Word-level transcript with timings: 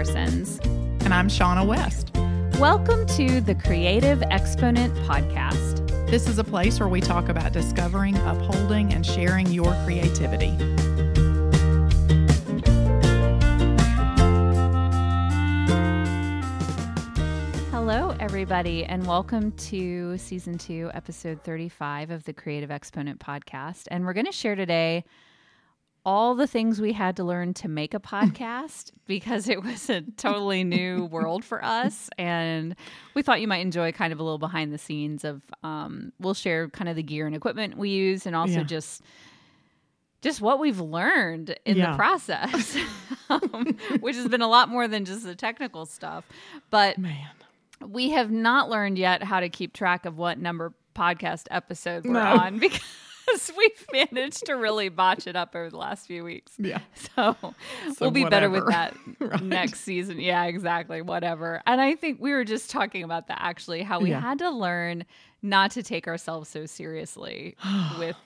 Parsons. 0.00 0.58
And 1.04 1.12
I'm 1.12 1.28
Shaunna 1.28 1.66
West. 1.66 2.10
Welcome 2.58 3.04
to 3.18 3.42
the 3.42 3.54
Creative 3.54 4.22
Exponent 4.30 4.94
Podcast. 5.06 5.86
This 6.08 6.26
is 6.26 6.38
a 6.38 6.44
place 6.44 6.80
where 6.80 6.88
we 6.88 7.02
talk 7.02 7.28
about 7.28 7.52
discovering, 7.52 8.16
upholding, 8.16 8.94
and 8.94 9.04
sharing 9.04 9.46
your 9.48 9.74
creativity. 9.84 10.56
Hello, 17.70 18.16
everybody, 18.20 18.86
and 18.86 19.06
welcome 19.06 19.52
to 19.52 20.16
season 20.16 20.56
two, 20.56 20.90
episode 20.94 21.42
35 21.42 22.10
of 22.10 22.24
the 22.24 22.32
Creative 22.32 22.70
Exponent 22.70 23.20
podcast. 23.20 23.82
And 23.90 24.06
we're 24.06 24.14
going 24.14 24.24
to 24.24 24.32
share 24.32 24.54
today 24.54 25.04
all 26.06 26.34
the 26.34 26.46
things 26.46 26.80
we 26.80 26.92
had 26.94 27.16
to 27.16 27.24
learn 27.24 27.52
to 27.54 27.68
make 27.68 27.92
a 27.94 28.00
podcast 28.00 28.90
because 29.06 29.48
it 29.48 29.62
was 29.62 29.90
a 29.90 30.00
totally 30.16 30.64
new 30.64 31.04
world 31.06 31.44
for 31.44 31.62
us. 31.64 32.08
And 32.16 32.74
we 33.14 33.22
thought 33.22 33.40
you 33.40 33.48
might 33.48 33.58
enjoy 33.58 33.92
kind 33.92 34.12
of 34.12 34.18
a 34.18 34.22
little 34.22 34.38
behind 34.38 34.72
the 34.72 34.78
scenes 34.78 35.24
of, 35.24 35.42
um, 35.62 36.12
we'll 36.18 36.34
share 36.34 36.68
kind 36.68 36.88
of 36.88 36.96
the 36.96 37.02
gear 37.02 37.26
and 37.26 37.36
equipment 37.36 37.76
we 37.76 37.90
use 37.90 38.24
and 38.26 38.34
also 38.34 38.58
Yeah. 38.60 38.62
just 38.64 39.02
just 40.22 40.42
what 40.42 40.58
we've 40.60 40.80
learned 40.80 41.56
in 41.64 41.78
Yeah. 41.78 41.92
the 41.92 41.96
process, 41.96 42.76
um, 43.30 43.76
which 44.00 44.16
has 44.16 44.28
been 44.28 44.42
a 44.42 44.48
lot 44.48 44.68
more 44.68 44.86
than 44.86 45.06
just 45.06 45.24
the 45.24 45.34
technical 45.34 45.86
stuff. 45.86 46.26
But 46.68 46.98
Man. 46.98 47.26
we 47.86 48.10
have 48.10 48.30
not 48.30 48.68
learned 48.68 48.98
yet 48.98 49.22
how 49.22 49.40
to 49.40 49.48
keep 49.48 49.72
track 49.72 50.04
of 50.04 50.18
what 50.18 50.38
number 50.38 50.74
podcast 50.94 51.46
episode 51.50 52.04
we're 52.04 52.12
No. 52.12 52.20
on 52.36 52.58
because 52.58 52.80
we've 53.56 53.86
managed 54.12 54.46
to 54.46 54.54
really 54.54 54.88
botch 54.88 55.26
it 55.26 55.36
up 55.36 55.54
over 55.54 55.70
the 55.70 55.76
last 55.76 56.06
few 56.06 56.24
weeks. 56.24 56.52
Yeah. 56.58 56.80
So, 57.16 57.36
we'll 58.00 58.10
be 58.10 58.24
better 58.24 58.48
with 58.50 58.66
that 58.68 58.94
Right. 59.18 59.42
next 59.42 59.80
season. 59.80 60.20
Yeah, 60.20 60.44
exactly. 60.44 61.02
Whatever. 61.02 61.62
And 61.66 61.80
I 61.80 61.94
think 61.96 62.20
we 62.20 62.32
were 62.32 62.44
just 62.44 62.70
talking 62.70 63.02
about 63.02 63.28
that 63.28 63.38
actually, 63.40 63.82
how 63.82 64.00
we 64.00 64.10
Yeah. 64.10 64.20
had 64.20 64.38
to 64.38 64.50
learn 64.50 65.04
not 65.42 65.70
to 65.72 65.82
take 65.82 66.06
ourselves 66.08 66.48
so 66.48 66.66
seriously 66.66 67.56
with 67.98 68.16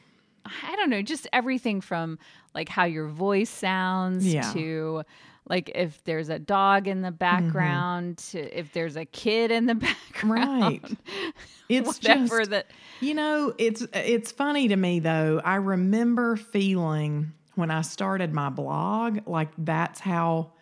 I 0.46 0.76
don't 0.76 0.90
know, 0.90 1.00
just 1.02 1.26
everything 1.32 1.80
from 1.80 2.18
like 2.54 2.68
how 2.68 2.84
your 2.84 3.08
voice 3.08 3.48
sounds 3.50 4.26
Yeah. 4.26 4.52
to 4.52 5.02
like 5.48 5.70
if 5.74 6.02
there's 6.04 6.28
a 6.30 6.38
dog 6.38 6.88
in 6.88 7.02
the 7.02 7.08
Mm-hmm. 7.08 7.16
background 7.16 8.18
to 8.18 8.58
if 8.58 8.72
there's 8.72 8.96
a 8.96 9.04
kid 9.04 9.50
in 9.50 9.66
the 9.66 9.74
background. 10.12 10.62
Right. 10.62 10.82
It's 11.66 11.98
just, 11.98 12.50
that 12.50 12.66
you 13.00 13.14
know, 13.14 13.54
it's 13.56 13.86
it's 13.94 14.30
funny 14.30 14.68
to 14.68 14.76
me 14.76 14.98
though. 15.00 15.40
I 15.42 15.54
remember 15.54 16.36
feeling 16.36 17.32
when 17.54 17.70
I 17.70 17.80
started 17.80 18.34
my 18.34 18.50
blog, 18.50 19.20
like 19.26 19.48
that's 19.56 19.98
how 20.00 20.52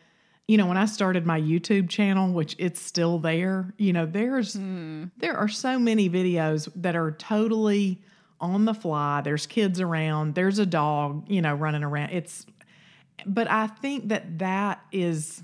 you 0.46 0.58
know, 0.58 0.66
when 0.66 0.76
I 0.76 0.84
started 0.86 1.26
my 1.26 1.40
YouTube 1.40 1.88
channel, 1.88 2.32
which 2.32 2.54
it's 2.58 2.80
still 2.80 3.18
there, 3.18 3.72
you 3.78 3.92
know, 3.92 4.06
there's 4.06 4.52
there 4.54 5.36
are 5.36 5.48
so 5.48 5.76
many 5.78 6.08
videos 6.08 6.68
that 6.76 6.94
are 6.94 7.10
totally 7.12 8.00
on 8.40 8.64
the 8.64 8.74
fly. 8.74 9.22
There's 9.22 9.46
kids 9.46 9.80
around, 9.80 10.34
there's 10.36 10.58
a 10.60 10.66
dog, 10.66 11.28
you 11.28 11.42
know, 11.42 11.54
running 11.54 11.82
around. 11.82 12.10
It's 12.10 12.46
but 13.26 13.50
I 13.50 13.66
think 13.66 14.08
that 14.08 14.38
that 14.38 14.82
is 14.92 15.42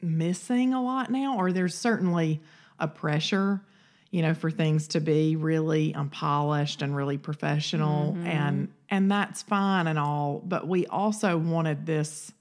missing 0.00 0.74
a 0.74 0.82
lot 0.82 1.10
now 1.10 1.38
or 1.38 1.52
there's 1.52 1.76
certainly 1.76 2.40
a 2.78 2.88
pressure 2.88 3.62
you 4.10 4.20
know 4.20 4.34
for 4.34 4.50
things 4.50 4.88
to 4.88 5.00
be 5.00 5.36
really 5.36 5.94
unpolished 5.94 6.82
and 6.82 6.94
really 6.94 7.16
professional 7.18 8.16
and 8.24 8.68
and 8.90 9.10
that's 9.10 9.42
fine 9.42 9.86
and 9.86 9.98
all 9.98 10.42
but 10.44 10.66
we 10.66 10.86
also 10.86 11.38
wanted 11.38 11.86
this 11.86 12.32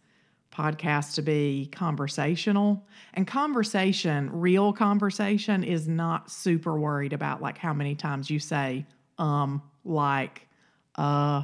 podcast 0.52 1.16
to 1.16 1.22
be 1.22 1.70
conversational 1.72 2.84
and 3.14 3.26
conversation 3.26 4.30
real 4.34 4.74
conversation 4.74 5.64
is 5.64 5.88
not 5.88 6.30
super 6.30 6.78
worried 6.78 7.14
about 7.14 7.42
like 7.42 7.58
how 7.58 7.74
many 7.74 7.96
times 7.96 8.30
you 8.30 8.40
say 8.40 8.86
um 9.18 9.62
like 9.86 10.48
uh 10.96 11.44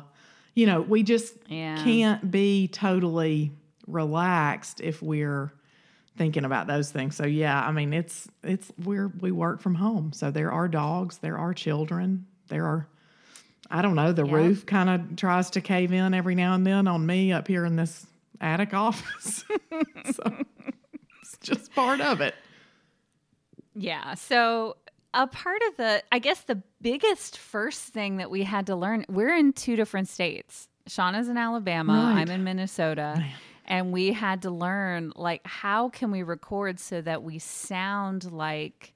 you 0.57 0.65
know 0.65 0.81
we 0.81 1.03
just 1.03 1.35
Yeah. 1.47 1.77
can't 1.83 2.31
be 2.31 2.67
totally 2.67 3.51
relaxed 3.85 4.81
if 4.81 5.01
we're 5.03 5.51
thinking 6.17 6.45
about 6.45 6.65
those 6.65 6.89
things. 6.91 7.15
So 7.15 7.27
yeah, 7.27 7.61
I 7.63 7.71
mean 7.71 7.93
it's 7.93 8.27
it's 8.43 8.71
we're 8.83 9.09
we 9.19 9.31
work 9.31 9.61
from 9.61 9.75
home. 9.75 10.13
So 10.13 10.31
there 10.31 10.51
are 10.51 10.67
dogs, 10.67 11.19
there 11.19 11.37
are 11.37 11.53
children, 11.53 12.25
there 12.47 12.65
are 12.65 12.87
I 13.69 13.81
don't 13.83 13.95
know, 13.95 14.13
the 14.13 14.25
roof 14.25 14.65
kind 14.65 14.89
of 14.89 15.15
tries 15.15 15.51
to 15.51 15.61
cave 15.61 15.91
in 15.93 16.13
every 16.15 16.33
now 16.33 16.55
and 16.55 16.65
then 16.65 16.87
on 16.87 17.05
me 17.05 17.31
up 17.33 17.47
here 17.47 17.63
in 17.65 17.75
this 17.75 18.07
attic 18.41 18.73
office. 18.85 19.43
so 20.15 20.23
it's 21.21 21.37
just 21.43 21.71
part 21.75 22.01
of 22.01 22.19
it. 22.21 22.33
Yeah. 23.75 24.15
So 24.15 24.77
a 25.13 25.27
part 25.27 25.61
of 25.69 25.77
the, 25.77 26.03
I 26.11 26.19
guess 26.19 26.41
the 26.41 26.61
biggest 26.81 27.37
first 27.37 27.81
thing 27.85 28.17
that 28.17 28.29
we 28.29 28.43
had 28.43 28.67
to 28.67 28.75
learn, 28.75 29.05
we're 29.09 29.35
in 29.35 29.53
two 29.53 29.75
different 29.75 30.07
states. 30.09 30.67
Shaunna's 30.87 31.27
in 31.27 31.37
Alabama, 31.37 31.93
Right. 32.13 32.21
I'm 32.21 32.29
in 32.29 32.43
Minnesota. 32.43 33.23
And 33.65 33.91
we 33.91 34.13
had 34.13 34.43
to 34.43 34.49
learn 34.51 35.11
like 35.15 35.41
how 35.45 35.89
can 35.89 36.09
we 36.11 36.23
record 36.23 36.79
so 36.79 37.01
that 37.01 37.23
we 37.23 37.39
sound 37.39 38.31
like 38.31 38.93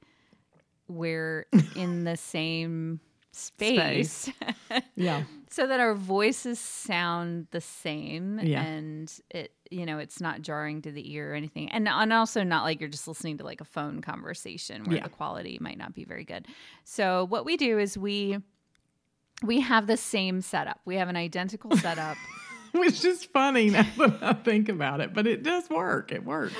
we're 0.87 1.45
in 1.75 2.05
the 2.05 2.15
same 2.15 3.01
space, 3.33 4.29
Yeah. 4.95 5.23
So 5.51 5.67
that 5.67 5.79
our 5.79 5.93
voices 5.93 6.59
sound 6.59 7.47
the 7.51 7.61
same 7.61 8.39
Yeah. 8.41 8.63
and 8.63 9.13
it 9.29 9.53
you 9.69 9.85
know 9.85 9.97
it's 9.99 10.19
not 10.21 10.41
jarring 10.41 10.81
to 10.83 10.91
the 10.91 11.13
ear 11.13 11.31
or 11.31 11.35
anything 11.35 11.69
and 11.71 11.87
and 11.87 12.13
also 12.13 12.43
not 12.43 12.63
like 12.63 12.79
you're 12.79 12.89
just 12.89 13.07
listening 13.07 13.37
to 13.37 13.43
like 13.43 13.61
a 13.61 13.65
phone 13.65 14.01
conversation 14.01 14.83
where 14.85 14.97
Yeah. 14.97 15.03
the 15.03 15.09
quality 15.09 15.57
might 15.61 15.77
not 15.77 15.93
be 15.93 16.03
very 16.05 16.23
good 16.23 16.47
so 16.83 17.25
what 17.25 17.45
we 17.45 17.57
do 17.57 17.77
is 17.79 17.97
we 17.97 18.37
we 19.43 19.59
have 19.61 19.87
the 19.87 19.97
same 19.97 20.41
setup 20.41 20.79
we 20.85 20.95
have 20.95 21.09
an 21.09 21.15
identical 21.17 21.75
setup 21.77 22.17
Which 22.73 23.03
is 23.03 23.25
funny 23.25 23.69
now 23.69 23.85
that 23.97 24.19
I 24.23 24.31
think 24.31 24.69
about 24.69 25.01
it, 25.01 25.13
but 25.13 25.27
it 25.27 25.43
does 25.43 25.69
work. 25.69 26.13
It 26.13 26.23
works. 26.23 26.55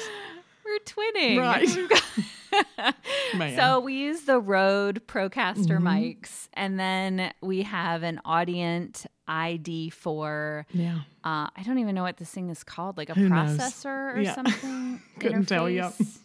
we're 0.66 0.78
twinning 0.80 1.38
Right. 1.40 1.70
We've 2.52 2.66
got- 2.78 2.96
Man. 3.36 3.56
So 3.58 3.80
we 3.80 3.94
use 3.94 4.22
the 4.24 4.40
Rode 4.40 5.08
Procaster 5.08 5.78
Mm-hmm. 5.80 5.88
mics, 5.88 6.48
and 6.54 6.80
then 6.80 7.32
we 7.42 7.64
have 7.64 8.04
an 8.04 8.20
Audient 8.26 9.06
ID4. 9.28 10.66
yeah. 10.74 10.96
Uh, 11.24 11.48
I 11.56 11.64
don't 11.66 11.78
even 11.80 11.96
know 11.96 12.04
what 12.04 12.18
this 12.18 12.30
thing 12.32 12.50
is 12.50 12.64
called, 12.64 12.98
like 12.98 13.10
a 13.10 13.14
Who 13.14 13.30
knows? 13.30 13.58
processor 13.58 14.16
or 14.16 14.20
Yeah. 14.22 14.36
something. 14.36 15.02
Couldn't 15.20 15.46
tell 15.46 15.70
you. 15.70 15.82
interface? 15.84 16.18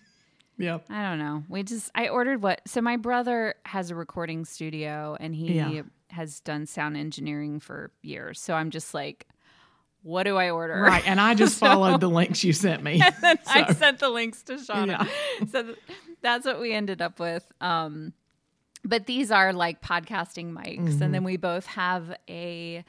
Yep. 0.59 0.86
I 0.88 1.03
don't 1.03 1.19
know. 1.19 1.44
We 1.50 1.62
just 1.62 1.91
I 1.94 2.09
ordered 2.09 2.42
what. 2.42 2.62
So 2.66 2.81
my 2.81 2.97
brother 2.97 3.54
has 3.66 3.91
a 3.91 3.94
recording 3.94 4.44
studio, 4.47 5.16
and 5.20 5.34
he 5.34 5.54
Yeah. 5.54 5.82
has 6.10 6.41
done 6.41 6.65
sound 6.66 6.97
engineering 6.97 7.60
for 7.60 7.91
years. 8.03 8.41
So 8.41 8.54
I'm 8.54 8.70
just 8.70 8.94
like, 8.94 9.26
what 10.03 10.22
do 10.22 10.36
I 10.38 10.48
order? 10.50 10.81
Right. 10.81 11.06
And 11.06 11.20
I 11.20 11.34
just 11.34 11.59
followed 11.60 12.00
the 12.00 12.09
links 12.09 12.42
you 12.42 12.54
sent 12.54 12.82
me. 12.82 13.03
then 13.20 13.38
I 13.47 13.72
sent 13.75 13.98
the 13.98 14.09
links 14.09 14.42
to 14.44 14.54
Shaunna. 14.54 15.06
Yeah. 15.41 15.47
so 15.53 15.62
th- 15.62 15.78
that's 16.22 16.44
what 16.47 16.60
we 16.60 16.72
ended 16.72 17.00
up 17.03 17.19
with. 17.21 17.44
Um, 17.60 18.12
but 18.84 19.06
these 19.06 19.31
are 19.31 19.53
like 19.53 19.81
podcasting 19.82 20.53
mics, 20.53 20.78
Mm-hmm. 20.81 21.03
and 21.03 21.15
then 21.15 21.25
we 21.25 21.37
both 21.37 21.66
have 21.66 22.16
a 22.28 22.84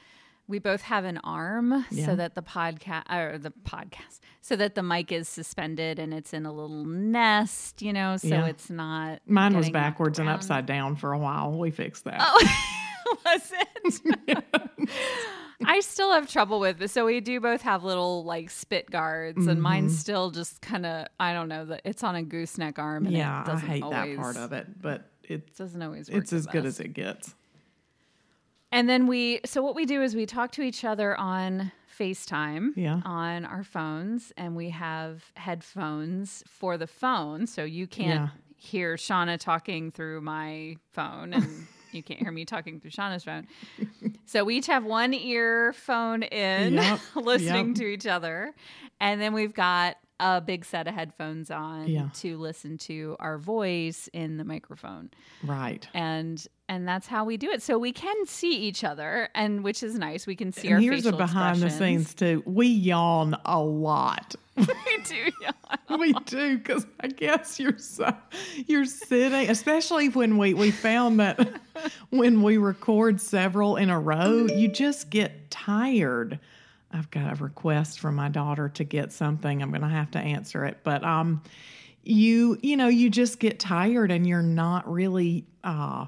we 0.46 0.58
both 0.58 0.80
have 0.80 1.04
an 1.04 1.18
arm 1.24 1.84
Yeah. 1.90 2.06
so 2.06 2.16
that 2.16 2.34
the 2.34 2.40
podcast 2.42 3.02
or 3.14 3.36
the 3.36 3.52
podcast 3.64 4.20
so 4.40 4.56
that 4.56 4.74
the 4.74 4.82
mic 4.82 5.12
is 5.12 5.28
suspended 5.28 5.98
and 5.98 6.14
it's 6.14 6.32
in 6.32 6.46
a 6.46 6.52
little 6.52 6.86
nest, 6.86 7.82
you 7.82 7.92
know, 7.92 8.16
so 8.16 8.28
Yeah. 8.28 8.46
it's 8.46 8.70
not. 8.70 9.20
Mine 9.26 9.54
was 9.54 9.68
backwards 9.68 10.18
and 10.18 10.26
upside 10.26 10.64
down 10.64 10.96
for 10.96 11.12
a 11.12 11.18
while. 11.18 11.52
We 11.58 11.70
fixed 11.70 12.04
that. 12.04 12.20
Oh, 12.22 13.16
was 13.26 13.52
it? 13.52 14.88
I 15.64 15.80
still 15.80 16.12
have 16.12 16.28
trouble 16.30 16.60
with 16.60 16.80
it. 16.80 16.88
So 16.90 17.04
we 17.06 17.20
do 17.20 17.40
both 17.40 17.62
have 17.62 17.82
little 17.84 18.24
like 18.24 18.50
spit 18.50 18.90
guards, 18.90 19.38
and 19.38 19.48
Mm-hmm. 19.56 19.60
mine's 19.62 19.98
still 19.98 20.30
just 20.30 20.60
kind 20.60 20.86
of 20.86 21.06
I 21.18 21.32
don't 21.32 21.48
know 21.48 21.64
that 21.66 21.82
it's 21.84 22.02
on 22.04 22.14
a 22.16 22.22
gooseneck 22.22 22.78
arm. 22.78 23.06
And 23.06 23.16
yeah, 23.16 23.40
it 23.40 23.48
I 23.48 23.52
doesn't 23.52 23.68
hate 23.68 23.82
always, 23.82 24.16
that 24.16 24.22
part 24.22 24.36
of 24.36 24.52
it, 24.52 24.80
but 24.80 25.10
it's 25.24 25.58
Doesn't 25.58 25.82
always 25.82 26.08
work. 26.10 26.22
it's 26.22 26.32
as 26.32 26.46
good 26.46 26.64
as 26.64 26.80
it 26.80 26.94
gets. 26.94 27.34
And 28.70 28.88
then 28.88 29.06
we, 29.06 29.40
so 29.46 29.62
what 29.62 29.74
we 29.74 29.86
do 29.86 30.02
is 30.02 30.14
we 30.14 30.26
talk 30.26 30.52
to 30.52 30.62
each 30.62 30.84
other 30.84 31.16
on 31.18 31.72
FaceTime 31.98 32.72
Yeah. 32.76 33.00
on 33.04 33.44
our 33.46 33.64
phones, 33.64 34.30
and 34.36 34.54
we 34.54 34.70
have 34.70 35.24
headphones 35.36 36.44
for 36.46 36.76
the 36.76 36.86
phone. 36.86 37.46
So 37.46 37.64
you 37.64 37.86
can't 37.86 38.20
Yeah. 38.20 38.28
hear 38.56 38.96
Shaunna 38.96 39.38
talking 39.38 39.90
through 39.90 40.20
my 40.20 40.76
phone, 40.92 41.32
and 41.32 41.66
you 41.92 42.02
can't 42.02 42.20
hear 42.20 42.30
me 42.32 42.44
talking 42.44 42.80
through 42.80 42.90
Shaunna's 42.90 43.24
phone. 43.24 43.46
so 44.26 44.44
we 44.44 44.56
each 44.56 44.66
have 44.66 44.84
one 44.84 45.14
earphone 45.14 46.22
in, 46.22 46.74
Yep. 46.74 47.00
listening 47.16 47.68
Yep. 47.68 47.76
to 47.76 47.84
each 47.86 48.06
other. 48.06 48.54
And 49.00 49.20
then 49.20 49.32
we've 49.32 49.54
got 49.54 49.96
a 50.20 50.40
big 50.40 50.64
set 50.64 50.88
of 50.88 50.94
headphones 50.94 51.48
on 51.50 51.86
Yeah. 51.88 52.08
to 52.14 52.36
listen 52.38 52.76
to 52.78 53.16
our 53.20 53.38
voice 53.38 54.08
in 54.12 54.36
the 54.36 54.44
microphone 54.44 55.10
Right. 55.44 55.86
and 55.94 56.44
and 56.70 56.86
that's 56.86 57.06
how 57.06 57.24
we 57.24 57.38
do 57.38 57.50
it. 57.50 57.62
So 57.62 57.78
we 57.78 57.92
can 57.92 58.26
see 58.26 58.54
each 58.54 58.84
other, 58.84 59.30
and 59.34 59.64
which 59.64 59.82
is 59.82 59.94
nice. 59.94 60.26
We 60.26 60.36
can 60.36 60.52
see 60.52 60.68
our 60.70 60.74
And 60.74 60.84
here's 60.84 61.06
a 61.06 61.12
behind 61.12 61.60
the 61.62 61.70
scenes 61.70 62.12
too. 62.12 62.42
We 62.44 62.66
yawn 62.66 63.34
a 63.46 63.58
lot. 63.62 64.34
We 65.10 65.16
do 65.16 65.30
we 65.98 66.12
do 66.12 66.58
because 66.58 66.86
I 67.00 67.08
guess 67.08 67.58
you're 67.58 67.76
you're 68.66 68.84
sitting, 68.84 69.50
especially 69.50 70.08
when 70.08 70.38
we 70.38 70.54
we 70.54 70.70
found 70.70 71.20
that 71.20 71.60
when 72.10 72.42
we 72.42 72.56
record 72.56 73.20
several 73.20 73.76
in 73.76 73.90
a 73.90 73.98
row, 73.98 74.46
you 74.46 74.68
just 74.68 75.10
get 75.10 75.50
tired. 75.50 76.38
I've 76.92 77.10
got 77.10 77.38
a 77.38 77.42
request 77.42 78.00
from 78.00 78.14
my 78.14 78.28
daughter 78.28 78.68
to 78.70 78.84
get 78.84 79.12
something. 79.12 79.62
I'm 79.62 79.70
going 79.70 79.82
to 79.82 79.88
have 79.88 80.10
to 80.12 80.18
answer 80.18 80.64
it, 80.64 80.78
but 80.84 81.04
um, 81.04 81.42
you 82.02 82.58
you 82.62 82.76
know 82.76 82.88
you 82.88 83.10
just 83.10 83.38
get 83.38 83.58
tired 83.58 84.10
and 84.10 84.26
you're 84.26 84.42
not 84.42 84.90
really 84.90 85.44
uh 85.64 86.06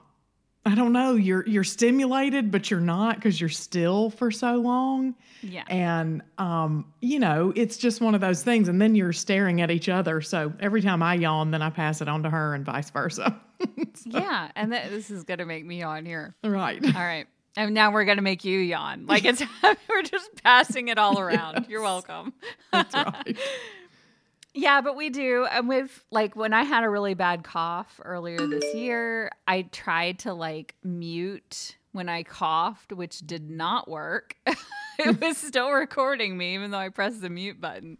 I 0.66 0.74
don't 0.74 0.92
know. 0.92 1.14
You're 1.14 1.46
you're 1.48 1.64
stimulated, 1.64 2.50
but 2.50 2.70
you're 2.70 2.80
not 2.80 3.16
because 3.16 3.40
you're 3.40 3.48
still 3.48 4.10
for 4.10 4.30
so 4.30 4.56
long. 4.56 5.14
Yeah. 5.42 5.64
And 5.68 6.22
um, 6.36 6.92
you 7.00 7.18
know, 7.18 7.52
it's 7.56 7.78
just 7.78 8.00
one 8.02 8.14
of 8.14 8.20
those 8.20 8.42
things. 8.42 8.68
And 8.68 8.80
then 8.80 8.94
you're 8.94 9.12
staring 9.14 9.62
at 9.62 9.70
each 9.70 9.88
other. 9.88 10.20
So 10.20 10.52
every 10.60 10.82
time 10.82 11.02
I 11.02 11.14
yawn, 11.14 11.50
then 11.50 11.62
I 11.62 11.70
pass 11.70 12.02
it 12.02 12.08
on 12.08 12.22
to 12.24 12.30
her, 12.30 12.54
and 12.54 12.64
vice 12.64 12.90
versa. 12.90 13.38
Yeah, 14.06 14.50
and 14.56 14.72
th- 14.72 14.88
this 14.88 15.10
is 15.10 15.24
gonna 15.24 15.44
make 15.44 15.66
me 15.66 15.80
yawn 15.80 16.06
here. 16.06 16.34
right. 16.42 16.82
All 16.82 16.92
right. 17.02 17.26
And 17.56 17.74
now 17.74 17.92
we're 17.92 18.06
gonna 18.06 18.22
make 18.22 18.44
you 18.44 18.58
yawn. 18.58 19.04
Like 19.06 19.24
it's 19.26 19.42
we're 19.88 20.02
just 20.02 20.30
passing 20.42 20.88
it 20.88 20.96
all 20.98 21.18
around. 21.20 21.66
You're 21.68 21.82
welcome. 21.82 22.32
That's 22.72 22.94
right. 22.94 23.36
Yeah, 24.54 24.80
but 24.80 24.96
we 24.96 25.10
do. 25.10 25.46
And 25.50 25.68
with 25.68 26.04
like 26.10 26.34
when 26.34 26.52
I 26.52 26.64
had 26.64 26.84
a 26.84 26.88
really 26.90 27.14
bad 27.14 27.44
cough 27.44 28.00
earlier 28.04 28.38
this 28.46 28.74
year, 28.74 29.30
I 29.46 29.62
tried 29.62 30.20
to 30.20 30.34
like 30.34 30.74
mute 30.82 31.76
when 31.92 32.08
I 32.08 32.22
coughed, 32.22 32.92
which 32.92 33.20
did 33.20 33.48
not 33.48 33.88
work. 33.88 34.36
it 34.98 35.20
was 35.20 35.36
still 35.38 35.70
recording 35.70 36.36
me, 36.36 36.54
even 36.54 36.70
though 36.70 36.78
I 36.78 36.88
pressed 36.88 37.20
the 37.20 37.30
mute 37.30 37.60
button. 37.60 37.98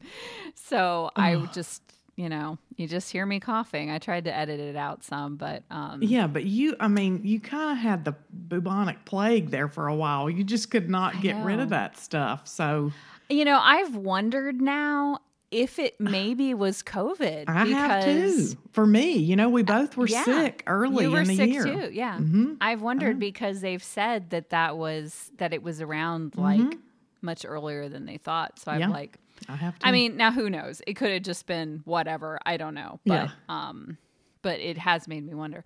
So 0.55 1.11
I 1.15 1.37
just, 1.53 1.83
you 2.17 2.29
know, 2.29 2.59
you 2.77 2.89
just 2.89 3.11
hear 3.11 3.27
me 3.27 3.39
coughing. 3.41 3.91
I 3.91 3.99
tried 3.99 4.25
to 4.25 4.35
edit 4.35 4.61
it 4.61 4.77
out 4.77 5.05
some, 5.05 5.37
but 5.37 5.63
um, 5.71 6.03
Yeah, 6.03 6.27
but 6.27 6.45
you, 6.45 6.77
I 6.81 6.89
mean, 6.89 7.21
you 7.25 7.41
kind 7.41 7.73
of 7.73 7.79
had 7.79 8.05
the 8.05 8.15
bubonic 8.33 9.05
plague 9.05 9.51
there 9.51 9.69
for 9.69 9.87
a 9.87 9.95
while. 9.95 10.29
You 10.29 10.45
just 10.45 10.71
could 10.71 10.91
not 10.91 11.21
get 11.21 11.45
rid 11.45 11.61
of 11.61 11.71
that 11.71 11.97
stuff. 11.97 12.49
So 12.49 12.93
you 13.29 13.45
know, 13.45 13.61
I've 13.61 13.95
wondered 13.95 14.61
now 14.61 15.21
if 15.51 15.79
it 15.79 16.01
maybe 16.01 16.55
was 16.55 16.83
COVID. 16.83 17.45
I 17.49 17.65
have 17.67 18.05
too. 18.05 18.57
For 18.73 18.87
me, 18.87 19.17
you 19.19 19.37
know, 19.37 19.49
we 19.49 19.63
both 19.63 19.97
were 19.97 20.07
Yeah. 20.07 20.25
sick 20.25 20.63
early 20.67 21.05
you 21.05 21.11
were 21.11 21.21
in 21.21 21.29
the 21.29 21.37
sick 21.37 21.51
year. 21.51 21.65
too. 21.65 21.91
Yeah, 21.93 22.19
Mhm. 22.19 22.57
I've 22.61 22.83
wondered 22.83 23.11
Uh-huh. 23.11 23.19
because 23.19 23.61
they've 23.61 23.83
said 23.83 24.31
that 24.31 24.51
that 24.51 24.77
was 24.77 25.31
that 25.39 25.53
it 25.53 25.63
was 25.63 25.81
around 25.81 26.37
like 26.37 26.77
much 27.23 27.45
earlier 27.45 27.89
than 27.89 28.07
they 28.07 28.17
thought. 28.17 28.59
So 28.59 28.71
I'm 28.71 28.81
Mm-hmm. 28.81 28.91
Yeah. 28.91 28.95
like, 28.97 29.19
I 29.49 29.57
have 29.57 29.79
to. 29.79 29.87
I 29.87 29.93
mean, 29.93 30.17
now 30.17 30.31
who 30.31 30.49
knows? 30.49 30.81
It 30.87 30.95
could 30.95 31.11
have 31.11 31.23
just 31.23 31.47
been 31.47 31.83
whatever. 31.85 32.39
I 32.47 32.57
don't 32.57 32.75
know, 32.75 33.01
but 33.05 33.29
Yeah. 33.29 33.31
um, 33.49 33.99
but 34.43 34.59
it 34.61 34.79
has 34.79 35.07
made 35.09 35.27
me 35.27 35.35
wonder. 35.35 35.65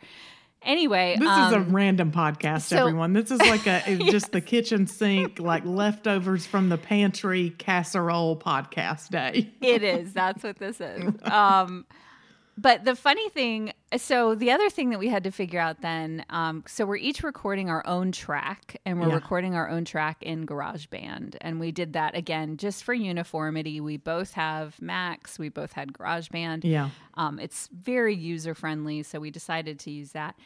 Anyway, 0.65 1.17
This 1.19 1.29
um, 1.29 1.47
is 1.49 1.53
a 1.53 1.61
random 1.61 2.11
podcast, 2.11 2.63
so- 2.63 2.79
everyone. 2.79 3.13
This 3.13 3.31
is 3.31 3.41
like 3.41 3.67
a 3.67 3.83
it's 3.87 4.05
just 4.11 4.33
the 4.33 4.41
kitchen 4.41 4.87
sink, 4.87 5.39
like 5.39 5.65
leftovers 5.65 6.47
from 6.47 6.69
the 6.69 6.79
pantry 6.79 7.51
casserole 7.59 8.37
podcast 8.37 9.11
day. 9.11 9.53
it 9.61 9.83
is. 9.83 10.13
That's 10.13 10.43
what 10.43 10.59
this 10.59 10.81
is. 10.81 11.13
Um, 11.25 11.85
but 12.57 12.85
the 12.85 12.95
funny 12.95 13.29
thing, 13.31 13.73
so 13.97 14.35
the 14.35 14.51
other 14.53 14.71
thing 14.71 14.91
that 14.91 14.99
we 14.99 15.09
had 15.09 15.25
to 15.25 15.31
figure 15.31 15.59
out 15.61 15.81
then, 15.81 16.25
um, 16.31 16.63
so 16.67 16.87
we're 16.87 16.97
each 16.97 17.23
recording 17.23 17.69
our 17.69 17.85
own 17.87 18.13
track, 18.13 18.81
and 18.87 19.01
we're 19.01 19.09
Yeah. 19.09 19.15
recording 19.15 19.55
our 19.55 19.69
own 19.69 19.85
track 19.85 20.23
in 20.23 20.47
GarageBand, 20.47 21.37
and 21.41 21.59
we 21.59 21.73
did 21.73 21.93
that 21.95 22.17
again 22.17 22.57
just 22.57 22.85
for 22.85 22.95
uniformity. 22.95 23.81
We 23.81 23.97
both 23.97 24.35
have 24.35 24.81
Macs. 24.81 25.39
We 25.39 25.49
both 25.49 25.73
had 25.73 25.93
GarageBand. 25.93 26.65
Yeah. 26.65 26.91
Um, 27.15 27.39
it's 27.41 27.69
very 27.73 28.15
user 28.15 28.55
friendly, 28.55 29.03
so 29.03 29.19
we 29.19 29.31
decided 29.31 29.79
to 29.81 29.91
use 29.91 30.13
that. 30.13 30.37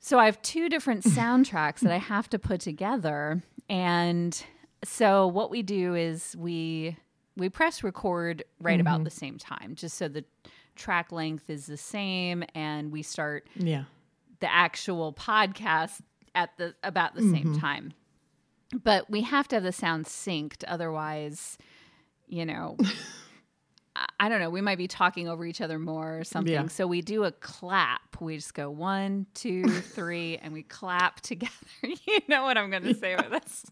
So 0.00 0.18
I 0.18 0.24
have 0.24 0.40
two 0.42 0.68
different 0.68 1.04
soundtracks 1.04 1.80
that 1.80 1.92
I 1.92 1.98
have 1.98 2.28
to 2.30 2.38
put 2.38 2.60
together, 2.60 3.42
and 3.68 4.42
so 4.82 5.26
what 5.28 5.50
we 5.50 5.62
do 5.62 5.94
is 5.94 6.34
we 6.36 6.96
we 7.36 7.48
press 7.48 7.82
record 7.84 8.42
right 8.60 8.80
about 8.80 9.04
the 9.04 9.10
same 9.10 9.38
time, 9.38 9.74
just 9.74 9.96
so 9.96 10.08
the 10.08 10.24
track 10.80 11.12
length 11.12 11.48
is 11.48 11.66
the 11.66 11.76
same, 11.76 12.42
and 12.54 12.90
we 12.90 13.02
start 13.02 13.46
Yeah. 13.54 13.84
the 14.40 14.52
actual 14.52 15.12
podcast 15.12 16.00
at 16.34 16.56
the 16.56 16.74
about 16.82 17.14
the 17.14 17.22
same 17.22 17.52
mm-hmm. 17.52 17.58
time. 17.58 17.92
But 18.72 19.10
we 19.10 19.22
have 19.22 19.46
to 19.48 19.56
have 19.56 19.62
the 19.62 19.72
sound 19.72 20.06
synced, 20.06 20.64
otherwise, 20.66 21.58
you 22.26 22.44
know, 22.46 22.76
I- 24.24 24.28
don't 24.28 24.40
know. 24.40 24.50
We 24.50 24.60
might 24.60 24.78
be 24.78 24.86
talking 24.88 25.28
over 25.28 25.44
each 25.44 25.60
other 25.60 25.78
more 25.78 26.18
or 26.18 26.24
something. 26.24 26.52
Yeah. 26.52 26.66
So 26.68 26.86
we 26.86 27.00
do 27.02 27.24
a 27.24 27.32
clap. 27.32 28.20
We 28.20 28.36
just 28.36 28.54
go 28.54 28.70
one, 28.70 29.26
two, 29.34 29.64
three, 29.80 30.36
and 30.38 30.52
we 30.52 30.62
clap 30.62 31.20
together. 31.22 31.52
you 31.82 32.20
know 32.28 32.42
what 32.44 32.56
I'm 32.58 32.70
going 32.70 32.82
to 32.84 32.94
say 32.94 33.16
with 33.16 33.30
this. 33.30 33.64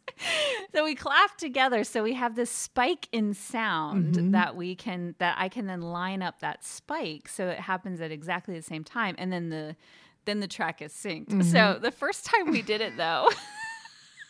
so 0.75 0.85
we 0.85 0.95
clap 0.95 1.37
together. 1.37 1.85
So 1.85 2.03
we 2.03 2.15
have 2.15 2.35
this 2.35 2.51
spike 2.51 3.09
in 3.13 3.35
sound 3.35 4.15
Mm-hmm. 4.15 4.31
that 4.33 4.57
we 4.57 4.75
can 4.75 5.15
that 5.19 5.37
I 5.39 5.49
can 5.49 5.67
then 5.67 5.81
line 5.83 6.23
up 6.23 6.41
that 6.41 6.65
spike 6.65 7.29
so 7.29 7.49
it 7.49 7.59
happens 7.61 8.01
at 8.01 8.11
exactly 8.11 8.55
the 8.55 8.63
same 8.63 8.85
time, 8.85 9.15
and 9.19 9.33
then 9.33 9.49
the 9.51 9.77
then 10.25 10.41
the 10.41 10.49
track 10.49 10.81
is 10.83 10.93
synced. 10.93 11.29
Mm-hmm. 11.29 11.43
So 11.43 11.79
the 11.81 11.91
first 11.91 12.25
time 12.27 12.51
we 12.51 12.63
did 12.63 12.81
it 12.81 12.97
though. 12.97 13.29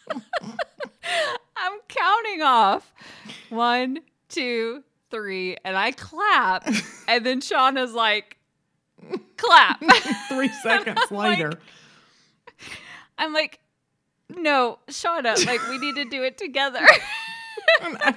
I'm 1.56 1.78
counting 1.88 2.42
off 2.42 2.92
one, 3.50 3.98
two, 4.28 4.82
three, 5.10 5.56
and 5.64 5.76
I 5.76 5.92
clap. 5.92 6.66
and 7.08 7.24
then 7.24 7.40
Shaunna's 7.40 7.92
like, 7.92 8.36
clap. 9.36 9.80
Three 10.28 10.48
seconds 10.62 11.00
like- 11.10 11.38
later. 11.38 11.52
I'm 13.18 13.32
like, 13.32 13.58
no, 14.28 14.78
Shaunna, 14.88 15.44
like, 15.46 15.66
we 15.68 15.78
need 15.78 15.96
to 15.96 16.04
do 16.04 16.22
it 16.22 16.38
together. 16.38 16.80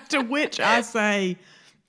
to 0.09 0.21
which 0.21 0.59
I 0.59 0.81
say, 0.81 1.37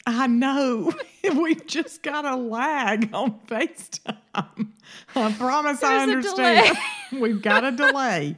I 0.07 0.27
know 0.27 0.93
we've 1.37 1.67
just 1.67 2.03
got 2.03 2.25
a 2.25 2.37
lag 2.37 3.11
on 3.13 3.39
FaceTime. 3.47 4.69
I 5.15 5.33
promise 5.33 5.83
I 5.83 6.07
There's 6.07 6.27
a 6.27 6.31
understand. 6.31 6.79
we've 7.21 7.43
got 7.43 7.65
a 7.65 7.73
delay. 7.73 8.37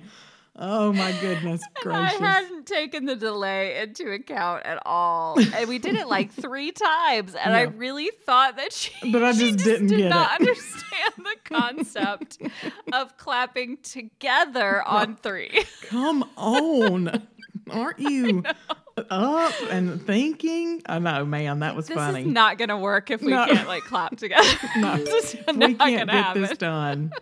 Oh 0.56 0.92
my 0.92 1.10
goodness 1.20 1.60
And 1.84 1.92
I 1.96 2.10
hadn't 2.12 2.66
taken 2.66 3.06
the 3.06 3.16
delay 3.16 3.80
into 3.80 4.12
account 4.12 4.64
at 4.64 4.80
all. 4.86 5.36
And 5.38 5.68
we 5.68 5.78
did 5.80 5.96
it 5.96 6.06
like 6.06 6.32
three 6.40 6.70
times. 6.70 7.34
And 7.34 7.52
I 7.54 7.62
really 7.62 8.10
thought 8.24 8.56
that 8.56 8.72
she, 8.72 9.10
But 9.10 9.24
I 9.24 9.32
she 9.32 9.50
just 9.52 9.64
didn't 9.64 9.88
did 9.88 9.98
get 9.98 10.08
not 10.10 10.40
it. 10.40 10.48
understand 10.48 11.12
the 11.18 11.36
concept 11.44 12.38
of 12.92 13.16
clapping 13.16 13.78
together 13.78 14.82
on 14.86 15.16
three. 15.16 15.64
Come 15.88 16.22
on. 16.36 17.26
Aren't 17.70 17.98
you 17.98 18.44
up 19.10 19.54
and 19.70 20.00
thinking? 20.06 20.82
I 20.86 20.98
know, 21.00 21.24
man, 21.24 21.60
that 21.60 21.74
was 21.74 21.88
This 21.88 21.96
funny. 21.96 22.20
is 22.20 22.26
not 22.26 22.58
going 22.58 22.68
to 22.68 22.76
work 22.76 23.10
if 23.10 23.22
we 23.22 23.32
No. 23.32 23.46
can't 23.46 23.66
like 23.66 23.82
clap 23.84 24.16
together. 24.16 24.48
No. 24.76 24.96
this 24.98 25.34
is 25.34 25.40
we 25.48 25.52
not 25.68 25.78
can't 25.78 25.78
going 25.78 26.06
to 26.08 26.40
get 26.40 26.48
this 26.48 26.58
done. 26.58 27.12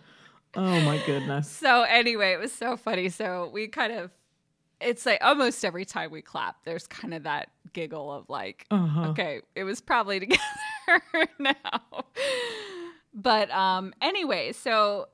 Oh 0.55 0.81
my 0.83 1.01
goodness. 1.07 1.49
So 1.63 1.83
anyway, 1.83 2.33
it 2.33 2.41
was 2.41 2.53
so 2.53 2.77
funny. 2.77 3.09
So 3.09 3.51
we 3.53 3.69
kind 3.69 3.93
of, 3.93 4.11
it's 4.81 5.07
like 5.07 5.19
almost 5.23 5.65
every 5.65 5.85
time 5.85 6.11
we 6.11 6.23
clap, 6.23 6.65
there's 6.65 6.87
kind 6.87 7.15
of 7.15 7.23
that 7.23 7.51
giggle 7.73 8.13
of 8.13 8.29
like, 8.29 8.67
Uh-huh. 8.71 9.11
okay, 9.11 9.41
it 9.55 9.65
was 9.65 9.81
probably 9.81 10.21
together 10.27 10.39
now. 11.39 12.05
But 13.15 13.51
um, 13.51 13.95
anyway, 14.01 14.53
so 14.53 15.09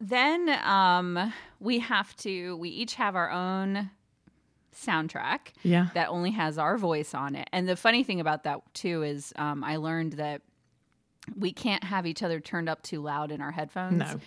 then 0.00 0.48
um, 0.64 1.32
we 1.60 1.78
have 1.78 2.14
to, 2.16 2.56
we 2.56 2.68
each 2.70 2.94
have 2.96 3.14
our 3.16 3.30
own 3.30 3.90
soundtrack 4.74 5.52
Yeah. 5.62 5.88
that 5.94 6.08
only 6.08 6.32
has 6.32 6.58
our 6.58 6.76
voice 6.76 7.14
on 7.14 7.34
it. 7.34 7.48
And 7.52 7.68
the 7.68 7.76
funny 7.76 8.02
thing 8.04 8.20
about 8.20 8.44
that 8.44 8.60
too 8.74 9.02
is 9.02 9.32
um, 9.36 9.64
I 9.64 9.76
learned 9.76 10.14
that 10.14 10.42
we 11.34 11.52
can't 11.52 11.84
have 11.84 12.06
each 12.06 12.22
other 12.22 12.40
turned 12.40 12.68
up 12.68 12.82
too 12.82 13.00
loud 13.00 13.30
in 13.30 13.40
our 13.40 13.50
headphones. 13.52 13.98
No. 13.98 14.20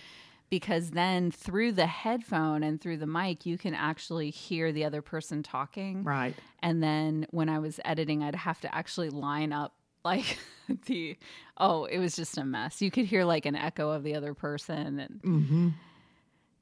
Because 0.50 0.90
then 0.90 1.30
through 1.30 1.72
the 1.72 1.86
headphone 1.86 2.62
and 2.64 2.80
through 2.80 2.96
the 2.96 3.06
mic, 3.06 3.46
you 3.46 3.56
can 3.56 3.74
actually 3.74 4.30
hear 4.30 4.72
the 4.72 4.84
other 4.84 5.00
person 5.00 5.42
talking. 5.44 6.02
Right. 6.04 6.34
And 6.60 6.82
then 6.82 7.26
when 7.30 7.48
I 7.48 7.60
was 7.60 7.78
editing, 7.84 8.22
I'd 8.22 8.34
have 8.34 8.60
to 8.62 8.74
actually 8.74 9.10
line 9.10 9.52
up 9.52 9.74
like 10.04 10.38
the, 10.86 11.16
oh, 11.56 11.84
it 11.84 11.98
was 11.98 12.16
just 12.16 12.36
a 12.36 12.44
mess. 12.44 12.82
You 12.82 12.90
could 12.90 13.04
hear 13.06 13.24
like 13.24 13.46
an 13.46 13.54
echo 13.54 13.90
of 13.90 14.02
the 14.02 14.14
other 14.16 14.34
person. 14.34 14.98
And 14.98 15.22
Mm-hmm. 15.22 15.68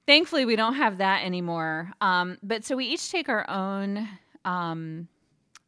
thankfully 0.07 0.45
we 0.45 0.57
don't 0.57 0.75
have 0.75 0.99
that 0.99 1.25
anymore 1.25 1.92
um, 2.00 2.38
but 2.42 2.64
so 2.64 2.76
we 2.76 2.87
each 2.87 3.11
take 3.11 3.28
our 3.28 3.49
own 3.49 4.09
um, 4.45 5.07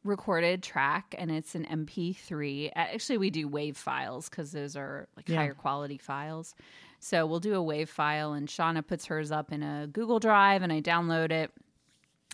recorded 0.05 0.63
track 0.63 1.15
and 1.19 1.31
it's 1.31 1.55
an 1.55 1.67
mp3 1.67 2.71
actually 2.75 3.19
we 3.19 3.29
do 3.31 3.47
wave 3.47 3.77
files 3.77 4.29
because 4.29 4.51
those 4.53 4.77
are 4.77 5.09
like 5.17 5.29
Yeah. 5.29 5.37
higher 5.37 5.55
quality 5.55 5.99
files 5.99 6.55
so 7.01 7.27
we'll 7.27 7.41
do 7.41 7.55
a 7.55 7.63
wave 7.63 7.91
file 7.91 8.33
and 8.33 8.49
shaunna 8.49 8.87
puts 8.87 9.07
hers 9.07 9.33
up 9.33 9.53
in 9.53 9.63
a 9.63 9.89
google 9.89 10.21
drive 10.21 10.63
and 10.63 10.73
i 10.73 10.81
download 10.81 11.31
it 11.31 11.51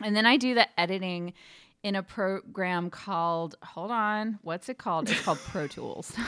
and 0.02 0.14
then 0.14 0.26
i 0.26 0.36
do 0.36 0.54
the 0.54 0.66
editing 0.78 1.32
in 1.86 1.94
a 1.94 2.02
program 2.02 2.90
called 2.90 3.54
hold 3.62 3.92
on, 3.92 4.40
what's 4.42 4.68
it 4.68 4.76
called? 4.76 5.08
It's 5.08 5.22
called 5.22 5.38
Pro 5.38 5.68
Tools. 5.68 6.12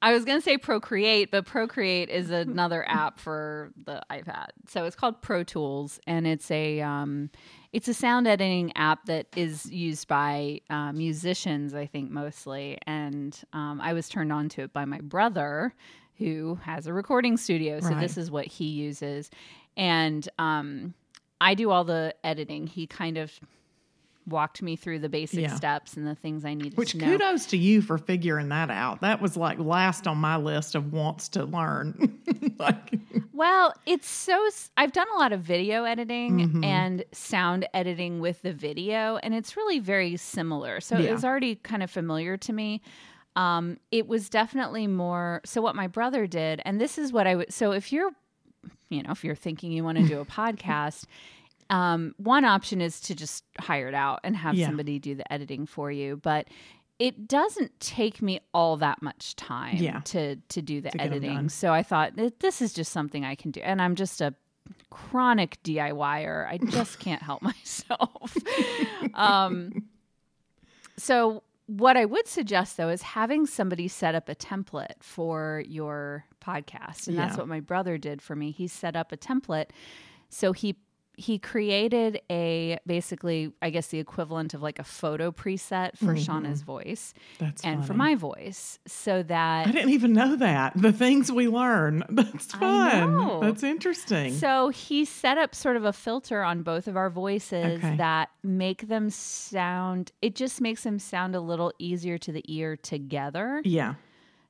I 0.00 0.14
was 0.14 0.24
going 0.24 0.38
to 0.38 0.42
say 0.42 0.56
Procreate, 0.56 1.30
but 1.30 1.44
Procreate 1.44 2.08
is 2.08 2.30
another 2.30 2.88
app 2.88 3.18
for 3.18 3.70
the 3.84 4.02
iPad. 4.10 4.48
So 4.68 4.84
it's 4.84 4.96
called 4.96 5.20
Pro 5.20 5.44
Tools, 5.44 6.00
and 6.06 6.26
it's 6.26 6.50
a 6.50 6.80
um, 6.80 7.28
it's 7.72 7.86
a 7.86 7.92
sound 7.92 8.26
editing 8.26 8.74
app 8.76 9.04
that 9.06 9.26
is 9.36 9.70
used 9.70 10.08
by 10.08 10.62
uh, 10.70 10.92
musicians, 10.92 11.74
I 11.74 11.84
think 11.84 12.10
mostly. 12.10 12.78
And 12.86 13.38
um, 13.52 13.78
I 13.82 13.92
was 13.92 14.08
turned 14.08 14.32
on 14.32 14.48
to 14.50 14.62
it 14.62 14.72
by 14.72 14.86
my 14.86 15.00
brother, 15.02 15.74
who 16.18 16.58
has 16.62 16.86
a 16.86 16.92
recording 16.92 17.36
studio. 17.36 17.80
So 17.80 17.88
Right. 17.90 18.00
this 18.00 18.16
is 18.16 18.30
what 18.30 18.46
he 18.46 18.66
uses, 18.66 19.30
and 19.76 20.28
um, 20.38 20.94
I 21.40 21.54
do 21.54 21.70
all 21.70 21.84
the 21.84 22.14
editing. 22.24 22.66
He 22.66 22.86
kind 22.86 23.18
of 23.18 23.32
walked 24.26 24.62
me 24.62 24.74
through 24.74 24.98
the 25.00 25.08
basic 25.10 25.40
Yeah. 25.40 25.54
steps 25.54 25.98
and 25.98 26.06
the 26.06 26.14
things 26.14 26.46
I 26.46 26.54
needed 26.54 26.78
Which 26.78 26.92
to 26.92 26.96
know. 26.98 27.06
kudos 27.10 27.44
to 27.46 27.58
you 27.58 27.82
for 27.82 27.98
figuring 27.98 28.48
that 28.48 28.70
out. 28.70 29.02
That 29.02 29.20
was 29.20 29.36
like 29.36 29.58
last 29.58 30.06
on 30.06 30.16
my 30.16 30.36
list 30.38 30.74
of 30.74 30.94
wants 30.94 31.28
to 31.30 31.44
learn. 31.44 32.18
like, 32.58 32.94
Well, 33.34 33.74
it's 33.84 34.08
so. 34.08 34.48
I've 34.78 34.92
done 34.92 35.08
a 35.14 35.18
lot 35.18 35.32
of 35.34 35.40
video 35.40 35.84
editing 35.84 36.38
Mm-hmm. 36.38 36.64
and 36.64 37.04
sound 37.12 37.68
editing 37.74 38.20
with 38.20 38.40
the 38.40 38.54
video, 38.54 39.16
and 39.18 39.34
it's 39.34 39.58
really 39.58 39.78
very 39.78 40.16
similar. 40.16 40.80
So 40.80 40.96
it 40.96 41.12
was 41.12 41.22
already 41.24 41.56
kind 41.56 41.82
of 41.82 41.90
familiar 41.90 42.38
to 42.38 42.52
me. 42.54 42.80
Um, 43.36 43.78
it 43.90 44.06
was 44.06 44.28
definitely 44.28 44.86
more. 44.86 45.40
So 45.44 45.60
what 45.60 45.74
my 45.74 45.86
brother 45.88 46.26
did, 46.26 46.62
and 46.64 46.80
this 46.80 46.98
is 46.98 47.12
what 47.12 47.26
I 47.26 47.34
would. 47.36 47.52
So 47.52 47.72
if 47.72 47.92
you're, 47.92 48.10
you 48.90 49.02
know, 49.02 49.10
if 49.10 49.24
you're 49.24 49.34
thinking 49.34 49.72
you 49.72 49.82
want 49.84 49.98
to 49.98 50.06
do 50.06 50.20
a 50.20 50.24
podcast. 50.40 51.04
Um, 51.70 52.14
one 52.18 52.44
option 52.44 52.82
is 52.82 53.00
to 53.00 53.14
just 53.14 53.42
hire 53.58 53.88
it 53.88 53.94
out 53.94 54.20
and 54.22 54.36
have 54.36 54.54
Yeah. 54.54 54.66
somebody 54.66 54.98
do 54.98 55.14
the 55.14 55.32
editing 55.32 55.64
for 55.64 55.90
you, 55.90 56.16
but 56.18 56.46
it 56.98 57.26
doesn't 57.26 57.80
take 57.80 58.20
me 58.20 58.40
all 58.52 58.76
that 58.76 59.00
much 59.02 59.34
time 59.34 59.76
Yeah. 59.78 60.00
to 60.04 60.36
to 60.36 60.60
do 60.62 60.82
the 60.82 60.90
To 60.90 61.00
editing. 61.00 61.48
So 61.48 61.72
I 61.72 61.82
thought 61.82 62.12
this 62.38 62.60
is 62.60 62.74
just 62.74 62.92
something 62.92 63.24
I 63.24 63.34
can 63.34 63.50
do, 63.50 63.60
and 63.62 63.80
I'm 63.80 63.94
just 63.94 64.20
a 64.20 64.34
chronic 64.90 65.58
DIYer. 65.64 66.46
I 66.46 66.58
just 66.58 66.98
can't 67.00 67.22
help 67.22 67.40
myself. 67.50 68.36
um, 69.14 69.84
so 70.98 71.42
what 71.66 71.96
I 71.96 72.04
would 72.04 72.26
suggest 72.26 72.76
though 72.76 72.88
is 72.88 73.02
having 73.02 73.46
somebody 73.46 73.88
set 73.88 74.14
up 74.14 74.28
a 74.28 74.34
template 74.34 75.02
for 75.02 75.62
your 75.66 76.24
podcast, 76.40 77.08
and 77.08 77.18
that's 77.18 77.36
what 77.38 77.48
my 77.48 77.60
brother 77.60 77.98
did 77.98 78.20
for 78.20 78.36
me. 78.36 78.50
He 78.50 78.68
set 78.68 78.96
up 78.96 79.12
a 79.12 79.16
template, 79.16 79.70
so 80.28 80.52
he 80.52 80.76
he 81.16 81.38
created 81.38 82.20
a 82.30 82.78
basically 82.86 83.52
i 83.62 83.70
guess 83.70 83.88
the 83.88 83.98
equivalent 83.98 84.54
of 84.54 84.62
like 84.62 84.78
a 84.78 84.84
photo 84.84 85.30
preset 85.30 85.96
for 85.96 86.06
mm-hmm. 86.06 86.16
shaunna's 86.16 86.62
voice 86.62 87.14
that's 87.38 87.62
and 87.64 87.86
for 87.86 87.94
my 87.94 88.14
voice 88.14 88.78
so 88.86 89.22
that 89.22 89.66
I 89.66 89.72
didn't 89.72 89.90
even 89.90 90.12
know 90.12 90.36
that. 90.36 90.72
The 90.76 90.92
things 90.92 91.30
we 91.30 91.48
learn. 91.48 92.04
That's 92.10 92.46
fun. 92.46 93.40
That's 93.40 93.62
interesting. 93.62 94.32
So 94.34 94.68
he 94.68 95.04
set 95.04 95.38
up 95.38 95.54
sort 95.54 95.76
of 95.76 95.84
a 95.84 95.92
filter 95.92 96.42
on 96.42 96.62
both 96.62 96.86
of 96.86 96.96
our 96.96 97.10
voices 97.10 97.78
Okay. 97.84 97.96
that 97.96 98.30
make 98.42 98.88
them 98.88 99.10
sound, 99.10 100.12
it 100.22 100.34
just 100.34 100.60
makes 100.60 100.82
them 100.84 100.98
sound 100.98 101.34
a 101.34 101.40
little 101.40 101.72
easier 101.78 102.18
to 102.18 102.32
the 102.32 102.44
ear 102.46 102.76
together. 102.76 103.62
yeah. 103.64 103.94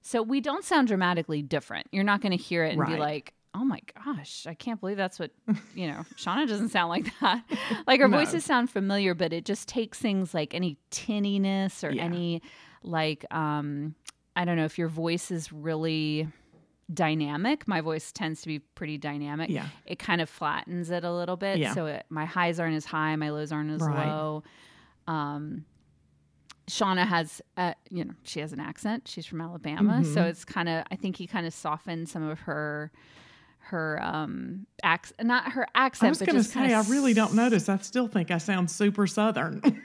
So 0.06 0.20
we 0.22 0.42
don't 0.42 0.62
sound 0.64 0.88
dramatically 0.88 1.40
different. 1.40 1.86
You're 1.90 2.04
not 2.04 2.20
going 2.20 2.36
to 2.36 2.42
hear 2.42 2.62
it 2.62 2.76
and 2.76 2.86
be 2.86 2.98
like, 2.98 3.32
oh 3.54 3.64
my 3.64 3.80
gosh, 4.04 4.46
I 4.48 4.54
can't 4.54 4.80
believe 4.80 4.96
that's 4.96 5.18
what, 5.18 5.30
you 5.74 5.86
know, 5.86 6.04
Shaunna 6.16 6.46
doesn't 6.48 6.70
sound 6.70 6.88
like 6.88 7.06
that. 7.20 7.44
Like 7.86 8.00
her 8.00 8.08
No. 8.08 8.18
voices 8.18 8.44
sound 8.44 8.70
familiar, 8.70 9.14
but 9.14 9.32
it 9.32 9.44
just 9.44 9.68
takes 9.68 9.98
things 9.98 10.34
like 10.34 10.54
any 10.54 10.76
tinniness 10.90 11.84
or 11.84 11.90
Yeah. 11.92 12.02
any, 12.04 12.42
like, 12.82 13.24
um, 13.32 13.94
I 14.36 14.44
don't 14.44 14.56
know 14.56 14.64
if 14.64 14.76
your 14.78 14.88
voice 14.88 15.30
is 15.30 15.52
really 15.52 16.26
dynamic. 16.92 17.66
My 17.68 17.80
voice 17.80 18.10
tends 18.12 18.42
to 18.42 18.48
be 18.48 18.58
pretty 18.58 18.98
dynamic. 18.98 19.48
Yeah. 19.50 19.68
It 19.86 19.98
kind 19.98 20.20
of 20.20 20.28
flattens 20.28 20.90
it 20.90 21.04
a 21.04 21.12
little 21.12 21.36
bit. 21.36 21.58
Yeah. 21.58 21.72
So 21.74 21.86
it, 21.86 22.04
my 22.10 22.24
highs 22.24 22.58
aren't 22.60 22.74
as 22.76 22.84
high, 22.84 23.14
my 23.16 23.30
lows 23.30 23.52
aren't 23.52 23.70
as 23.70 23.80
Right. 23.82 24.08
low. 24.08 24.42
Um, 25.06 25.64
Shaunna 26.68 27.06
has, 27.06 27.42
uh, 27.56 27.74
you 27.90 28.04
know, 28.06 28.14
she 28.22 28.40
has 28.40 28.52
an 28.52 28.60
accent. 28.60 29.06
She's 29.06 29.26
from 29.26 29.40
Alabama, 29.40 30.00
Mm-hmm. 30.02 30.14
so 30.14 30.24
it's 30.24 30.44
kind 30.46 30.68
of. 30.68 30.84
I 30.90 30.96
think 30.96 31.16
he 31.16 31.26
kind 31.26 31.46
of 31.46 31.52
softened 31.52 32.08
some 32.08 32.22
of 32.22 32.40
her, 32.40 32.90
her 33.64 34.00
um 34.02 34.66
accent, 34.82 35.26
not 35.26 35.52
her 35.52 35.66
accent, 35.74 36.06
I 36.06 36.10
was 36.10 36.18
going 36.20 36.36
to 36.36 36.42
say, 36.44 36.72
I 36.74 36.82
really 36.82 37.14
don't 37.14 37.34
notice. 37.34 37.68
I 37.68 37.76
still 37.78 38.08
think 38.08 38.30
I 38.30 38.38
sound 38.38 38.70
super 38.70 39.06
Southern. 39.06 39.60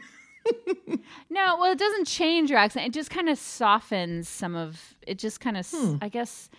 No, 1.30 1.58
well, 1.60 1.72
it 1.72 1.78
doesn't 1.78 2.06
change 2.08 2.50
your 2.50 2.58
accent. 2.58 2.88
It 2.88 2.94
just 2.94 3.12
kind 3.12 3.30
of 3.30 3.38
softens 3.38 4.28
some 4.28 4.56
of. 4.56 4.96
It 5.06 5.20
just 5.20 5.40
kind 5.40 5.58
of, 5.58 5.70
Hmm. 5.70 5.98
I 6.02 6.10
guess, 6.10 6.50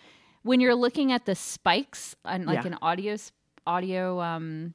when 0.43 0.61
you're 0.61 0.75
looking 0.75 1.11
at 1.11 1.25
the 1.25 1.35
spikes 1.35 2.15
on 2.23 2.45
like 2.45 2.61
Yeah. 2.61 2.67
an 2.67 2.77
audio 2.81 3.17
audio 3.67 4.21
um 4.21 4.73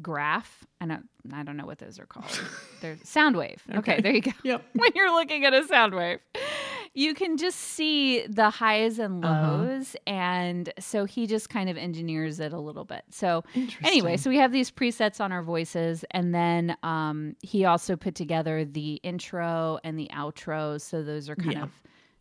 graph. 0.00 0.64
I 0.80 0.86
don't. 0.86 1.08
I 1.32 1.42
don't 1.42 1.56
know 1.58 1.66
what 1.66 1.78
those 1.78 1.98
are 1.98 2.06
called. 2.06 2.40
They're 2.80 2.96
sound 3.04 3.36
wave. 3.36 3.62
Okay. 3.68 3.78
Okay. 3.78 4.00
there 4.00 4.12
you 4.14 4.22
go. 4.22 4.32
yep. 4.44 4.64
when 4.72 4.90
you're 4.94 5.12
looking 5.12 5.44
at 5.44 5.52
a 5.52 5.66
sound 5.66 5.94
wave. 5.94 6.20
You 6.94 7.14
can 7.14 7.38
just 7.38 7.58
see 7.58 8.26
the 8.26 8.50
highs 8.50 8.98
and 8.98 9.24
Uh-huh. 9.24 9.48
lows. 9.56 9.96
And 10.06 10.70
so 10.78 11.04
he 11.06 11.26
just 11.26 11.48
kind 11.48 11.70
of 11.70 11.76
engineers 11.78 12.38
it 12.38 12.52
a 12.52 12.58
little 12.60 12.84
bit. 12.84 13.02
So, 13.10 13.44
anyway, 13.82 14.18
so 14.18 14.28
we 14.28 14.36
have 14.36 14.52
these 14.52 14.70
presets 14.70 15.18
on 15.20 15.32
our 15.32 15.42
voices. 15.42 16.04
And 16.10 16.34
then 16.34 16.76
um, 16.82 17.34
he 17.40 17.64
also 17.64 17.96
put 17.96 18.14
together 18.14 18.64
the 18.66 18.94
intro 19.02 19.78
and 19.84 19.98
the 19.98 20.10
outro. 20.12 20.78
So 20.80 21.02
those 21.02 21.30
are 21.30 21.36
kind 21.36 21.52
Yeah. 21.54 21.62
of 21.62 21.70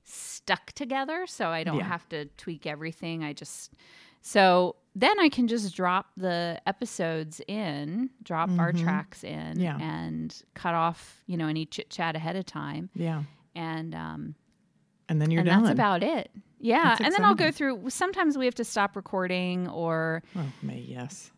stuck 0.04 0.72
together. 0.72 1.28
So 1.28 1.50
I 1.50 1.63
don't 1.66 1.78
Yeah. 1.78 1.84
have 1.88 2.08
to 2.10 2.25
tweak 2.38 2.66
everything. 2.66 3.24
I 3.24 3.34
just. 3.34 3.74
So 4.22 4.75
then 4.96 5.20
I 5.20 5.30
can 5.30 5.48
just 5.48 5.75
drop 5.75 6.12
the 6.16 6.62
episodes 6.66 7.42
in, 7.48 8.10
drop 8.24 8.50
our 8.60 8.72
tracks 8.72 9.24
in, 9.24 9.54
Mm-hmm. 9.58 9.62
Yeah. 9.62 9.78
and 9.82 10.44
cut 10.54 10.75
off, 10.75 11.24
you 11.28 11.38
know, 11.38 11.48
any 11.48 11.66
chit 11.66 11.90
chat 11.90 12.16
ahead 12.16 12.36
of 12.36 12.46
time 12.46 12.90
Yeah. 12.94 13.24
and 13.56 13.94
um 13.96 14.36
And 15.12 15.22
then 15.22 15.30
you're 15.30 15.41
and 15.41 15.50
done. 15.50 15.63
that's 15.63 15.74
about 15.74 16.03
it 16.03 16.32
yeah 16.60 16.89
That's 16.89 17.01
and 17.01 17.13
then 17.13 17.25
i'll 17.25 17.36
go 17.36 17.51
through 17.51 17.89
sometimes 17.89 18.38
we 18.38 18.46
have 18.46 18.56
to 18.56 18.63
stop 18.63 18.96
recording 18.96 19.68
or 19.68 20.24
oh, 20.36 20.46
me, 20.62 20.86
yes. 20.88 21.32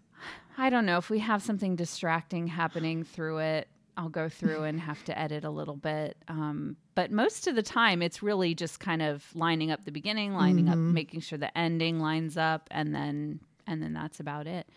i 0.58 0.70
don't 0.70 0.86
know 0.86 0.98
if 0.98 1.10
we 1.10 1.20
have 1.20 1.42
something 1.42 1.76
distracting 1.76 2.46
happening 2.48 3.04
through 3.04 3.38
it 3.40 3.68
i'll 3.98 4.10
go 4.10 4.28
through 4.30 4.64
and 4.64 4.80
have 4.80 5.04
to 5.06 5.18
edit 5.18 5.44
a 5.44 5.50
little 5.50 5.76
bit 5.78 6.18
um, 6.28 6.76
but 6.96 7.10
most 7.12 7.48
of 7.48 7.56
the 7.56 7.64
time 7.64 8.02
it's 8.02 8.22
really 8.22 8.54
just 8.54 8.80
kind 8.80 9.02
of 9.02 9.26
lining 9.34 9.72
up 9.72 9.86
the 9.86 9.92
beginning 9.92 10.34
lining 10.34 10.68
up 10.68 10.76
Mm-hmm. 10.76 10.94
making 10.94 11.20
sure 11.22 11.38
the 11.40 11.56
ending 11.58 12.00
lines 12.00 12.36
up 12.38 12.68
and 12.72 12.94
then 12.94 13.40
and 13.66 13.82
then 13.82 13.94
that's 13.94 14.20
about 14.20 14.46
it 14.46 14.68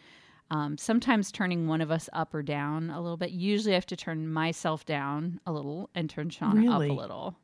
um, 0.48 0.78
sometimes 0.78 1.32
turning 1.32 1.66
one 1.66 1.80
of 1.80 1.90
us 1.90 2.08
up 2.12 2.32
or 2.32 2.42
down 2.42 2.88
a 2.90 3.00
little 3.00 3.16
bit 3.16 3.30
usually 3.32 3.72
i 3.72 3.74
have 3.74 3.86
to 3.86 3.96
turn 3.96 4.32
myself 4.32 4.86
down 4.86 5.40
a 5.44 5.52
little 5.52 5.90
and 5.96 6.08
turn 6.08 6.30
shaunna 6.30 6.70
up 6.70 6.82
a 6.88 6.92
little 6.92 7.36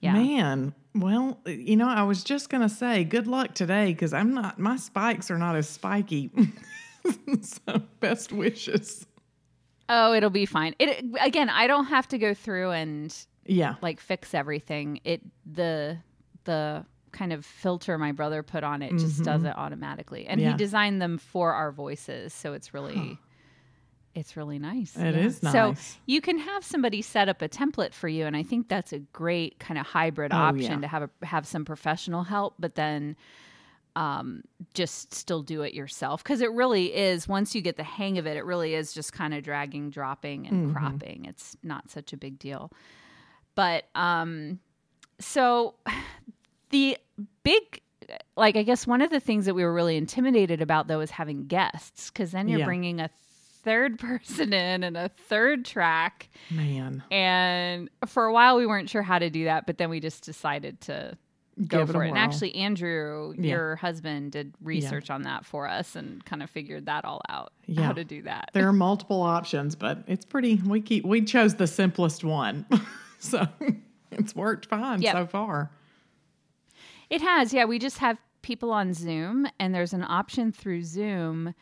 yeah 0.00 0.12
Man, 0.14 0.74
well, 0.94 1.40
you 1.46 1.76
know, 1.76 1.88
I 1.88 2.02
was 2.04 2.22
just 2.22 2.48
going 2.50 2.62
to 2.62 2.68
say 2.68 3.02
good 3.04 3.26
luck 3.26 3.54
today 3.54 3.92
because 3.92 4.12
I'm 4.12 4.32
not, 4.34 4.58
my 4.58 4.76
spikes 4.76 5.30
are 5.30 5.38
not 5.38 5.56
as 5.56 5.68
spiky. 5.68 6.30
so, 7.42 7.82
best 8.00 8.32
wishes. 8.32 9.06
Oh, 9.88 10.14
it'll 10.14 10.30
be 10.30 10.46
fine. 10.46 10.74
It 10.78 11.04
again, 11.20 11.50
I 11.50 11.66
don't 11.66 11.86
have 11.86 12.08
to 12.08 12.18
go 12.18 12.32
through 12.32 12.70
and 12.70 13.14
Yeah. 13.44 13.74
like 13.82 14.00
fix 14.00 14.32
everything. 14.34 15.00
It 15.04 15.20
the 15.44 15.98
the 16.44 16.84
kind 17.12 17.32
of 17.32 17.44
filter 17.44 17.96
my 17.98 18.10
brother 18.12 18.42
put 18.42 18.64
on 18.64 18.82
it 18.82 18.92
just 18.98 19.22
does 19.22 19.44
it 19.44 19.56
automatically. 19.56 20.26
And 20.26 20.40
Mm-hmm. 20.40 20.46
Yeah. 20.46 20.52
he 20.52 20.58
designed 20.58 21.00
them 21.02 21.18
for 21.18 21.52
our 21.52 21.70
voices, 21.70 22.32
so 22.32 22.54
it's 22.54 22.72
really 22.74 23.18
it's 24.14 24.36
really 24.36 24.58
nice. 24.58 24.96
It 24.96 25.06
It 25.08 25.14
is 25.16 25.42
is 25.42 25.50
So 25.50 25.74
you 26.06 26.20
can 26.20 26.38
have 26.38 26.64
somebody 26.64 27.02
set 27.02 27.28
up 27.28 27.42
a 27.42 27.48
template 27.48 27.92
for 27.92 28.08
you, 28.08 28.26
and 28.26 28.36
I 28.36 28.42
think 28.42 28.68
that's 28.68 28.92
a 28.92 29.00
great 29.00 29.58
kind 29.58 29.78
of 29.78 29.86
hybrid 29.86 30.32
Oh, 30.32 30.36
option 30.36 30.72
yeah. 30.74 30.80
to 30.80 30.86
have 30.88 31.02
a, 31.02 31.26
have 31.26 31.46
some 31.46 31.64
professional 31.64 32.22
help, 32.24 32.54
but 32.58 32.74
then 32.76 33.16
um, 33.96 34.42
just 34.74 35.14
still 35.14 35.42
do 35.42 35.62
it 35.62 35.72
yourself 35.72 36.22
because 36.24 36.40
it 36.40 36.50
really 36.52 36.94
is. 36.94 37.28
Once 37.28 37.54
you 37.54 37.60
get 37.60 37.76
the 37.76 37.84
hang 37.84 38.18
of 38.18 38.26
it, 38.26 38.36
it 38.36 38.44
really 38.44 38.74
is 38.74 38.92
just 38.92 39.12
kind 39.12 39.32
of 39.34 39.42
dragging, 39.44 39.90
dropping, 39.90 40.46
and 40.48 40.66
Mm-hmm. 40.66 40.72
cropping. 40.76 41.24
It's 41.26 41.56
not 41.62 41.90
such 41.90 42.12
a 42.12 42.16
big 42.16 42.38
deal. 42.38 42.72
But 43.54 43.84
um, 43.94 44.58
so 45.20 45.74
the 46.70 46.98
big 47.44 47.80
like 48.36 48.54
i 48.56 48.62
guess 48.62 48.86
one 48.86 49.00
of 49.00 49.08
the 49.10 49.18
things 49.20 49.46
that 49.46 49.54
we 49.54 49.64
were 49.64 49.72
really 49.72 49.96
intimidated 49.96 50.60
about 50.60 50.88
though 50.88 51.00
is 51.00 51.10
having 51.10 51.46
guests 51.46 52.10
because 52.10 52.32
then 52.32 52.48
you're 52.48 52.58
Yeah. 52.58 52.66
bringing 52.66 53.00
a 53.00 53.08
third 53.64 53.98
person 53.98 54.52
in 54.52 54.84
and 54.84 54.96
a 54.96 55.08
third 55.28 55.64
track 55.64 56.28
Man. 56.50 57.02
and 57.10 57.88
for 58.06 58.26
a 58.26 58.32
while 58.32 58.56
we 58.56 58.66
weren't 58.66 58.88
sure 58.90 59.02
how 59.02 59.18
to 59.18 59.30
do 59.30 59.44
that 59.44 59.66
but 59.66 59.78
then 59.78 59.90
we 59.90 60.00
just 60.00 60.24
decided 60.24 60.80
to 60.82 61.16
go 61.68 61.78
Give 61.86 61.90
for 61.90 62.02
it. 62.04 62.08
And 62.08 62.18
actually, 62.18 62.52
Andrew, 62.56 63.32
Yeah. 63.38 63.50
your 63.50 63.76
husband, 63.76 64.32
did 64.32 64.54
research 64.60 65.08
on 65.08 65.22
that 65.22 65.44
for 65.44 65.68
us 65.68 65.94
and 65.94 66.24
kind 66.24 66.42
of 66.42 66.50
figured 66.50 66.86
that 66.86 67.04
all 67.04 67.22
out 67.28 67.52
Yeah. 67.66 67.82
how 67.84 67.92
to 67.92 68.02
do 68.02 68.22
that. 68.22 68.50
There 68.54 68.66
are 68.66 68.72
multiple 68.72 69.22
options, 69.22 69.76
but 69.76 70.02
it's 70.08 70.24
pretty. 70.24 70.56
We 70.56 70.80
keep 70.80 71.04
we 71.04 71.22
chose 71.22 71.54
the 71.54 71.68
simplest 71.68 72.24
one, 72.24 72.66
so 73.20 73.46
it's 74.10 74.34
worked 74.34 74.66
fine 74.66 75.00
Yep. 75.00 75.14
so 75.14 75.26
far. 75.26 75.70
It 77.08 77.20
has, 77.22 77.52
yeah. 77.54 77.66
We 77.66 77.78
just 77.78 77.98
have 77.98 78.18
people 78.42 78.72
on 78.72 78.92
Zoom, 78.92 79.46
and 79.60 79.72
there's 79.72 79.92
an 79.92 80.02
option 80.02 80.50
through 80.50 80.82
Zoom 80.82 81.54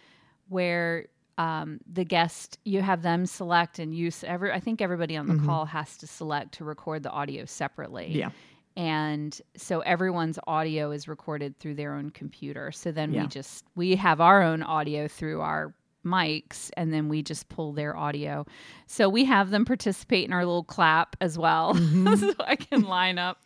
where 0.48 1.06
um, 1.42 1.80
the 1.90 2.04
guest 2.04 2.58
you 2.64 2.80
have 2.82 3.02
them 3.02 3.26
select 3.26 3.78
and 3.78 3.94
use 3.94 4.22
every. 4.24 4.52
I 4.52 4.60
think 4.60 4.80
everybody 4.80 5.16
on 5.16 5.26
the 5.26 5.38
call 5.46 5.64
has 5.66 5.96
to 5.98 6.06
select 6.06 6.52
to 6.58 6.64
record 6.64 7.02
the 7.02 7.10
audio 7.10 7.44
separately. 7.46 8.08
Mm-hmm. 8.10 8.18
Yeah. 8.18 8.30
and 8.76 9.32
so 9.56 9.80
everyone's 9.80 10.38
audio 10.46 10.90
is 10.92 11.06
recorded 11.08 11.58
through 11.58 11.74
their 11.76 11.92
own 11.94 12.10
computer. 12.10 12.72
So 12.72 12.92
then 12.92 13.12
Yeah. 13.12 13.22
we 13.22 13.26
just 13.28 13.64
we 13.74 13.96
have 13.96 14.20
our 14.20 14.42
own 14.42 14.62
audio 14.62 15.08
through 15.08 15.40
our 15.42 15.74
mics 16.04 16.70
and 16.76 16.92
then 16.92 17.08
we 17.08 17.22
just 17.22 17.48
pull 17.48 17.72
their 17.72 17.96
audio. 17.96 18.44
So 18.86 19.08
we 19.08 19.24
have 19.26 19.50
them 19.50 19.64
participate 19.64 20.24
in 20.24 20.32
our 20.32 20.44
little 20.44 20.64
clap 20.76 21.16
as 21.20 21.38
well. 21.38 21.74
Mm-hmm. 21.92 22.16
so 22.30 22.34
I 22.40 22.56
can 22.56 22.82
line 22.82 23.18
up 23.18 23.38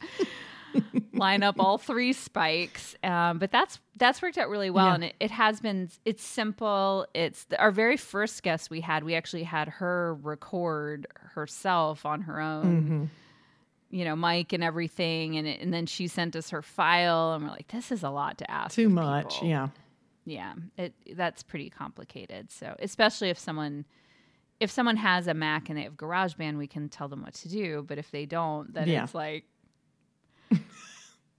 line 1.13 1.43
up 1.43 1.57
all 1.59 1.79
three 1.79 2.13
spikes. 2.13 2.95
Um, 3.03 3.39
but 3.39 3.51
that's 3.51 3.79
that's 3.97 4.21
worked 4.23 4.39
out 4.39 4.49
really 4.49 4.71
well, 4.71 4.87
Yeah. 4.89 4.95
and 4.95 5.05
it, 5.05 5.15
it 5.21 5.31
has 5.31 5.61
been. 5.61 5.89
It's 6.05 6.23
simple. 6.23 7.07
It's 7.15 7.47
our 7.59 7.71
very 7.71 7.97
first 7.97 8.43
guest 8.43 8.71
we 8.71 8.81
had. 8.81 9.05
We 9.05 9.15
actually 9.15 9.45
had 9.45 9.69
her 9.69 10.15
record 10.23 11.07
herself 11.35 12.05
on 12.07 12.23
her 12.23 12.41
own. 12.41 12.65
Mm-hmm. 12.83 13.05
You 13.91 14.05
know, 14.05 14.17
mic 14.17 14.53
and 14.53 14.65
everything, 14.65 15.37
and 15.39 15.47
it, 15.47 15.61
and 15.61 15.73
then 15.73 15.87
she 15.87 16.09
sent 16.09 16.35
us 16.35 16.51
her 16.51 16.61
file, 16.61 17.35
and 17.35 17.45
we're 17.45 17.51
like, 17.51 17.69
"This 17.69 17.93
is 17.93 18.03
a 18.03 18.11
lot 18.11 18.39
to 18.39 18.51
ask." 18.51 18.75
Too 18.75 18.89
much, 18.89 19.35
people. 19.35 19.49
yeah. 19.49 19.69
yeah. 20.25 20.55
It 20.77 20.93
that's 21.15 21.43
pretty 21.45 21.71
complicated. 21.71 22.51
So, 22.51 22.75
especially 22.81 23.31
if 23.31 23.39
someone 23.39 23.85
if 24.59 24.71
someone 24.71 24.97
has 24.97 25.29
a 25.29 25.35
Mac 25.35 25.69
and 25.69 25.79
they 25.79 25.83
have 25.83 25.95
GarageBand, 25.97 26.57
we 26.59 26.67
can 26.67 26.89
tell 26.89 27.09
them 27.09 27.23
what 27.23 27.35
to 27.35 27.49
do. 27.49 27.85
But 27.87 27.99
if 27.99 28.11
they 28.11 28.27
don't, 28.27 28.73
then 28.75 28.89
Yeah. 28.89 29.05
it's 29.05 29.15
like, 29.15 29.45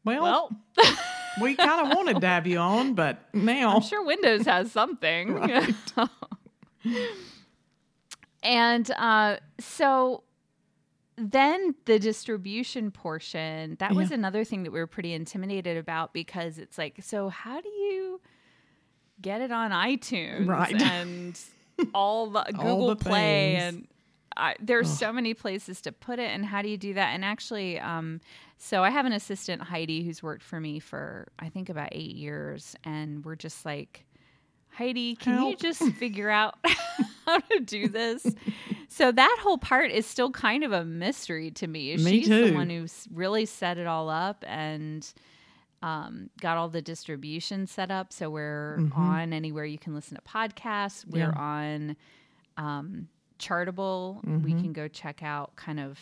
Well, 0.08 0.50
well, 0.78 0.96
we 1.42 1.56
kind 1.56 1.88
of 1.88 1.96
wanted 1.96 2.22
to 2.22 2.28
have 2.28 2.48
you 2.48 2.58
on, 2.58 2.94
but 2.96 3.20
now 3.34 3.76
I'm 3.76 3.82
sure 3.82 4.04
Windows 4.04 4.46
has 4.46 4.72
something. 4.72 5.38
and 8.44 8.90
uh, 8.92 9.38
so 9.60 10.24
then 11.18 11.76
the 11.86 12.00
distribution 12.00 12.92
portion, 12.92 13.76
that 13.80 13.96
was 13.96 14.12
another 14.12 14.44
thing 14.44 14.64
that 14.64 14.72
we 14.72 14.80
were 14.80 14.88
pretty 14.88 15.14
intimidated 15.14 15.78
about 15.78 16.14
because 16.14 16.58
it's 16.60 16.78
like, 16.78 17.00
so 17.02 17.30
how 17.30 17.60
do 17.60 17.70
you 17.70 18.22
get 19.22 19.42
it 19.42 19.52
on 19.52 19.72
iTunes 19.72 20.48
Right. 20.48 20.80
and 20.80 21.40
all 21.94 22.30
the 22.30 22.44
Google 22.52 22.90
the 22.90 22.96
Play 22.98 23.56
things. 23.58 23.64
and 23.64 23.88
I, 24.38 24.56
there's 24.60 24.90
so 24.90 25.12
many 25.12 25.34
places 25.34 25.82
to 25.82 25.92
put 25.92 26.20
it 26.20 26.30
and 26.32 26.46
how 26.46 26.62
do 26.62 26.70
you 26.70 26.78
do 26.78 26.94
that? 26.94 27.14
And 27.14 27.26
actually 27.26 27.80
um, 27.80 28.22
so 28.58 28.84
i 28.84 28.90
have 28.90 29.06
an 29.06 29.12
assistant 29.14 29.62
heidi 29.62 30.04
who's 30.04 30.24
worked 30.24 30.42
for 30.44 30.60
me 30.60 30.80
for 30.80 31.28
i 31.40 31.48
think 31.50 31.70
about 31.70 31.90
eight 31.92 32.16
years 32.16 32.76
and 32.84 33.24
we're 33.24 33.36
just 33.36 33.66
like 33.66 34.04
heidi 34.70 35.16
can 35.16 35.44
you 35.48 35.56
just 35.56 35.84
figure 36.00 36.30
out 36.30 36.56
how 37.26 37.40
to 37.40 37.60
do 37.60 37.88
this? 37.90 38.26
So 38.90 39.12
that 39.12 39.38
whole 39.42 39.58
part 39.58 39.92
is 39.92 40.06
still 40.06 40.32
kind 40.32 40.64
of 40.64 40.72
a 40.72 40.86
mystery 40.86 41.52
to 41.52 41.68
me. 41.68 41.96
Me 41.98 42.20
she's 42.22 42.30
the 42.30 42.54
one 42.54 42.70
who's 42.70 43.08
really 43.14 43.46
set 43.46 43.78
it 43.78 43.86
all 43.86 44.10
up 44.10 44.44
and 44.48 45.08
um, 45.84 46.30
got 46.42 46.58
all 46.58 46.70
the 46.70 46.82
distribution 46.82 47.68
set 47.68 47.92
up. 47.92 48.14
So 48.14 48.30
we're 48.30 48.80
on 48.96 49.34
anywhere 49.34 49.66
you 49.66 49.78
can 49.78 49.94
listen 49.94 50.16
to 50.16 50.22
podcasts. 50.24 51.06
We're 51.06 51.32
Mm-hmm. 51.32 51.38
Yeah. 51.38 51.44
on 51.44 51.98
um, 52.58 53.08
chartable 53.40 54.22
we 54.24 54.52
Mm-hmm. 54.54 54.62
can 54.62 54.74
go 54.74 54.88
check 54.88 55.22
out 55.24 55.56
kind 55.56 55.80
of 55.80 55.98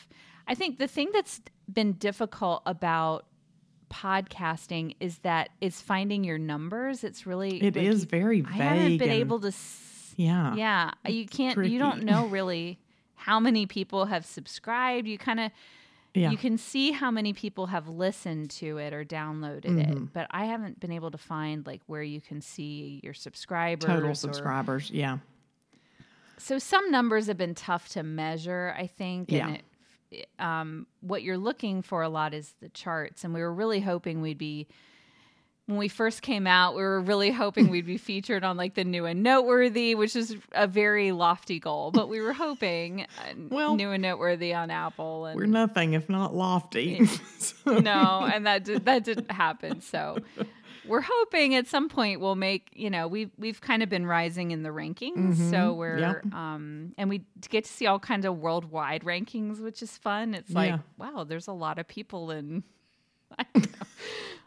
i 0.48 0.56
think 0.56 0.78
the 0.78 0.88
thing 0.88 1.10
that's 1.14 1.42
been 1.72 1.94
difficult 1.94 2.62
about 2.66 3.26
podcasting 3.90 4.96
is 5.00 5.20
that 5.20 5.50
it's 5.62 5.82
finding 5.82 6.24
your 6.24 6.38
numbers 6.38 7.04
it's 7.04 7.26
really 7.26 7.62
it 7.64 7.78
is 7.78 8.02
like, 8.02 8.10
very 8.10 8.38
you- 8.38 8.44
vague. 8.44 8.52
i 8.62 8.64
haven't 8.64 8.98
been 8.98 9.10
able 9.10 9.40
to 9.40 9.48
s- 9.50 10.14
yeah, 10.18 10.56
yeah 10.56 10.92
you 11.08 11.26
can't 11.26 11.66
you 11.66 11.78
don't 11.78 12.04
know 12.04 12.26
really 12.28 12.80
how 13.16 13.40
many 13.40 13.66
people 13.66 14.06
have 14.06 14.26
subscribed 14.26 15.08
you 15.08 15.18
kind 15.18 15.40
of 15.40 15.52
yeah. 16.14 16.32
you 16.32 16.38
can 16.38 16.58
see 16.58 16.92
how 16.92 17.12
many 17.12 17.34
people 17.34 17.66
have 17.68 17.90
listened 17.90 18.50
to 18.50 18.78
it 18.78 18.94
or 18.94 19.04
downloaded 19.04 19.66
Mm-hmm. 19.66 19.80
it 20.06 20.14
but 20.14 20.28
i 20.32 20.46
haven't 20.46 20.80
been 20.80 20.92
able 20.92 21.12
to 21.12 21.18
find 21.18 21.66
like 21.68 21.82
where 21.88 22.04
you 22.04 22.22
can 22.22 22.42
see 22.42 23.02
your 23.04 23.14
subscribers 23.14 23.86
Total 23.86 24.12
or- 24.12 24.16
subscribers. 24.16 24.90
Yeah, 24.92 25.18
so 26.38 26.60
some 26.60 26.92
numbers 26.92 27.28
have 27.28 27.38
been 27.38 27.56
tough 27.56 27.90
to 27.90 28.04
measure 28.04 28.74
i 28.78 28.88
think 28.88 29.32
Yeah. 29.32 29.48
and 29.48 29.60
it, 30.12 30.28
um, 30.40 30.86
what 31.02 31.24
you're 31.24 31.38
looking 31.38 31.82
for 31.82 32.02
a 32.04 32.10
lot 32.10 32.34
is 32.34 32.54
the 32.62 32.70
charts 32.70 33.24
and 33.24 33.34
we 33.34 33.42
were 33.42 33.54
really 33.54 33.80
hoping 33.82 34.22
we'd 34.22 34.38
be 34.38 34.68
when 35.68 35.80
we 35.80 35.88
first 35.88 36.22
came 36.22 36.46
out 36.46 36.76
we 36.76 36.84
were 36.84 37.02
really 37.02 37.32
hoping 37.32 37.70
we'd 37.70 37.88
be 37.88 37.98
featured 38.12 38.44
on 38.44 38.56
like 38.56 38.76
the 38.76 38.84
new 38.84 39.06
and 39.06 39.24
noteworthy 39.24 39.96
which 39.96 40.16
is 40.16 40.36
a 40.52 40.68
very 40.68 41.12
lofty 41.12 41.60
goal 41.60 41.90
but 41.92 42.08
we 42.08 42.22
were 42.22 42.34
hoping 42.46 43.02
uh, 43.02 43.34
Well, 43.50 43.76
new 43.76 43.90
and 43.92 44.04
noteworthy 44.04 44.54
on 44.54 44.70
apple 44.70 45.26
and 45.26 45.36
we're 45.40 45.48
nothing 45.48 45.94
if 45.94 46.08
not 46.10 46.36
lofty. 46.36 47.06
So- 47.40 47.80
no, 47.80 48.30
and 48.32 48.46
that 48.48 48.64
did, 48.64 48.86
that 48.86 49.04
didn't 49.04 49.30
happen. 49.32 49.82
So 49.82 50.18
we're 50.88 51.02
hoping 51.02 51.56
at 51.56 51.68
some 51.68 51.90
point 51.90 52.20
we'll 52.20 52.36
make 52.36 52.70
you 52.74 52.90
know 52.90 53.08
we've 53.08 53.32
we've 53.38 53.60
kind 53.62 53.82
of 53.84 53.90
been 53.90 54.06
rising 54.06 54.52
in 54.52 54.64
the 54.64 54.70
rankings. 54.70 55.50
So 55.50 55.74
we're 55.74 56.22
um 56.34 56.94
and 56.98 57.10
we 57.10 57.22
get 57.50 57.66
to 57.66 57.72
see 57.72 57.86
all 57.88 58.00
kinds 58.00 58.26
of 58.26 58.38
worldwide 58.38 59.04
rankings, 59.04 59.60
which 59.60 59.82
is 59.82 59.98
fun. 59.98 60.34
It's 60.34 60.52
like 60.52 60.70
Yeah. 60.72 60.80
wow, 60.98 61.24
there's 61.24 61.48
a 61.48 61.54
lot 61.54 61.80
of 61.80 61.88
people 61.88 62.32
in. 62.32 62.64
I 63.40 63.46
don't 63.54 63.66
know, 63.72 63.86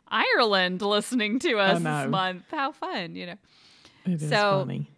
Ireland 0.09 0.83
listening 0.83 1.39
to 1.41 1.59
us 1.59 1.79
this 1.79 2.11
month. 2.11 2.45
How 2.51 2.73
fun, 2.73 3.15
you 3.17 3.27
know. 3.27 3.35
it 4.07 4.23
is 4.23 4.29
So- 4.31 4.61
funny. 4.61 4.91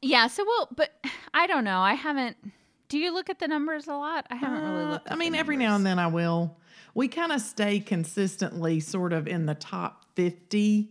Yeah, 0.00 0.28
so 0.28 0.44
we'll 0.44 0.68
but 0.76 0.92
I 1.34 1.46
don't 1.48 1.64
know. 1.64 1.80
I 1.80 1.94
haven't 1.94 2.36
do 2.88 2.98
you 2.98 3.12
look 3.12 3.28
at 3.28 3.38
the 3.38 3.48
numbers 3.48 3.86
a 3.88 3.92
lot? 3.94 4.26
I 4.30 4.36
haven't 4.36 4.62
really 4.62 4.84
Uh, 4.84 4.90
looked 4.92 5.06
at 5.08 5.12
I 5.12 5.16
mean, 5.16 5.34
every 5.34 5.56
now 5.56 5.74
and 5.76 5.84
then 5.84 5.98
I 5.98 6.06
will. 6.06 6.56
We 6.94 7.06
kind 7.08 7.32
of 7.32 7.40
stay 7.42 7.80
consistently 7.80 8.80
sort 8.80 9.12
of 9.12 9.28
in 9.28 9.44
the 9.46 9.54
top 9.54 10.06
50 10.22 10.90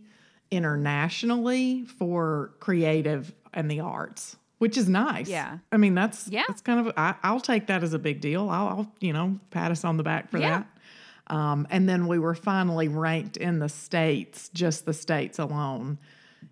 internationally 0.50 1.84
for 1.98 2.52
creative 2.60 3.34
and 3.52 3.70
the 3.70 3.80
arts, 3.80 4.36
which 4.56 4.78
is 4.78 4.88
nice. 4.88 5.28
Yeah. 5.28 5.58
I 5.70 5.76
mean, 5.76 5.94
that's, 5.94 6.28
Yeah. 6.28 6.44
that's 6.48 6.62
kind 6.62 6.80
of, 6.86 6.94
I, 6.96 7.14
I'll 7.22 7.40
take 7.40 7.66
that 7.66 7.82
as 7.82 7.92
a 7.92 7.98
big 7.98 8.22
deal. 8.22 8.48
I'll, 8.48 8.68
I'll, 8.68 8.92
you 9.00 9.12
know, 9.12 9.38
pat 9.50 9.70
us 9.70 9.84
on 9.84 9.98
the 9.98 10.02
back 10.02 10.30
for 10.30 10.38
Yeah. 10.38 10.62
that. 11.26 11.34
Um, 11.36 11.66
and 11.68 11.86
then 11.86 12.06
we 12.06 12.18
were 12.18 12.34
finally 12.34 12.88
ranked 12.88 13.36
in 13.36 13.58
the 13.58 13.68
states, 13.68 14.48
just 14.54 14.86
the 14.86 14.94
states 14.94 15.38
alone, 15.38 15.98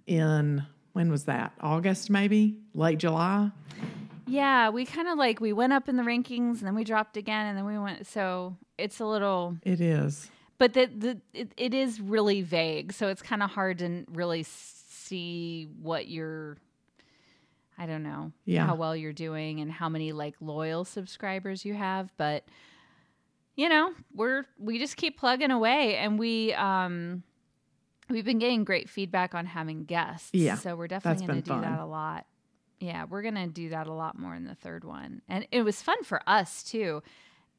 in 0.07 0.63
when 0.93 1.11
was 1.11 1.25
that? 1.25 1.53
August, 1.63 2.11
maybe 2.11 2.59
late 2.75 2.99
July. 2.99 3.51
Yeah, 4.27 4.69
we 4.69 4.85
kind 4.85 5.09
of 5.09 5.17
like 5.17 5.41
we 5.41 5.55
went 5.55 5.73
up 5.73 5.89
in 5.89 5.97
the 5.97 6.03
rankings 6.03 6.59
and 6.59 6.67
then 6.67 6.75
we 6.75 6.85
dropped 6.85 7.17
again 7.17 7.47
and 7.47 7.57
then 7.57 7.65
we 7.65 7.79
went 7.79 8.07
so 8.07 8.55
it's 8.77 9.01
a 9.01 9.07
little 9.07 9.57
It 9.63 9.81
is. 9.81 10.31
But 10.59 10.73
the 10.75 10.87
the 10.87 11.21
it, 11.35 11.53
it 11.57 11.75
is 11.75 12.01
really 12.01 12.43
vague 12.43 12.93
so 12.93 13.09
it's 13.09 13.23
kind 13.23 13.43
of 13.43 13.51
hard 13.51 13.79
to 13.79 14.05
really 14.13 14.43
see 14.45 15.69
what 15.81 16.09
you're 16.09 16.57
I 17.79 17.87
don't 17.87 18.03
know 18.03 18.33
Yeah. 18.45 18.67
how 18.67 18.75
well 18.75 18.97
you're 18.97 19.13
doing 19.13 19.61
and 19.61 19.71
how 19.71 19.89
many 19.89 20.13
like 20.13 20.35
loyal 20.41 20.85
subscribers 20.85 21.65
you 21.65 21.75
have 21.75 22.11
but 22.17 22.45
you 23.55 23.69
know 23.69 23.93
we're 24.15 24.45
we 24.59 24.79
just 24.79 24.97
keep 24.97 25.19
plugging 25.19 25.51
away 25.51 25.97
and 25.97 26.19
we 26.19 26.53
um 26.55 27.23
we've 28.09 28.25
been 28.25 28.39
getting 28.39 28.65
great 28.65 28.89
feedback 28.89 29.35
on 29.35 29.47
having 29.47 29.85
guests 29.85 30.31
Yeah, 30.33 30.55
so 30.57 30.77
we're 30.77 30.89
definitely 30.89 31.27
going 31.27 31.43
to 31.43 31.51
do 31.55 31.61
that 31.61 31.81
a 31.81 31.87
lot. 31.87 32.27
Yeah 32.81 33.05
we're 33.09 33.23
going 33.23 33.35
to 33.35 33.47
do 33.47 33.71
that 33.71 33.87
a 33.87 33.93
lot 33.93 34.19
more 34.19 34.35
in 34.35 34.45
the 34.45 34.55
third 34.55 34.85
one. 34.85 35.23
And 35.29 35.47
it 35.51 35.63
was 35.63 35.83
fun 35.83 36.03
for 36.05 36.21
us 36.27 36.63
too. 36.63 37.03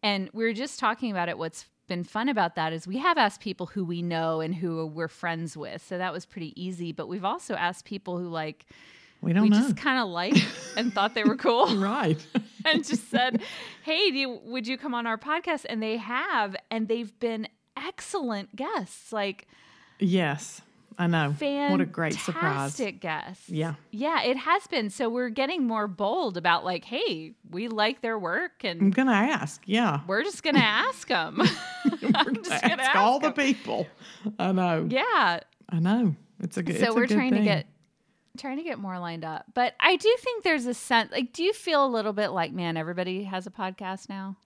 And 0.03 0.29
we 0.33 0.43
were 0.43 0.53
just 0.53 0.79
talking 0.79 1.10
about 1.12 1.27
it 1.29 1.38
what's 1.38 1.65
been 1.88 2.04
fun 2.04 2.30
about 2.30 2.56
that 2.56 2.73
is 2.73 2.86
we 2.88 2.97
have 2.97 3.17
asked 3.17 3.39
people 3.41 3.65
who 3.67 3.84
we 3.86 4.02
know 4.02 4.41
and 4.41 4.54
who 4.56 4.86
we're 4.86 5.08
friends 5.08 5.56
with 5.58 5.84
so 5.86 5.97
that 5.97 6.12
was 6.13 6.26
pretty 6.26 6.54
easy 6.62 6.91
but 6.91 7.08
we've 7.08 7.26
also 7.26 7.56
asked 7.56 7.86
people 7.86 8.17
who 8.17 8.28
like 8.28 8.65
We 9.21 9.34
don't 9.34 9.43
we 9.43 9.50
know. 9.50 9.60
just 9.62 9.78
kind 9.78 10.00
of 10.00 10.08
liked 10.10 10.45
and 10.76 10.93
thought 10.93 11.13
they 11.15 11.23
were 11.23 11.36
cool 11.38 11.76
right. 11.78 12.23
and 12.65 12.86
just 12.86 13.10
said, 13.10 13.41
"Hey, 13.84 14.12
do 14.12 14.17
you, 14.17 14.39
would 14.43 14.67
you 14.67 14.78
come 14.78 14.93
on 14.93 15.08
our 15.08 15.17
podcast?" 15.17 15.65
And 15.69 15.82
they 15.82 15.95
have, 15.97 16.56
and 16.69 16.88
they've 16.89 17.17
been 17.19 17.47
excellent 17.78 18.56
guests. 18.56 19.13
Like, 19.13 19.47
Yes. 20.00 20.62
I 20.99 21.05
know. 21.07 21.29
What 21.39 21.79
a 21.81 21.86
great 21.86 22.13
surprise. 22.15 22.75
fantastic. 22.75 23.03
Yeah. 23.55 23.75
Yeah, 23.91 24.23
it 24.23 24.36
has 24.38 24.65
been. 24.67 24.89
So 24.89 25.10
we're 25.10 25.29
getting 25.29 25.65
more 25.67 25.88
bold 25.88 26.38
about 26.38 26.65
like, 26.65 26.86
hey, 26.86 27.33
we 27.51 27.67
like 27.67 28.01
their 28.01 28.17
work 28.17 28.63
and 28.63 28.81
I'm 28.81 28.89
going 28.89 29.07
to 29.07 29.13
ask. 29.13 29.62
Yeah. 29.65 29.99
we're 30.07 30.23
just 30.23 30.41
going 30.41 30.55
to 30.63 30.63
ask 30.63 31.07
them. 31.07 31.41
Just 31.86 32.01
going 32.12 32.77
to 32.77 32.83
ask 32.83 32.95
all 32.95 33.19
the 33.19 33.27
'em. 33.27 33.33
people. 33.33 33.88
I 34.39 34.51
know. 34.51 34.88
Yeah. 34.89 35.39
I 35.69 35.79
know. 35.79 36.15
It's 36.41 36.57
a 36.57 36.63
good 36.63 36.79
so 36.79 36.93
we're 36.95 37.05
good 37.07 37.15
trying 37.15 37.33
to 37.33 37.41
get 37.43 37.67
trying 38.38 38.57
to 38.57 38.63
get 38.63 38.77
more 38.79 38.99
lined 38.99 39.23
up. 39.25 39.45
But 39.53 39.73
I 39.79 39.95
do 39.95 40.15
think 40.19 40.43
there's 40.43 40.65
a 40.65 40.73
sense 40.73 41.12
like 41.12 41.33
do 41.33 41.43
you 41.43 41.53
feel 41.53 41.86
a 41.86 41.88
little 41.88 42.13
bit 42.13 42.29
like 42.29 42.51
man 42.53 42.77
everybody 42.77 43.23
has 43.23 43.47
a 43.47 43.51
podcast 43.51 44.10
now? 44.10 44.38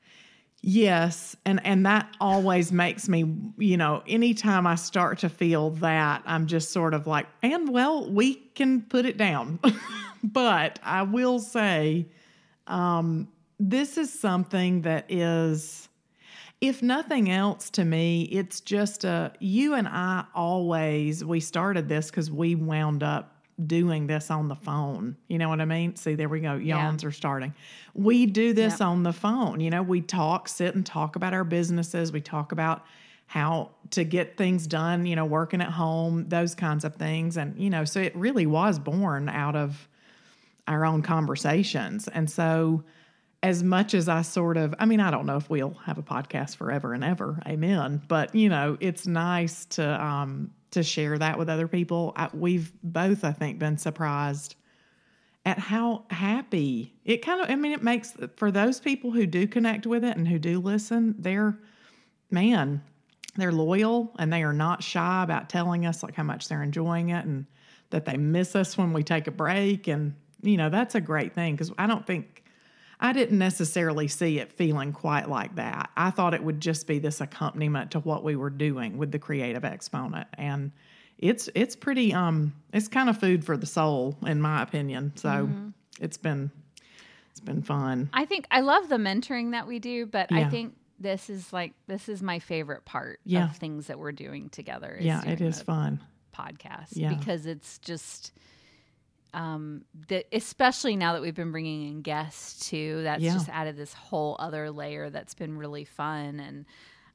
Yes, 0.63 1.35
and 1.43 1.59
and 1.65 1.85
that 1.87 2.15
always 2.21 2.71
makes 2.71 3.09
me, 3.09 3.25
you 3.57 3.77
know, 3.77 4.03
anytime 4.07 4.67
I 4.67 4.75
start 4.75 5.19
to 5.19 5.29
feel 5.29 5.71
that, 5.71 6.21
I'm 6.25 6.45
just 6.45 6.71
sort 6.71 6.93
of 6.93 7.07
like, 7.07 7.25
and 7.41 7.69
well, 7.69 8.07
we 8.11 8.35
can 8.35 8.83
put 8.83 9.05
it 9.05 9.17
down. 9.17 9.59
but 10.23 10.79
I 10.83 11.01
will 11.01 11.39
say 11.39 12.07
um 12.67 13.27
this 13.59 13.97
is 13.97 14.11
something 14.13 14.81
that 14.81 15.05
is 15.09 15.89
if 16.61 16.83
nothing 16.83 17.31
else 17.31 17.71
to 17.71 17.83
me, 17.83 18.23
it's 18.23 18.61
just 18.61 19.03
a 19.03 19.33
you 19.39 19.73
and 19.73 19.87
I 19.87 20.25
always 20.35 21.25
we 21.25 21.39
started 21.39 21.89
this 21.89 22.11
cuz 22.11 22.29
we 22.29 22.53
wound 22.53 23.01
up 23.01 23.40
doing 23.67 24.07
this 24.07 24.31
on 24.31 24.47
the 24.47 24.55
phone. 24.55 25.17
You 25.27 25.37
know 25.37 25.49
what 25.49 25.61
I 25.61 25.65
mean? 25.65 25.95
See, 25.95 26.15
there 26.15 26.29
we 26.29 26.39
go. 26.39 26.55
Yawns 26.55 27.03
are 27.03 27.11
starting. 27.11 27.53
We 27.93 28.25
do 28.25 28.53
this 28.53 28.79
Yep. 28.79 28.81
on 28.81 29.03
the 29.03 29.13
phone. 29.13 29.59
You 29.59 29.69
know, 29.69 29.81
we 29.83 30.01
talk, 30.01 30.47
sit 30.47 30.75
and 30.75 30.85
talk 30.85 31.15
about 31.15 31.33
our 31.33 31.43
businesses. 31.43 32.11
We 32.11 32.21
talk 32.21 32.51
about 32.51 32.83
how 33.27 33.71
to 33.91 34.03
get 34.03 34.35
things 34.37 34.67
done, 34.67 35.05
you 35.05 35.15
know, 35.15 35.25
working 35.25 35.61
at 35.61 35.69
home, 35.69 36.27
those 36.27 36.53
kinds 36.53 36.83
of 36.83 36.95
things. 36.95 37.37
And, 37.37 37.57
you 37.57 37.69
know, 37.69 37.85
so 37.85 38.01
it 38.01 38.15
really 38.15 38.45
was 38.45 38.77
born 38.79 39.29
out 39.29 39.55
of 39.55 39.87
our 40.67 40.85
own 40.85 41.01
conversations. 41.01 42.07
And 42.07 42.29
so, 42.29 42.83
as 43.43 43.63
much 43.63 43.95
as 43.95 44.07
I 44.07 44.21
sort 44.21 44.55
of, 44.55 44.75
I 44.77 44.85
mean, 44.85 44.99
I 44.99 45.09
don't 45.09 45.25
know 45.25 45.37
if 45.37 45.49
we'll 45.49 45.73
have 45.85 45.97
a 45.97 46.03
podcast 46.03 46.57
forever 46.57 46.93
and 46.93 47.03
ever, 47.03 47.41
amen. 47.47 48.03
But 48.07 48.35
you 48.35 48.49
know, 48.49 48.77
it's 48.79 49.07
nice 49.07 49.65
to 49.65 50.03
um, 50.03 50.51
to 50.71 50.83
share 50.83 51.17
that 51.17 51.37
with 51.37 51.49
other 51.49 51.67
people. 51.67 52.13
I, 52.15 52.29
we've 52.33 52.71
both, 52.83 53.23
I 53.23 53.31
think, 53.31 53.59
been 53.59 53.77
surprised 53.77 54.55
at 55.45 55.57
how 55.57 56.05
happy 56.09 56.93
it 57.03 57.23
kind 57.23 57.41
of. 57.41 57.49
I 57.49 57.55
mean, 57.55 57.71
it 57.71 57.83
makes 57.83 58.13
for 58.37 58.51
those 58.51 58.79
people 58.79 59.11
who 59.11 59.25
do 59.25 59.47
connect 59.47 59.85
with 59.85 60.03
it 60.03 60.17
and 60.17 60.27
who 60.27 60.39
do 60.39 60.59
listen. 60.59 61.15
They're 61.17 61.57
man, 62.29 62.81
they're 63.35 63.51
loyal 63.51 64.11
and 64.19 64.31
they 64.31 64.43
are 64.43 64.53
not 64.53 64.83
shy 64.83 65.23
about 65.23 65.49
telling 65.49 65.85
us 65.85 66.03
like 66.03 66.15
how 66.15 66.23
much 66.23 66.47
they're 66.47 66.63
enjoying 66.63 67.09
it 67.09 67.25
and 67.25 67.45
that 67.89 68.05
they 68.05 68.17
miss 68.17 68.55
us 68.55 68.77
when 68.77 68.93
we 68.93 69.03
take 69.03 69.27
a 69.27 69.31
break 69.31 69.87
and 69.87 70.15
you 70.41 70.57
know 70.57 70.69
that's 70.69 70.95
a 70.95 71.01
great 71.01 71.33
thing 71.33 71.53
because 71.53 71.71
i 71.77 71.85
don't 71.85 72.05
think 72.05 72.40
i 73.01 73.11
didn't 73.13 73.37
necessarily 73.37 74.07
see 74.07 74.39
it 74.39 74.51
feeling 74.53 74.93
quite 74.93 75.29
like 75.29 75.55
that 75.55 75.89
i 75.97 76.09
thought 76.09 76.33
it 76.33 76.43
would 76.43 76.59
just 76.61 76.87
be 76.87 76.99
this 76.99 77.19
accompaniment 77.21 77.91
to 77.91 77.99
what 77.99 78.23
we 78.23 78.35
were 78.35 78.49
doing 78.49 78.97
with 78.97 79.11
the 79.11 79.19
creative 79.19 79.65
exponent 79.65 80.27
and 80.37 80.71
it's 81.17 81.49
it's 81.55 81.75
pretty 81.75 82.13
um 82.13 82.53
it's 82.73 82.87
kind 82.87 83.09
of 83.09 83.17
food 83.17 83.43
for 83.43 83.57
the 83.57 83.65
soul 83.65 84.15
in 84.25 84.39
my 84.41 84.61
opinion 84.61 85.11
so 85.15 85.29
Mm-hmm. 85.29 85.69
it's 85.99 86.17
been 86.17 86.51
it's 87.31 87.39
been 87.39 87.61
fun 87.61 88.09
I 88.13 88.25
think 88.25 88.45
I 88.51 88.59
love 88.61 88.89
the 88.89 88.97
mentoring 88.97 89.51
that 89.51 89.65
we 89.67 89.79
do, 89.79 90.05
but 90.05 90.31
I 90.33 90.43
think 90.49 90.75
this 90.99 91.29
is 91.29 91.53
like 91.53 91.73
this 91.87 92.09
is 92.09 92.21
my 92.21 92.39
favorite 92.39 92.83
part 92.85 93.19
Yeah. 93.23 93.45
of 93.45 93.55
things 93.55 93.87
that 93.87 93.97
we're 93.97 94.11
doing 94.11 94.49
together. 94.49 94.97
yeah 94.99 95.23
it 95.25 95.39
is 95.41 95.61
fun 95.61 96.01
podcast 96.35 96.89
Yeah. 96.91 97.13
because 97.13 97.45
it's 97.45 97.77
just 97.79 98.33
um 99.33 99.83
the 100.09 100.25
especially 100.33 100.95
now 100.95 101.13
that 101.13 101.21
we've 101.21 101.35
been 101.35 101.51
bringing 101.51 101.87
in 101.89 102.01
guests 102.01 102.67
too 102.69 103.01
that's 103.03 103.21
Yeah. 103.23 103.33
just 103.33 103.47
added 103.49 103.77
this 103.77 103.93
whole 103.93 104.35
other 104.39 104.69
layer 104.71 105.09
that's 105.09 105.33
been 105.33 105.57
really 105.57 105.85
fun 105.85 106.39
and 106.39 106.65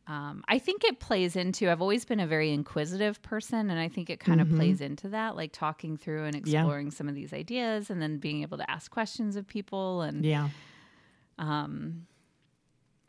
um, 0.09 0.45
I 0.47 0.61
think 0.61 0.85
it 0.85 1.01
plays 1.01 1.35
into. 1.35 1.69
I've 1.69 1.83
always 1.83 2.05
been 2.05 2.21
a 2.21 2.29
very 2.29 2.53
inquisitive 2.53 3.21
person, 3.23 3.71
and 3.71 3.81
I 3.81 3.89
think 3.89 4.09
it 4.09 4.21
kind 4.21 4.41
of 4.41 4.49
plays 4.51 4.81
into 4.81 5.09
that, 5.09 5.35
like 5.35 5.51
talking 5.51 5.97
through 5.97 6.27
and 6.27 6.37
Mm-hmm. 6.37 6.47
Yeah. 6.47 6.61
exploring 6.61 6.93
some 6.93 7.09
of 7.09 7.17
these 7.17 7.33
ideas, 7.33 7.91
and 7.91 8.01
then 8.01 8.19
being 8.19 8.43
able 8.43 8.57
to 8.59 8.71
ask 8.71 8.89
questions 8.89 9.35
of 9.35 9.49
people. 9.49 10.03
And 10.03 10.25
yeah 10.25 10.51
Um, 11.41 12.07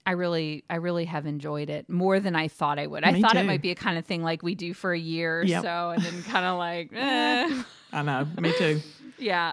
I 0.07 0.11
really, 0.13 0.63
I 0.71 0.77
really 0.77 1.05
have 1.05 1.27
enjoyed 1.27 1.69
it 1.69 1.87
more 1.87 2.19
than 2.19 2.35
I 2.35 2.47
thought 2.47 2.79
I 2.79 2.87
would. 2.87 3.03
I 3.03 3.21
thought 3.21 3.33
too. 3.33 3.39
it 3.39 3.45
might 3.45 3.61
be 3.61 3.69
a 3.69 3.75
kind 3.75 3.99
of 3.99 4.05
thing 4.05 4.23
like 4.23 4.41
we 4.41 4.55
do 4.55 4.73
for 4.73 4.91
a 4.91 4.97
year 4.99 5.41
or 5.41 5.45
Yep. 5.45 5.61
so, 5.63 5.89
and 5.91 6.01
then 6.01 6.23
kind 6.23 6.45
of 6.47 6.57
like, 6.57 6.89
eh. 6.95 7.63
i 7.93 8.01
know 8.01 8.25
me 8.39 8.51
too 8.57 8.81
yeah. 9.19 9.51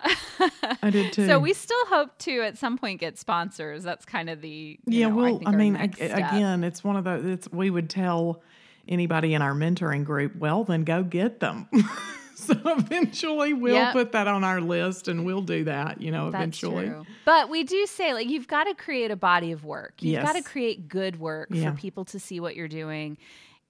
i 0.82 0.90
did 0.90 1.12
too 1.12 1.26
so 1.26 1.38
we 1.38 1.52
still 1.52 1.84
hope 1.86 2.16
to 2.18 2.40
at 2.42 2.58
some 2.58 2.76
point 2.78 3.00
get 3.00 3.18
sponsors. 3.18 3.82
That's 3.82 4.04
kind 4.04 4.28
of 4.30 4.40
the 4.40 4.78
you 4.86 5.00
yeah 5.00 5.08
know, 5.08 5.16
well 5.16 5.26
think 5.38 5.48
I, 5.48 5.50
our 5.52 5.56
mean 5.58 5.76
ag- 5.76 6.00
again 6.00 6.64
it's 6.64 6.82
one 6.84 6.96
of 6.96 7.04
those 7.04 7.24
it's 7.24 7.50
we 7.52 7.70
would 7.70 7.88
tell 7.90 8.42
anybody 8.88 9.34
in 9.34 9.42
our 9.42 9.54
mentoring 9.54 10.04
group 10.04 10.36
well 10.36 10.64
then 10.64 10.84
go 10.84 11.02
get 11.02 11.40
them 11.40 11.68
so 12.34 12.54
eventually 12.64 13.54
we'll 13.54 13.74
Yep. 13.74 13.92
put 13.94 14.12
that 14.12 14.26
on 14.28 14.44
our 14.44 14.60
list 14.60 15.08
and 15.08 15.24
we'll 15.24 15.40
do 15.40 15.64
that 15.64 16.00
you 16.02 16.10
know 16.10 16.30
That's 16.30 16.42
eventually 16.42 16.88
true. 16.88 17.06
But 17.24 17.48
we 17.48 17.64
do 17.64 17.86
say 17.86 18.12
like 18.12 18.28
you've 18.28 18.48
got 18.48 18.64
to 18.64 18.74
create 18.74 19.10
a 19.10 19.16
body 19.16 19.52
of 19.52 19.64
work. 19.64 19.94
You've 20.00 20.22
got 20.22 20.34
to 20.34 20.42
create 20.42 20.88
good 20.88 21.18
work 21.18 21.48
Yeah. 21.50 21.70
for 21.70 21.76
people 21.78 22.04
to 22.06 22.18
see 22.20 22.40
what 22.40 22.54
you're 22.56 22.68
doing. 22.68 23.16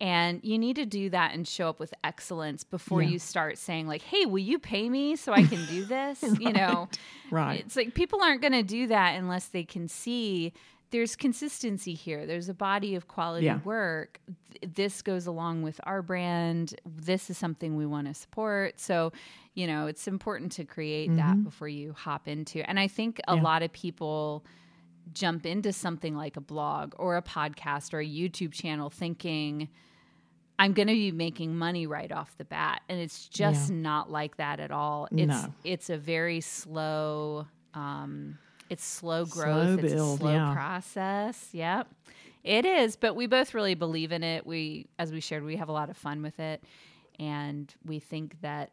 And 0.01 0.41
you 0.43 0.59
need 0.59 0.77
to 0.77 0.87
do 0.87 1.09
that 1.11 1.35
and 1.35 1.47
show 1.47 1.69
up 1.69 1.79
with 1.79 1.95
excellence 2.03 2.65
before 2.65 3.03
Yeah. 3.03 3.11
you 3.11 3.19
start 3.19 3.59
saying 3.59 3.87
like, 3.87 4.03
"Hey, 4.03 4.27
will 4.27 4.41
you 4.41 4.59
pay 4.59 4.89
me 4.91 5.15
so 5.17 5.33
I 5.33 5.45
can 5.45 5.65
do 5.67 5.85
this?" 5.85 6.23
You 6.41 6.53
know. 6.53 6.89
right 7.31 7.61
It's 7.61 7.77
like 7.77 7.95
people 7.95 8.21
aren't 8.23 8.41
going 8.43 8.53
to 8.53 8.63
do 8.65 8.89
that 8.89 9.17
unless 9.17 9.47
they 9.47 9.65
can 9.65 9.87
see 9.89 10.53
there's 10.91 11.17
consistency 11.17 11.95
here. 11.95 12.25
There's 12.25 12.49
a 12.49 12.55
body 12.55 12.95
of 12.95 13.09
quality 13.09 13.47
Yeah. 13.47 13.59
work. 13.65 14.21
This 14.63 15.03
goes 15.03 15.27
along 15.27 15.63
with 15.63 15.81
our 15.85 16.03
brand. 16.03 16.75
This 16.87 17.31
is 17.31 17.39
something 17.39 17.75
we 17.77 17.85
want 17.87 18.07
to 18.07 18.15
support. 18.15 18.79
So, 18.79 19.13
you 19.55 19.67
know, 19.67 19.87
it's 19.89 20.07
important 20.07 20.53
to 20.53 20.65
create 20.65 21.15
that 21.17 21.43
before 21.43 21.67
you 21.69 21.95
hop 21.95 22.29
into. 22.29 22.69
And 22.69 22.79
I 22.79 22.87
think 22.89 23.19
a 23.21 23.23
Mm-hmm. 23.33 23.37
Yeah. 23.39 23.43
lot 23.43 23.63
of 23.65 23.73
people 23.73 24.45
jump 25.13 25.45
into 25.47 25.73
something 25.73 26.17
like 26.17 26.37
a 26.37 26.41
blog 26.41 26.95
or 26.99 27.17
a 27.17 27.23
podcast 27.23 27.93
or 27.95 28.01
a 28.01 28.07
YouTube 28.07 28.53
channel 28.53 28.91
thinking 28.91 29.69
I'm 30.59 30.73
going 30.73 30.87
to 30.89 30.95
be 30.95 31.11
making 31.11 31.57
money 31.57 31.87
right 31.87 32.11
off 32.13 32.37
the 32.39 32.45
bat 32.45 32.83
and 32.89 33.01
it's 33.01 33.27
just 33.29 33.71
not 33.71 34.11
like 34.11 34.37
that 34.37 34.61
at 34.61 34.71
all. 34.71 35.09
It's 35.11 35.27
No. 35.27 35.53
it's 35.65 35.91
a 35.91 35.97
very 35.99 36.41
slow 36.41 37.47
um 37.75 38.39
it's 38.71 38.85
slow 38.85 39.25
Slow 39.25 39.43
growth, 39.45 39.85
it's 39.85 39.93
a 39.95 40.17
slow 40.17 40.33
yeah. 40.33 40.53
process. 40.55 41.49
Yep. 41.53 41.89
It 42.45 42.65
is, 42.67 42.97
but 42.97 43.15
we 43.17 43.27
both 43.27 43.53
really 43.55 43.75
believe 43.75 44.13
in 44.13 44.23
it. 44.23 44.47
We 44.47 44.87
as 44.99 45.13
we 45.13 45.21
shared, 45.21 45.45
we 45.45 45.57
have 45.57 45.69
a 45.69 45.73
lot 45.73 45.91
of 45.91 45.97
fun 45.97 46.23
with 46.23 46.39
it 46.41 46.63
and 47.19 47.73
we 47.85 47.99
think 48.01 48.41
that 48.41 48.71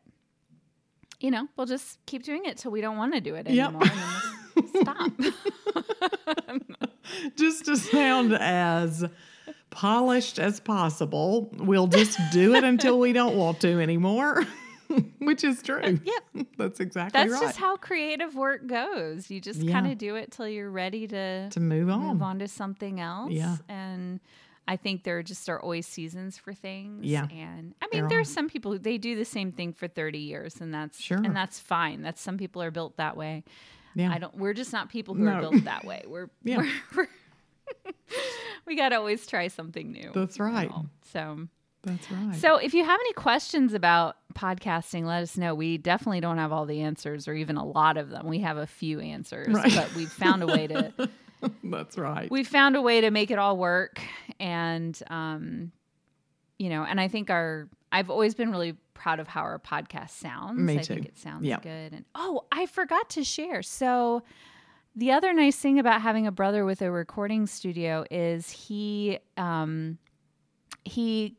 you 1.19 1.29
know, 1.29 1.47
we'll 1.55 1.67
just 1.67 2.03
keep 2.07 2.23
doing 2.23 2.45
it 2.45 2.57
till 2.57 2.71
we 2.71 2.81
don't 2.81 2.97
want 2.97 3.13
to 3.13 3.21
do 3.21 3.35
it 3.35 3.45
anymore 3.47 3.81
we'll 3.83 4.30
stop. 4.81 5.11
just 7.35 7.65
to 7.65 7.77
sound 7.77 8.33
as 8.33 9.05
polished 9.69 10.39
as 10.39 10.59
possible 10.59 11.49
we'll 11.57 11.87
just 11.87 12.19
do 12.31 12.55
it 12.55 12.63
until 12.63 12.99
we 12.99 13.13
don't 13.13 13.35
want 13.37 13.59
to 13.61 13.79
anymore 13.81 14.45
which 15.19 15.43
is 15.45 15.61
true 15.63 15.81
Yep. 16.03 16.45
that's 16.57 16.79
exactly 16.81 17.19
That's 17.21 17.31
right 17.33 17.41
just 17.41 17.57
how 17.57 17.77
creative 17.77 18.35
work 18.35 18.67
goes. 18.67 19.31
You 19.31 19.39
just 19.39 19.61
Yeah. 19.61 19.71
kind 19.71 19.89
of 19.91 19.97
do 19.97 20.15
it 20.15 20.31
till 20.31 20.47
you're 20.49 20.69
ready 20.69 21.07
to, 21.07 21.49
to 21.49 21.59
move 21.61 21.89
on 21.89 22.01
move 22.01 22.21
on 22.21 22.39
to 22.39 22.47
something 22.49 22.99
else. 22.99 23.31
Yeah. 23.31 23.55
And 23.69 24.19
I 24.67 24.75
think 24.75 25.03
there 25.03 25.23
just 25.23 25.47
are 25.49 25.61
always 25.61 25.87
seasons 25.87 26.37
for 26.37 26.53
things. 26.53 27.05
Yeah. 27.05 27.25
And 27.31 27.73
I 27.81 27.87
mean, 27.93 28.09
There 28.09 28.19
are. 28.19 28.23
some 28.25 28.49
people 28.49 28.73
who 28.73 28.79
they 28.79 28.97
do 28.97 29.15
the 29.15 29.23
same 29.25 29.53
thing 29.53 29.71
for 29.71 29.87
30 29.87 30.19
years 30.19 30.59
and 30.59 30.73
that's 30.73 30.99
Sure. 31.01 31.17
and 31.17 31.33
that's 31.33 31.57
fine. 31.59 32.01
That's 32.01 32.19
some 32.21 32.37
people 32.37 32.61
are 32.61 32.71
built 32.71 32.97
that 32.97 33.15
way. 33.15 33.45
Yeah 33.95 34.11
I 34.11 34.17
don't 34.19 34.35
we're 34.37 34.53
just 34.53 34.71
not 34.73 34.89
people 34.89 35.13
who 35.15 35.27
are 35.27 35.39
built 35.41 35.63
that 35.65 35.85
way. 35.85 36.03
We're, 36.07 36.29
Yeah. 36.43 36.57
we're, 36.95 37.07
we're 37.85 37.93
we 38.65 38.75
got 38.75 38.89
to 38.89 38.95
always 38.97 39.25
try 39.27 39.47
something 39.47 39.91
new. 39.91 40.11
That's 40.13 40.39
right. 40.39 40.63
you 40.63 40.69
know. 40.69 40.85
So 41.11 41.47
that's 41.83 42.11
right 42.11 42.35
so, 42.35 42.57
if 42.57 42.75
you 42.75 42.85
have 42.85 42.99
any 42.99 43.13
questions 43.13 43.73
about 43.73 44.15
podcasting, 44.35 45.05
let 45.05 45.23
us 45.23 45.35
know. 45.35 45.55
We 45.55 45.79
definitely 45.79 46.19
don't 46.21 46.37
have 46.37 46.51
all 46.51 46.65
the 46.67 46.81
answers 46.81 47.27
or 47.27 47.33
even 47.33 47.57
a 47.57 47.65
lot 47.65 47.97
of 47.97 48.11
them. 48.11 48.27
We 48.27 48.39
have 48.39 48.57
a 48.57 48.67
few 48.67 48.99
answers, 48.99 49.47
Right. 49.47 49.73
but 49.73 49.93
we've 49.95 50.11
found 50.11 50.43
a 50.43 50.47
way 50.47 50.67
to 50.67 51.09
that's 51.63 51.97
right 51.97 52.29
We've 52.29 52.47
found 52.47 52.75
a 52.75 52.83
way 52.83 53.01
to 53.01 53.09
make 53.09 53.31
it 53.31 53.39
all 53.39 53.57
work 53.57 53.99
and 54.39 54.97
um 55.09 55.71
you 56.59 56.69
know, 56.69 56.83
and 56.83 57.01
I 57.01 57.07
think 57.07 57.31
our 57.31 57.67
I've 57.91 58.11
always 58.11 58.35
been 58.35 58.51
really 58.51 58.75
proud 58.93 59.19
of 59.19 59.27
how 59.27 59.41
our 59.41 59.59
podcast 59.59 60.11
sounds. 60.11 60.59
Me 60.59 60.73
I 60.79 60.81
think 60.81 61.01
too. 61.03 61.07
it 61.07 61.17
sounds 61.17 61.47
good. 61.47 61.93
And 61.93 62.05
oh, 62.15 62.45
I 62.51 62.65
forgot 62.65 63.09
to 63.11 63.23
share. 63.23 63.61
So 63.63 64.23
the 64.95 65.11
other 65.11 65.33
nice 65.33 65.55
thing 65.57 65.79
about 65.79 66.01
having 66.01 66.27
a 66.27 66.31
brother 66.31 66.65
with 66.65 66.81
a 66.81 66.91
recording 66.91 67.47
studio 67.47 68.05
is 68.11 68.49
he 68.49 69.19
um 69.37 69.97
he 70.83 71.37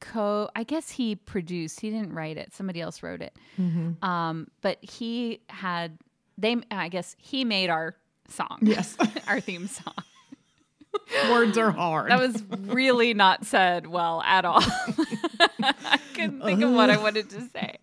co 0.00 0.48
I 0.54 0.64
guess 0.64 0.90
he 0.90 1.16
produced. 1.16 1.80
He 1.80 1.90
didn't 1.90 2.12
write 2.12 2.36
it. 2.36 2.54
Somebody 2.54 2.80
else 2.80 3.02
wrote 3.02 3.22
it. 3.22 3.36
Um, 4.02 4.48
but 4.60 4.78
he 4.84 5.40
had 5.48 5.98
they 6.38 6.56
I 6.70 6.88
guess 6.88 7.16
he 7.18 7.44
made 7.44 7.70
our 7.70 7.96
song. 8.28 8.58
Yes. 8.62 8.96
our 9.28 9.40
theme 9.40 9.66
song. 9.66 9.94
Words 11.30 11.56
are 11.58 11.70
hard. 11.70 12.10
That 12.10 12.20
was 12.20 12.42
really 12.60 13.14
not 13.14 13.44
said 13.46 13.86
well 13.86 14.22
at 14.22 14.44
all. 14.44 14.60
I 15.62 15.98
couldn't 16.14 16.42
think 16.42 16.62
of 16.62 16.70
what 16.72 16.90
I 16.90 16.96
wanted 16.98 17.30
to 17.30 17.40
say. 17.52 17.78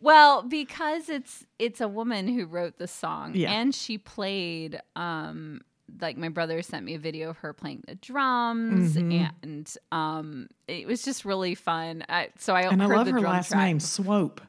Well, 0.00 0.42
because 0.42 1.08
it's 1.08 1.44
it's 1.58 1.80
a 1.80 1.88
woman 1.88 2.28
who 2.28 2.46
wrote 2.46 2.78
the 2.78 2.86
song 2.86 3.32
Yeah. 3.34 3.50
and 3.52 3.74
she 3.74 3.98
played 3.98 4.80
um 4.94 5.60
like 6.00 6.16
my 6.16 6.28
brother 6.28 6.62
sent 6.62 6.84
me 6.84 6.94
a 6.94 6.98
video 6.98 7.30
of 7.30 7.38
her 7.38 7.52
playing 7.52 7.82
the 7.88 7.94
drums 7.96 8.94
Mm-hmm. 8.94 9.26
and 9.42 9.76
um 9.90 10.48
it 10.68 10.86
was 10.86 11.02
just 11.02 11.24
really 11.24 11.54
fun. 11.56 12.04
I, 12.08 12.28
so 12.38 12.54
I 12.54 12.62
and 12.62 12.82
I 12.82 12.86
love 12.86 13.08
her 13.08 13.20
last 13.20 13.48
track. 13.50 13.64
name, 13.64 13.80
Swope. 13.80 14.40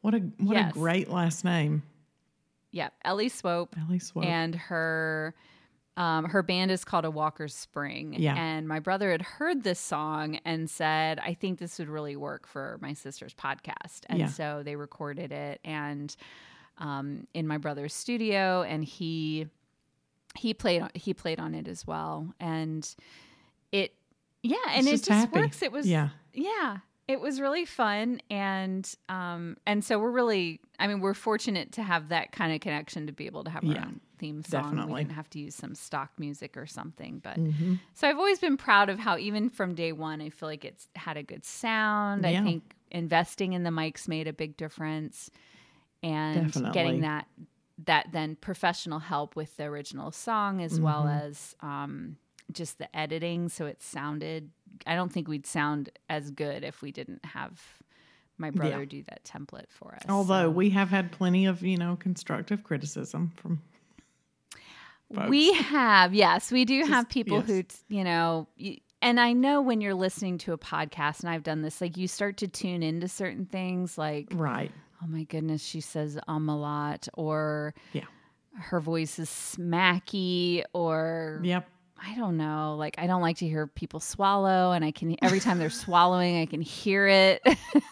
What 0.00 0.14
a 0.14 0.18
what 0.18 0.56
Yes. 0.56 0.70
a 0.70 0.72
great 0.74 1.08
last 1.10 1.44
name. 1.44 1.82
Yeah, 2.72 2.88
Ellie 3.04 3.28
Swope. 3.28 3.76
Ellie 3.80 3.98
Swope. 4.00 4.24
and 4.26 4.54
her 4.54 5.34
um, 5.98 6.26
her 6.26 6.42
band 6.44 6.70
is 6.70 6.84
called 6.84 7.04
a 7.04 7.10
Walker's 7.10 7.54
Spring. 7.54 8.14
Yeah. 8.16 8.34
And 8.36 8.68
my 8.68 8.78
brother 8.78 9.10
had 9.10 9.20
heard 9.20 9.64
this 9.64 9.80
song 9.80 10.38
and 10.44 10.70
said, 10.70 11.18
I 11.18 11.34
think 11.34 11.58
this 11.58 11.78
would 11.80 11.88
really 11.88 12.14
work 12.14 12.46
for 12.46 12.78
my 12.80 12.92
sister's 12.92 13.34
podcast. 13.34 14.02
And 14.08 14.20
Yeah. 14.20 14.28
so 14.28 14.62
they 14.64 14.76
recorded 14.76 15.32
it 15.32 15.60
and 15.64 16.14
um, 16.78 17.26
in 17.34 17.48
my 17.48 17.58
brother's 17.58 17.92
studio 17.92 18.62
and 18.62 18.84
he 18.84 19.48
he 20.36 20.54
played 20.54 20.82
on 20.82 20.90
he 20.94 21.12
played 21.14 21.40
on 21.40 21.52
it 21.54 21.66
as 21.66 21.84
well. 21.84 22.32
And 22.38 22.88
it 23.72 23.92
yeah, 24.44 24.56
and 24.70 24.86
It's 24.86 25.02
it 25.02 25.10
just 25.10 25.22
just 25.24 25.32
works. 25.32 25.62
It 25.62 25.72
was 25.72 25.86
yeah. 25.88 26.10
yeah 26.32 26.78
it 27.08 27.20
was 27.20 27.40
really 27.40 27.64
fun 27.64 28.20
and 28.30 28.94
um 29.08 29.56
and 29.66 29.82
so 29.82 29.98
we're 29.98 30.10
really 30.10 30.60
i 30.78 30.86
mean 30.86 31.00
we're 31.00 31.14
fortunate 31.14 31.72
to 31.72 31.82
have 31.82 32.10
that 32.10 32.30
kind 32.32 32.52
of 32.54 32.60
connection 32.60 33.06
to 33.06 33.12
be 33.12 33.26
able 33.26 33.42
to 33.44 33.50
have 33.50 33.64
our 33.64 33.72
Yeah, 33.74 33.84
own 33.86 34.00
theme 34.18 34.42
song 34.42 34.62
definitely. 34.62 34.92
we 34.94 34.98
didn't 35.00 35.12
have 35.14 35.30
to 35.30 35.38
use 35.40 35.54
some 35.54 35.74
stock 35.74 36.10
music 36.18 36.56
or 36.56 36.66
something 36.66 37.20
but 37.24 37.38
Mm-hmm. 37.38 37.74
so 37.94 38.08
i've 38.08 38.18
always 38.18 38.38
been 38.38 38.56
proud 38.56 38.88
of 38.90 38.98
how 38.98 39.16
even 39.16 39.48
from 39.48 39.74
day 39.74 39.92
one 39.92 40.20
i 40.20 40.28
feel 40.28 40.48
like 40.48 40.64
it's 40.64 40.88
had 40.96 41.16
a 41.16 41.22
good 41.22 41.44
sound 41.44 42.26
i 42.26 42.40
think 42.44 42.74
investing 42.90 43.52
in 43.54 43.62
the 43.64 43.70
mics 43.70 44.06
made 44.08 44.28
a 44.28 44.32
big 44.32 44.56
difference 44.56 45.30
and 46.02 46.44
Definitely. 46.44 46.72
getting 46.72 47.00
that 47.02 47.26
that 47.86 48.08
then 48.12 48.34
professional 48.36 48.98
help 48.98 49.36
with 49.36 49.56
the 49.56 49.64
original 49.64 50.10
song 50.10 50.60
as 50.60 50.80
well 50.80 51.06
Mm-hmm. 51.06 51.18
as 51.28 51.54
um 51.60 52.16
just 52.52 52.78
the 52.78 52.96
editing 52.96 53.48
so 53.48 53.66
it 53.66 53.82
sounded 53.82 54.50
i 54.86 54.94
don't 54.94 55.12
think 55.12 55.28
we'd 55.28 55.46
sound 55.46 55.90
as 56.08 56.30
good 56.30 56.64
if 56.64 56.80
we 56.82 56.90
didn't 56.92 57.24
have 57.24 57.60
my 58.38 58.50
brother 58.50 58.86
do 58.86 59.02
that 59.08 59.24
template 59.24 59.68
for 59.70 59.94
us 59.94 60.02
Although 60.08 60.44
So 60.44 60.50
we 60.50 60.70
have 60.70 60.88
had 60.90 61.10
plenty 61.10 61.46
of, 61.46 61.62
you 61.62 61.76
know, 61.76 61.96
constructive 61.96 62.62
criticism 62.62 63.32
from 63.36 63.60
folks. 65.14 65.28
we 65.28 65.52
have 65.54 66.14
yes 66.14 66.52
we 66.52 66.64
do 66.64 66.84
have 66.84 67.08
people 67.08 67.38
yes. 67.38 67.46
who 67.48 67.62
you 67.96 68.04
know 68.04 68.46
and 69.02 69.18
i 69.20 69.32
know 69.32 69.60
when 69.62 69.80
you're 69.80 69.94
listening 69.94 70.38
to 70.38 70.52
a 70.52 70.58
podcast 70.58 71.20
and 71.20 71.30
i've 71.30 71.42
done 71.42 71.62
this 71.62 71.80
like 71.80 71.96
you 71.96 72.06
start 72.06 72.36
to 72.38 72.48
tune 72.48 72.82
into 72.82 73.08
certain 73.08 73.46
things 73.46 73.96
like 73.98 74.28
Right. 74.34 74.70
oh 75.02 75.06
my 75.06 75.24
goodness 75.24 75.64
she 75.64 75.80
says 75.80 76.18
um 76.28 76.48
a 76.48 76.56
lot 76.58 77.08
or 77.14 77.74
Yeah. 77.92 78.04
her 78.54 78.80
voice 78.80 79.18
is 79.18 79.28
smacky 79.30 80.62
or 80.72 81.40
Yep. 81.42 81.68
I 82.00 82.14
don't 82.16 82.36
know. 82.36 82.76
Like 82.78 82.94
I 82.98 83.06
don't 83.06 83.22
like 83.22 83.38
to 83.38 83.46
hear 83.46 83.66
people 83.66 84.00
swallow, 84.00 84.72
and 84.72 84.84
I 84.84 84.90
can 84.92 85.16
every 85.22 85.40
time 85.40 85.58
they're 85.58 85.70
swallowing, 85.70 86.40
I 86.40 86.46
can 86.46 86.60
hear 86.62 87.06
it. 87.08 87.42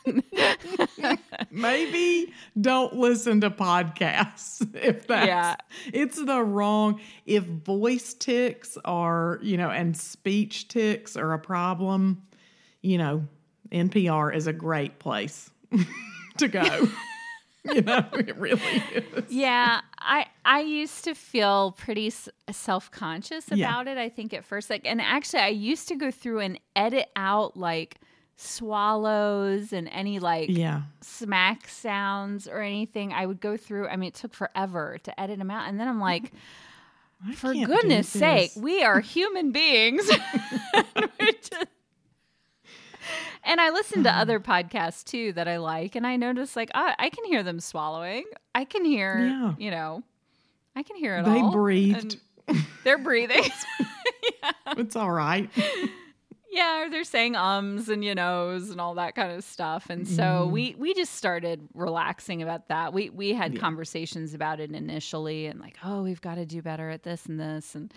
Maybe 1.50 2.32
don't 2.60 2.94
listen 2.96 3.40
to 3.42 3.50
podcasts 3.50 4.66
if 4.74 5.06
that's 5.06 5.26
Yeah. 5.26 5.56
it's 5.92 6.22
the 6.22 6.42
wrong 6.42 7.00
if 7.24 7.44
voice 7.44 8.14
ticks 8.14 8.76
are, 8.84 9.38
you 9.42 9.56
know, 9.56 9.70
and 9.70 9.96
speech 9.96 10.68
ticks 10.68 11.16
are 11.16 11.32
a 11.32 11.38
problem, 11.38 12.22
you 12.82 12.98
know, 12.98 13.26
NPR 13.72 14.34
is 14.34 14.46
a 14.46 14.52
great 14.52 14.98
place 14.98 15.50
to 16.38 16.48
go. 16.48 16.88
you 17.64 17.82
know, 17.82 18.04
it 18.12 18.36
really 18.36 18.62
is. 18.94 19.24
yeah, 19.30 19.80
I 20.06 20.26
I 20.44 20.60
used 20.60 21.04
to 21.04 21.14
feel 21.14 21.72
pretty 21.72 22.06
s- 22.06 22.28
self 22.50 22.90
conscious 22.90 23.46
Yeah. 23.50 23.66
about 23.66 23.88
it. 23.88 23.98
I 23.98 24.08
think 24.08 24.32
at 24.32 24.44
first, 24.44 24.70
like, 24.70 24.82
and 24.84 25.00
actually, 25.00 25.40
I 25.40 25.48
used 25.48 25.88
to 25.88 25.96
go 25.96 26.10
through 26.10 26.40
and 26.40 26.60
edit 26.76 27.08
out 27.16 27.56
like 27.56 27.96
swallows 28.36 29.72
and 29.72 29.88
any 29.88 30.18
like 30.18 30.48
Yeah. 30.50 30.82
smack 31.00 31.68
sounds 31.68 32.46
or 32.48 32.60
anything. 32.60 33.12
I 33.12 33.26
would 33.26 33.40
go 33.40 33.56
through. 33.56 33.88
I 33.88 33.96
mean, 33.96 34.08
it 34.08 34.14
took 34.14 34.34
forever 34.34 34.98
to 35.02 35.20
edit 35.20 35.38
them 35.38 35.50
out, 35.50 35.68
and 35.68 35.78
then 35.80 35.88
I'm 35.88 36.00
like. 36.00 36.32
I 37.26 37.32
For 37.34 37.54
goodness 37.54 38.10
sake, 38.10 38.50
we 38.56 38.82
are 38.84 39.00
human 39.00 39.50
beings. 39.50 40.06
We're 40.96 41.32
just- 41.32 41.64
and 43.46 43.60
I 43.60 43.70
listen 43.70 44.02
to 44.04 44.10
other 44.12 44.38
podcasts 44.40 45.02
too 45.04 45.32
that 45.34 45.48
I 45.48 45.56
like, 45.56 45.94
and 45.96 46.06
I 46.06 46.16
notice 46.16 46.54
like 46.56 46.70
I, 46.74 46.94
I 46.98 47.08
can 47.10 47.24
hear 47.24 47.42
them 47.42 47.60
swallowing. 47.60 48.24
I 48.54 48.64
can 48.64 48.84
hear, 48.84 49.18
Yeah. 49.26 49.54
you 49.58 49.70
know, 49.70 50.02
I 50.74 50.82
can 50.82 50.96
hear 50.96 51.16
it 51.18 51.24
They 51.24 51.40
all. 51.40 51.52
breathed. 51.52 52.18
They're 52.84 52.98
breathing. 52.98 53.42
It's 54.76 54.94
all 54.96 55.10
right. 55.10 55.48
yeah, 56.50 56.82
or 56.84 56.90
they're 56.90 57.04
saying 57.04 57.34
ums 57.36 57.88
and 57.88 58.04
you 58.04 58.14
knows 58.14 58.70
and 58.70 58.80
all 58.80 58.94
that 58.94 59.14
kind 59.14 59.32
of 59.32 59.42
stuff. 59.44 59.88
And 59.90 60.06
so 60.06 60.22
Mm-hmm. 60.22 60.52
we 60.52 60.74
we 60.78 60.94
just 60.94 61.14
started 61.14 61.66
relaxing 61.74 62.42
about 62.42 62.68
that. 62.68 62.92
We 62.92 63.10
we 63.10 63.32
had 63.32 63.58
conversations 63.58 64.34
about 64.34 64.60
it 64.60 64.70
initially 64.72 65.46
and 65.46 65.60
like, 65.60 65.76
oh, 65.84 66.02
we've 66.02 66.20
got 66.20 66.34
to 66.36 66.46
do 66.46 66.62
better 66.62 66.90
at 66.90 67.02
this 67.04 67.26
and 67.26 67.38
this 67.40 67.74
and 67.74 67.92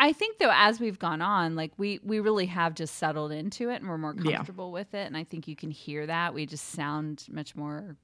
I 0.00 0.12
think 0.12 0.38
though 0.38 0.52
as 0.52 0.78
we've 0.80 0.98
gone 0.98 1.20
on, 1.20 1.56
like 1.56 1.72
we 1.76 1.98
we 2.04 2.20
really 2.20 2.46
have 2.46 2.74
just 2.74 2.96
settled 2.96 3.32
into 3.32 3.70
it 3.70 3.76
and 3.80 3.88
we're 3.88 3.98
more 3.98 4.14
Yeah. 4.16 4.36
comfortable 4.36 4.70
with 4.72 4.94
it 4.94 5.06
and 5.06 5.16
I 5.16 5.24
think 5.24 5.48
you 5.48 5.56
can 5.56 5.70
hear 5.70 6.06
that. 6.06 6.34
We 6.34 6.46
just 6.46 6.68
sound 6.68 7.24
much 7.30 7.56
more 7.56 7.96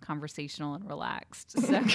conversational 0.00 0.74
and 0.74 0.88
relaxed. 0.88 1.52
So 1.60 1.82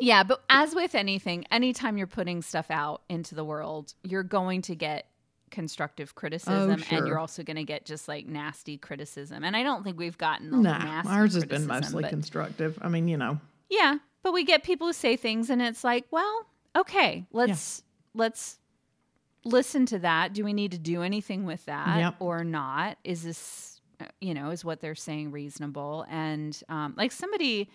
Yeah, 0.00 0.22
but 0.22 0.42
as 0.48 0.74
with 0.76 0.94
anything, 0.94 1.44
anytime 1.50 1.98
you're 1.98 2.06
putting 2.06 2.40
stuff 2.42 2.70
out 2.70 3.02
into 3.08 3.34
the 3.34 3.44
world, 3.44 3.94
you're 4.04 4.22
going 4.22 4.62
to 4.62 4.76
get 4.76 5.06
constructive 5.50 6.14
criticism 6.14 6.54
oh, 6.70 6.72
and 6.72 6.82
Oh, 6.82 6.84
sure. 6.84 7.06
you're 7.06 7.18
also 7.18 7.42
going 7.42 7.56
to 7.56 7.64
get 7.64 7.84
just 7.84 8.06
like 8.06 8.26
nasty 8.26 8.76
criticism. 8.76 9.42
And 9.44 9.56
I 9.56 9.62
don't 9.64 9.82
think 9.82 9.98
we've 9.98 10.18
gotten 10.18 10.50
the 10.50 10.56
Nah, 10.58 10.78
nasty 10.78 11.08
ours 11.10 11.34
has 11.34 11.44
been 11.46 11.66
mostly 11.66 12.02
but- 12.02 12.10
constructive. 12.10 12.78
I 12.80 12.88
mean, 12.88 13.08
you 13.08 13.16
know, 13.16 13.40
yeah, 13.70 13.96
but 14.22 14.32
we 14.32 14.44
get 14.44 14.62
people 14.62 14.86
who 14.88 14.92
say 14.92 15.16
things 15.16 15.50
and 15.50 15.60
it's 15.62 15.82
like, 15.84 16.04
well, 16.10 16.46
okay, 16.76 17.26
let's 17.32 17.82
let's 18.14 18.58
listen 19.44 19.86
to 19.86 19.98
that. 20.00 20.32
Do 20.34 20.44
we 20.44 20.52
need 20.52 20.72
to 20.72 20.78
do 20.78 21.02
anything 21.02 21.44
with 21.44 21.64
that 21.66 21.98
Yep. 21.98 22.14
or 22.20 22.44
not? 22.44 22.98
Is 23.04 23.22
this 23.22 23.80
uh, 24.00 24.04
you 24.20 24.32
know, 24.34 24.50
is 24.50 24.64
what 24.64 24.80
they're 24.80 24.94
saying 24.94 25.30
reasonable? 25.32 26.04
And 26.08 26.60
um, 26.68 26.94
like 26.96 27.12
somebody 27.12 27.68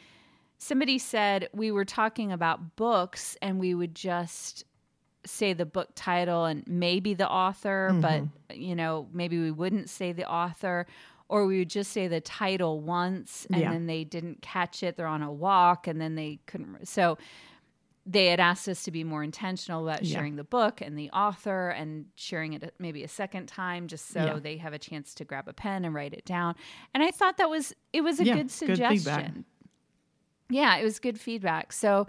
somebody 0.57 0.97
said 0.97 1.49
we 1.53 1.71
were 1.71 1.85
talking 1.85 2.31
about 2.31 2.75
books 2.77 3.35
and 3.41 3.59
we 3.59 3.73
would 3.75 3.93
just 3.95 4.63
say 5.25 5.53
the 5.53 5.65
book 5.65 5.89
title 5.95 6.45
and 6.45 6.63
maybe 6.67 7.13
the 7.13 7.27
author, 7.29 7.89
Mm-hmm. 7.91 8.01
but 8.49 8.57
you 8.57 8.75
know, 8.75 9.07
maybe 9.13 9.39
we 9.39 9.51
wouldn't 9.51 9.89
say 9.89 10.11
the 10.11 10.29
author 10.29 10.85
or 11.29 11.45
we 11.45 11.59
would 11.59 11.69
just 11.69 11.91
say 11.91 12.07
the 12.07 12.21
title 12.21 12.81
once 12.81 13.47
and 13.51 13.61
Yeah. 13.61 13.71
then 13.71 13.87
they 13.87 14.03
didn't 14.03 14.41
catch 14.41 14.83
it. 14.83 14.95
They're 14.97 15.07
on 15.07 15.23
a 15.23 15.31
walk 15.31 15.87
and 15.87 15.99
then 15.99 16.15
they 16.15 16.39
couldn't. 16.45 16.87
So 16.87 17.17
they 18.05 18.25
had 18.27 18.39
asked 18.41 18.67
us 18.67 18.83
to 18.83 18.91
be 18.91 19.03
more 19.03 19.23
intentional 19.23 19.87
about 19.87 20.03
Yeah. 20.03 20.15
sharing 20.17 20.35
the 20.35 20.43
book 20.43 20.81
and 20.81 20.97
the 20.97 21.09
author 21.11 21.69
and 21.69 22.07
sharing 22.15 22.51
it 22.53 22.73
maybe 22.77 23.01
a 23.03 23.07
second 23.07 23.47
time 23.47 23.87
just 23.87 24.07
so 24.09 24.25
Yeah. 24.25 24.39
they 24.39 24.57
have 24.57 24.73
a 24.73 24.79
chance 24.79 25.13
to 25.15 25.23
grab 25.25 25.47
a 25.47 25.53
pen 25.53 25.85
and 25.85 25.93
write 25.95 26.13
it 26.13 26.25
down. 26.25 26.55
And 26.93 27.01
I 27.01 27.11
thought 27.11 27.37
that 27.37 27.49
was 27.49 27.73
it 27.93 28.01
was 28.01 28.19
a 28.19 28.25
Yeah, 28.25 28.33
good 28.35 28.41
good 28.43 28.51
suggestion. 28.51 29.45
yeah, 30.49 30.75
it 30.77 30.83
was 30.83 30.99
good 30.99 31.17
feedback. 31.19 31.71
So 31.71 32.07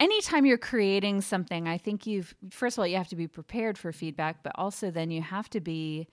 anytime 0.00 0.44
you're 0.46 0.58
creating 0.58 1.20
something, 1.20 1.68
I 1.68 1.78
think 1.78 2.06
you've 2.06 2.34
first 2.50 2.76
of 2.76 2.80
all 2.82 2.86
you 2.86 2.96
have 2.96 3.08
to 3.08 3.16
be 3.16 3.28
prepared 3.28 3.78
for 3.78 3.92
feedback, 3.92 4.42
but 4.42 4.52
also 4.56 4.90
then 4.90 5.10
you 5.12 5.22
have 5.22 5.48
to 5.50 5.60
be 5.60 6.08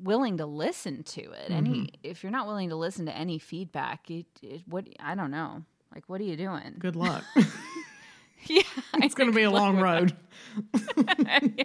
willing 0.00 0.36
to 0.38 0.46
listen 0.46 1.02
to 1.04 1.20
it. 1.32 1.50
Any 1.50 1.70
Mm-hmm. 1.70 1.94
if 2.04 2.22
you're 2.22 2.32
not 2.32 2.46
willing 2.46 2.68
to 2.68 2.76
listen 2.76 3.06
to 3.06 3.16
any 3.16 3.38
feedback, 3.38 4.10
it, 4.10 4.26
it, 4.42 4.62
what 4.66 4.86
I 5.00 5.14
don't 5.14 5.30
know. 5.30 5.64
Like 5.94 6.08
what 6.08 6.20
are 6.20 6.24
you 6.24 6.36
doing? 6.36 6.76
good 6.78 6.96
luck. 6.96 7.24
yeah, 8.46 8.62
it's 8.96 9.14
going 9.14 9.30
to 9.30 9.36
be 9.36 9.44
a 9.44 9.50
long 9.50 9.78
road. 9.78 10.16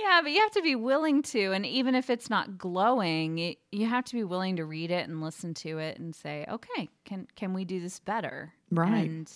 Yeah, 0.00 0.16
yeah, 0.16 0.20
but 0.22 0.30
you 0.30 0.40
have 0.40 0.52
to 0.52 0.62
be 0.62 0.76
willing 0.76 1.20
to, 1.22 1.52
and 1.52 1.66
even 1.66 1.94
if 1.94 2.08
it's 2.08 2.30
not 2.30 2.56
glowing, 2.56 3.56
you, 3.70 3.86
have 3.86 4.04
to 4.06 4.14
be 4.14 4.24
willing 4.24 4.56
to 4.56 4.64
read 4.64 4.90
it 4.90 5.08
and 5.08 5.20
listen 5.20 5.52
to 5.54 5.78
it 5.78 5.98
and 5.98 6.14
say, 6.14 6.46
okay, 6.48 6.88
can 7.04 7.26
can 7.36 7.52
we 7.52 7.64
do 7.64 7.80
this 7.80 7.98
better? 7.98 8.52
Right. 8.70 9.10
And 9.10 9.32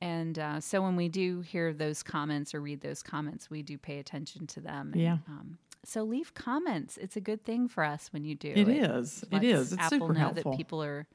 and 0.00 0.38
uh, 0.38 0.60
so 0.60 0.82
when 0.82 0.96
we 0.96 1.08
do 1.08 1.40
hear 1.40 1.72
those 1.72 2.02
comments 2.02 2.54
or 2.54 2.60
read 2.60 2.80
those 2.82 3.02
comments, 3.02 3.48
we 3.48 3.62
do 3.62 3.78
pay 3.78 3.98
attention 3.98 4.46
to 4.48 4.60
them. 4.60 4.90
And, 4.92 5.00
Yeah. 5.00 5.18
Um, 5.28 5.58
so 5.84 6.02
leave 6.02 6.34
comments. 6.34 6.98
It's 6.98 7.16
a 7.16 7.20
good 7.20 7.44
thing 7.44 7.68
for 7.68 7.84
us 7.84 8.12
when 8.12 8.24
you 8.24 8.34
do. 8.34 8.52
It 8.54 8.68
is. 8.68 9.24
It 9.30 9.44
is. 9.44 9.72
It's 9.72 9.80
Apple 9.80 10.00
super 10.00 10.12
know 10.12 10.20
helpful. 10.20 10.52
that 10.52 10.56
people 10.56 10.82
are 10.82 11.06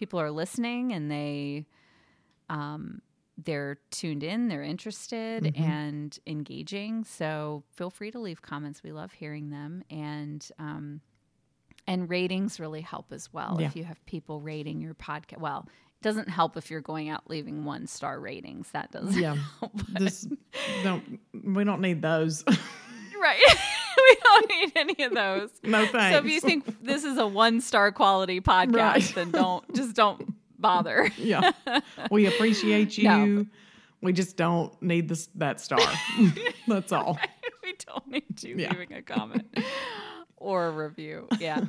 people 0.00 0.18
are 0.20 0.30
listening 0.32 0.92
and 0.92 1.08
they 1.10 1.66
um 2.48 3.00
they're 3.42 3.78
tuned 3.90 4.22
in, 4.24 4.48
they're 4.48 4.62
interested 4.62 5.44
Mm-hmm. 5.44 5.62
and 5.62 6.18
engaging. 6.26 7.04
So 7.04 7.62
feel 7.70 7.88
free 7.88 8.10
to 8.10 8.18
leave 8.18 8.42
comments. 8.42 8.82
We 8.82 8.92
love 8.92 9.12
hearing 9.12 9.50
them 9.50 9.84
and 9.88 10.46
um 10.58 11.00
and 11.86 12.08
ratings 12.10 12.58
really 12.60 12.80
help 12.82 13.12
as 13.12 13.32
well. 13.32 13.56
Yeah. 13.60 13.66
If 13.68 13.76
you 13.76 13.84
have 13.84 14.04
people 14.06 14.40
rating 14.40 14.80
your 14.80 14.94
podcast, 14.94 15.38
well, 15.40 15.66
it 15.68 16.02
doesn't 16.02 16.28
help 16.28 16.56
if 16.56 16.70
you're 16.70 16.80
going 16.82 17.08
out 17.08 17.28
leaving 17.30 17.64
one 17.64 17.86
star 17.86 18.20
ratings. 18.20 18.70
That 18.72 18.90
doesn't 18.92 19.20
yeah. 19.20 19.36
help. 19.60 19.72
This 19.98 20.26
don't 20.82 21.20
we 21.44 21.64
don't 21.64 21.80
need 21.80 22.02
those. 22.02 22.42
Right. 23.20 23.38
we 24.10 24.16
don't 24.22 24.48
need 24.50 24.72
any 24.76 25.04
of 25.04 25.14
those. 25.14 25.50
no 25.64 25.86
thanks. 25.86 26.16
So 26.16 26.24
if 26.24 26.30
you 26.32 26.40
think 26.40 26.82
this 26.82 27.04
is 27.04 27.18
a 27.18 27.26
one 27.26 27.60
star 27.60 27.92
quality 27.92 28.40
podcast, 28.40 28.74
Right. 28.74 29.12
then 29.14 29.30
don't 29.30 29.74
just 29.74 29.94
don't 29.94 30.34
bother. 30.58 31.10
yeah. 31.16 31.52
We 32.10 32.26
appreciate 32.26 32.96
you. 32.98 33.04
No. 33.08 33.46
We 34.02 34.12
just 34.14 34.36
don't 34.36 34.80
need 34.82 35.08
this 35.08 35.28
that 35.36 35.60
star. 35.60 35.78
That's 36.68 36.90
all. 36.92 37.18
we 37.62 37.74
don't 37.86 38.06
need 38.08 38.42
you 38.42 38.56
Yeah. 38.56 38.70
leaving 38.72 38.92
a 38.94 39.02
comment 39.02 39.46
or 40.36 40.66
a 40.68 40.70
review. 40.70 41.28
Yeah. 41.38 41.64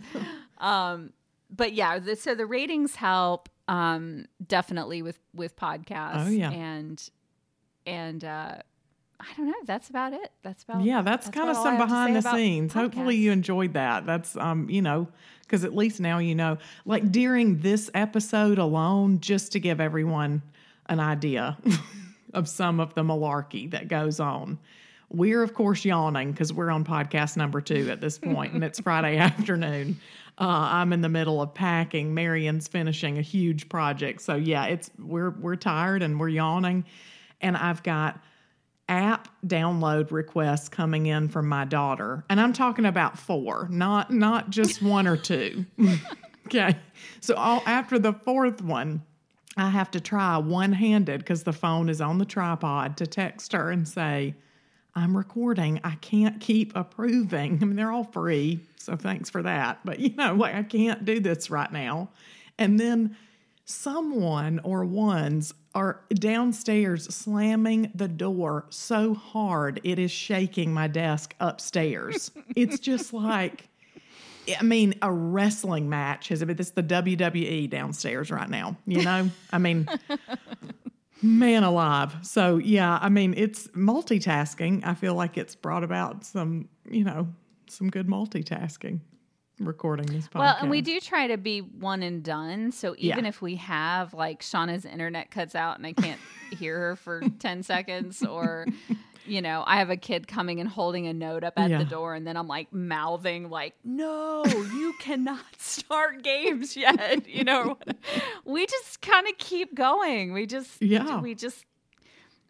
um, 0.59 1.11
but 1.49 1.73
yeah, 1.73 1.99
the, 1.99 2.15
so 2.15 2.33
the 2.35 2.45
ratings 2.45 2.95
help 2.95 3.49
um, 3.67 4.25
definitely 4.45 5.01
with 5.01 5.19
with 5.33 5.55
podcasts. 5.57 6.27
Oh, 6.27 6.29
yeah. 6.29 6.51
and 6.51 7.09
and 7.85 8.23
uh, 8.23 8.55
I 9.21 9.37
don't 9.37 9.47
know. 9.47 9.53
That's 9.65 9.89
about 9.89 10.13
it. 10.13 10.31
That's 10.43 10.63
about 10.63 10.83
Yeah, 10.83 11.01
that's, 11.01 11.29
kind 11.29 11.49
of 11.49 11.55
about 11.55 11.59
all 11.59 11.67
I 11.67 11.77
some 11.77 11.87
behind 11.87 12.15
the 12.15 12.21
scenes. 12.21 12.73
Hopefully 12.73 13.15
you 13.15 13.31
enjoyed 13.31 13.73
that. 13.73 14.05
That's 14.05 14.35
um, 14.35 14.69
you 14.69 14.81
know, 14.81 15.07
because 15.41 15.63
at 15.63 15.75
least 15.75 15.99
now 15.99 16.17
you 16.17 16.35
know. 16.35 16.57
Like 16.85 17.11
during 17.11 17.59
this 17.59 17.89
episode 17.93 18.57
alone, 18.57 19.19
just 19.19 19.51
to 19.53 19.59
give 19.59 19.79
everyone 19.79 20.41
an 20.87 20.99
idea 20.99 21.57
of 22.33 22.47
some 22.49 22.79
of 22.79 22.93
the 22.95 23.03
malarkey 23.03 23.69
that 23.71 23.87
goes 23.87 24.19
on. 24.19 24.59
We're 25.09 25.43
of 25.43 25.53
course 25.53 25.83
yawning 25.83 26.31
because 26.31 26.53
we're 26.53 26.71
on 26.71 26.85
podcast 26.85 27.35
number 27.37 27.61
two 27.61 27.89
at 27.91 28.01
this 28.01 28.17
point, 28.17 28.53
and 28.53 28.63
it's 28.63 28.79
Friday 28.81 29.17
afternoon. 29.17 29.99
Uh, 30.37 30.69
I'm 30.71 30.93
in 30.93 31.01
the 31.01 31.09
middle 31.09 31.41
of 31.41 31.53
packing. 31.53 32.13
Marian's 32.13 32.67
finishing 32.67 33.17
a 33.17 33.21
huge 33.21 33.69
project, 33.69 34.21
so 34.21 34.35
yeah, 34.35 34.65
it's 34.65 34.89
we're 34.97 35.31
we're 35.31 35.57
tired 35.57 36.01
and 36.01 36.19
we're 36.19 36.29
yawning, 36.29 36.85
and 37.41 37.57
I've 37.57 37.83
got 37.83 38.19
app 38.89 39.27
download 39.45 40.11
requests 40.11 40.67
coming 40.67 41.05
in 41.05 41.29
from 41.29 41.47
my 41.47 41.65
daughter. 41.65 42.25
And 42.29 42.39
i'm 42.41 42.53
talking 42.53 42.85
about 42.85 43.17
four 43.17 43.67
not 43.71 44.11
not 44.11 44.49
just 44.49 44.81
one 44.81 45.07
or 45.07 45.17
two. 45.17 45.65
Okay. 46.47 46.75
So 47.21 47.35
all, 47.35 47.63
after 47.65 47.97
the 47.97 48.11
fourth 48.11 48.61
one 48.61 49.03
i 49.55 49.69
have 49.69 49.89
to 49.91 50.01
try 50.01 50.37
one-handed 50.37 51.19
because 51.19 51.43
the 51.43 51.53
phone 51.53 51.87
is 51.87 52.01
on 52.01 52.17
the 52.17 52.25
tripod 52.25 52.97
to 52.97 53.07
text 53.07 53.53
her 53.53 53.69
and 53.71 53.87
say 53.87 54.35
i'm 54.95 55.15
recording. 55.15 55.79
I 55.83 55.95
can't 55.95 56.41
keep 56.41 56.75
approving. 56.75 57.59
I 57.61 57.65
mean 57.65 57.75
they're 57.77 57.91
all 57.91 58.03
free 58.03 58.59
so 58.75 58.97
thanks 58.97 59.29
for 59.29 59.43
that. 59.43 59.79
But 59.85 59.99
you 59.99 60.13
know 60.15 60.33
like 60.33 60.55
i 60.55 60.63
can't 60.63 61.05
do 61.05 61.21
this 61.21 61.49
right 61.49 61.71
now. 61.71 62.09
And 62.57 62.77
then 62.79 63.15
someone 63.63 64.59
or 64.63 64.83
ones 64.83 65.53
are 65.73 66.01
downstairs 66.13 67.13
slamming 67.13 67.91
the 67.95 68.07
door 68.07 68.65
so 68.69 69.13
hard 69.13 69.79
it 69.83 69.99
is 69.99 70.11
shaking 70.11 70.73
my 70.73 70.87
desk 70.87 71.35
upstairs. 71.39 72.31
it's 72.55 72.79
just 72.79 73.13
like 73.13 73.67
I 74.59 74.63
mean, 74.63 74.95
a 75.03 75.11
wrestling 75.11 75.87
match 75.87 76.29
has 76.29 76.43
been 76.43 76.57
this 76.57 76.71
the 76.71 76.83
WWE 76.83 77.69
downstairs 77.69 78.31
right 78.31 78.49
now, 78.49 78.75
you 78.85 79.03
know? 79.03 79.29
I 79.51 79.57
mean 79.59 79.87
man 81.21 81.63
alive. 81.63 82.15
So 82.23 82.57
yeah, 82.57 82.97
I 83.01 83.09
mean 83.09 83.33
it's 83.37 83.67
multitasking. 83.69 84.85
I 84.85 84.93
feel 84.93 85.15
like 85.15 85.37
it's 85.37 85.55
brought 85.55 85.83
about 85.83 86.25
some, 86.25 86.67
you 86.89 87.03
know, 87.03 87.27
some 87.67 87.89
good 87.89 88.07
multitasking 88.07 88.99
recording 89.65 90.05
this 90.07 90.27
podcast. 90.27 90.39
Well, 90.39 90.57
and 90.61 90.69
we 90.69 90.81
do 90.81 90.99
try 90.99 91.27
to 91.27 91.37
be 91.37 91.59
one 91.61 92.03
and 92.03 92.23
done. 92.23 92.71
So 92.71 92.95
even 92.97 93.23
Yeah. 93.25 93.29
if 93.29 93.41
we 93.41 93.55
have 93.57 94.13
like 94.13 94.41
Shaunna's 94.41 94.85
internet 94.85 95.31
cuts 95.31 95.55
out 95.55 95.77
and 95.77 95.85
I 95.87 95.93
can't 95.93 96.19
hear 96.59 96.77
her 96.79 96.95
for 96.95 97.21
10 97.39 97.63
seconds, 97.63 98.23
or, 98.23 98.65
you 99.25 99.41
know, 99.41 99.63
I 99.65 99.77
have 99.77 99.89
a 99.89 99.97
kid 99.97 100.27
coming 100.27 100.59
and 100.59 100.67
holding 100.69 101.07
a 101.07 101.13
note 101.13 101.43
up 101.43 101.53
at 101.57 101.69
Yeah. 101.69 101.77
the 101.79 101.85
door, 101.85 102.13
and 102.15 102.25
then 102.27 102.35
I'm 102.37 102.47
like 102.47 102.73
mouthing, 102.73 103.49
like, 103.49 103.75
no, 103.83 104.43
you 104.45 104.93
cannot 104.99 105.39
start 105.59 106.23
games 106.23 106.75
yet. 106.75 107.27
You 107.29 107.43
know, 107.43 107.77
we 108.45 108.65
just 108.65 109.01
kind 109.01 109.27
of 109.27 109.37
keep 109.37 109.73
going. 109.75 110.33
We 110.33 110.45
just, 110.45 110.81
Yeah. 110.81 111.21
we 111.21 111.35
just, 111.35 111.65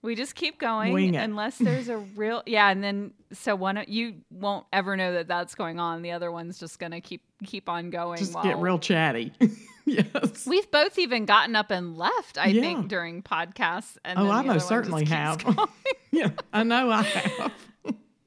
we 0.03 0.15
just 0.15 0.33
keep 0.35 0.59
going 0.59 1.15
unless 1.15 1.57
there's 1.57 1.87
a 1.89 1.97
real 2.15 2.41
yeah, 2.45 2.69
and 2.69 2.83
then 2.83 3.13
so 3.33 3.55
one 3.55 3.83
you 3.87 4.15
won't 4.31 4.65
ever 4.73 4.97
know 4.97 5.13
that 5.13 5.27
that's 5.27 5.55
going 5.55 5.79
on. 5.79 6.01
The 6.01 6.11
other 6.11 6.31
one's 6.31 6.57
just 6.59 6.79
gonna 6.79 7.01
keep 7.01 7.21
keep 7.43 7.69
on 7.69 7.89
going. 7.89 8.17
just 8.17 8.33
while- 8.33 8.43
get 8.43 8.57
real 8.57 8.79
chatty. 8.79 9.31
yes. 9.85 10.45
We've 10.47 10.69
both 10.71 10.97
even 10.99 11.25
gotten 11.25 11.55
up 11.55 11.71
and 11.71 11.97
left. 11.97 12.37
I 12.37 12.47
Yeah. 12.47 12.61
think 12.61 12.87
during 12.87 13.21
podcasts. 13.23 13.97
And 14.05 14.17
Oh, 14.19 14.29
I 14.29 14.41
most 14.41 14.67
certainly 14.67 15.05
have. 15.05 15.43
yeah, 16.11 16.29
I 16.53 16.63
know 16.63 16.89
I 16.89 17.01
have. 17.03 17.51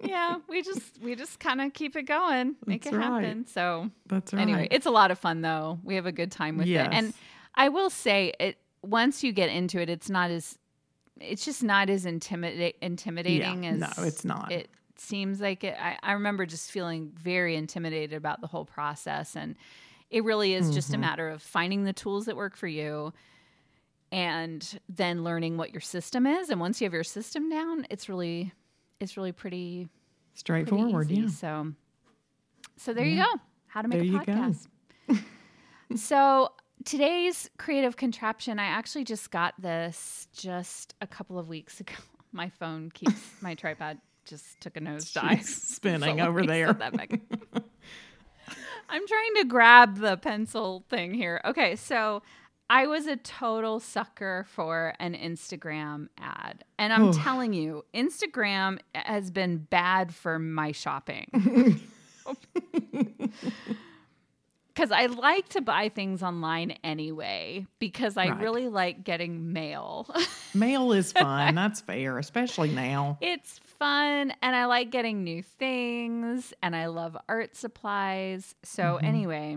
yeah, 0.00 0.37
we 0.48 0.62
just 0.62 1.00
we 1.02 1.14
just 1.14 1.40
kind 1.40 1.60
of 1.60 1.72
keep 1.72 1.96
it 1.96 2.02
going, 2.04 2.56
make 2.66 2.84
That's 2.84 2.94
it 2.94 2.98
right. 2.98 3.24
happen. 3.24 3.46
So 3.46 3.90
That's 4.06 4.32
right. 4.32 4.40
anyway, 4.42 4.68
it's 4.70 4.87
a 4.87 4.90
lot 4.90 5.10
of 5.10 5.18
fun 5.18 5.40
though. 5.40 5.78
We 5.82 5.94
have 5.96 6.06
a 6.06 6.12
good 6.12 6.30
time 6.32 6.56
with 6.58 6.66
Yes. 6.66 6.88
it, 6.88 6.94
and 6.94 7.14
I 7.54 7.68
will 7.68 7.90
say 7.90 8.32
it. 8.38 8.58
Once 8.82 9.24
you 9.24 9.32
get 9.32 9.48
into 9.48 9.80
it, 9.80 9.88
it's 9.88 10.10
not 10.10 10.30
as 10.30 10.58
it's 11.20 11.44
just 11.44 11.62
not 11.62 11.88
as 11.90 12.05
intimida- 12.05 12.74
intimidating 12.83 13.64
Yeah, 13.64 13.70
as 13.70 13.79
no, 13.81 14.05
it's 14.05 14.24
not. 14.24 14.50
It 14.53 14.68
seems 14.96 15.40
like 15.40 15.64
it. 15.64 15.77
I, 15.81 15.96
I 16.03 16.12
remember 16.12 16.46
just 16.46 16.70
feeling 16.70 17.12
very 17.14 17.57
intimidated 17.57 18.16
about 18.16 18.40
the 18.40 18.46
whole 18.46 18.64
process, 18.64 19.37
and 19.37 19.57
it 20.11 20.24
really 20.24 20.55
is 20.55 20.72
just 20.74 20.88
Mm-hmm. 20.92 20.94
a 20.96 21.07
matter 21.07 21.29
of 21.29 21.42
finding 21.42 21.85
the 21.85 21.92
tools 21.92 22.27
that 22.27 22.37
work 22.37 22.57
for 22.57 22.66
you. 22.68 23.12
And 24.12 24.81
then 24.88 25.24
learning 25.24 25.57
what 25.57 25.72
your 25.72 25.81
system 25.81 26.24
is, 26.27 26.48
and 26.50 26.61
once 26.61 26.81
you 26.81 26.85
have 26.85 26.92
your 26.92 27.03
system 27.03 27.48
down, 27.50 27.85
it's 27.90 28.09
really, 28.09 28.53
it's 29.00 29.16
really 29.16 29.33
pretty 29.33 29.88
pretty 29.88 30.64
straightforward. 30.66 31.11
easy. 31.11 31.22
Yeah. 31.22 31.29
So, 31.31 31.72
so 32.77 32.94
there 32.94 33.07
you 33.07 33.16
go. 33.24 33.40
How 33.66 33.83
to 33.83 33.88
make 33.88 34.09
There 34.09 34.20
a 34.20 34.24
podcast. 34.24 34.68
so 35.96 36.50
today's 36.84 37.50
creative 37.58 37.96
contraption, 37.96 38.58
I 38.58 38.66
actually 38.66 39.04
just 39.04 39.30
got 39.30 39.54
this 39.60 40.28
just 40.32 40.94
a 41.00 41.06
couple 41.06 41.38
of 41.38 41.48
weeks 41.48 41.80
ago. 41.80 41.94
My 42.32 42.48
phone 42.48 42.90
keeps 42.90 43.20
my 43.40 43.54
tripod 43.60 43.98
just 44.24 44.60
took 44.60 44.76
a 44.76 44.80
nosedive. 44.80 45.44
Spinning 45.44 46.18
So 46.18 46.24
over 46.24 46.44
there. 46.44 46.76
I'm 48.88 49.06
trying 49.06 49.34
to 49.36 49.44
grab 49.46 49.98
the 49.98 50.16
pencil 50.16 50.84
thing 50.88 51.14
here. 51.14 51.40
Okay, 51.44 51.76
so 51.76 52.22
I 52.68 52.88
was 52.88 53.06
a 53.06 53.14
total 53.16 53.78
sucker 53.78 54.46
for 54.48 54.94
an 54.98 55.14
Instagram 55.14 56.08
ad. 56.18 56.64
And 56.76 56.92
I'm 56.92 57.10
Oof. 57.10 57.16
telling 57.16 57.52
you, 57.52 57.84
Instagram 57.94 58.80
has 58.94 59.30
been 59.30 59.58
bad 59.58 60.12
for 60.12 60.40
my 60.40 60.72
shopping. 60.72 61.80
Because 64.74 64.90
I 64.90 65.06
like 65.06 65.48
to 65.50 65.60
buy 65.60 65.88
things 65.88 66.20
online 66.22 66.72
anyway, 66.82 67.64
because 67.78 68.16
I 68.16 68.30
Right. 68.30 68.40
really 68.40 68.66
like 68.68 69.04
getting 69.04 69.52
mail. 69.52 70.12
Mail 70.54 70.92
is 70.92 71.12
fun. 71.12 71.54
That's 71.60 71.80
fair, 71.80 72.18
especially 72.18 72.70
now. 72.72 73.16
It's 73.20 73.60
fun 73.78 74.32
and 74.42 74.56
I 74.56 74.64
like 74.66 74.90
getting 74.90 75.22
new 75.22 75.42
things 75.44 76.52
and 76.62 76.74
I 76.74 76.87
love 76.87 77.16
art 77.28 77.54
supplies. 77.56 78.54
So, 78.64 78.82
Mm-hmm. 78.82 79.04
anyway, 79.06 79.56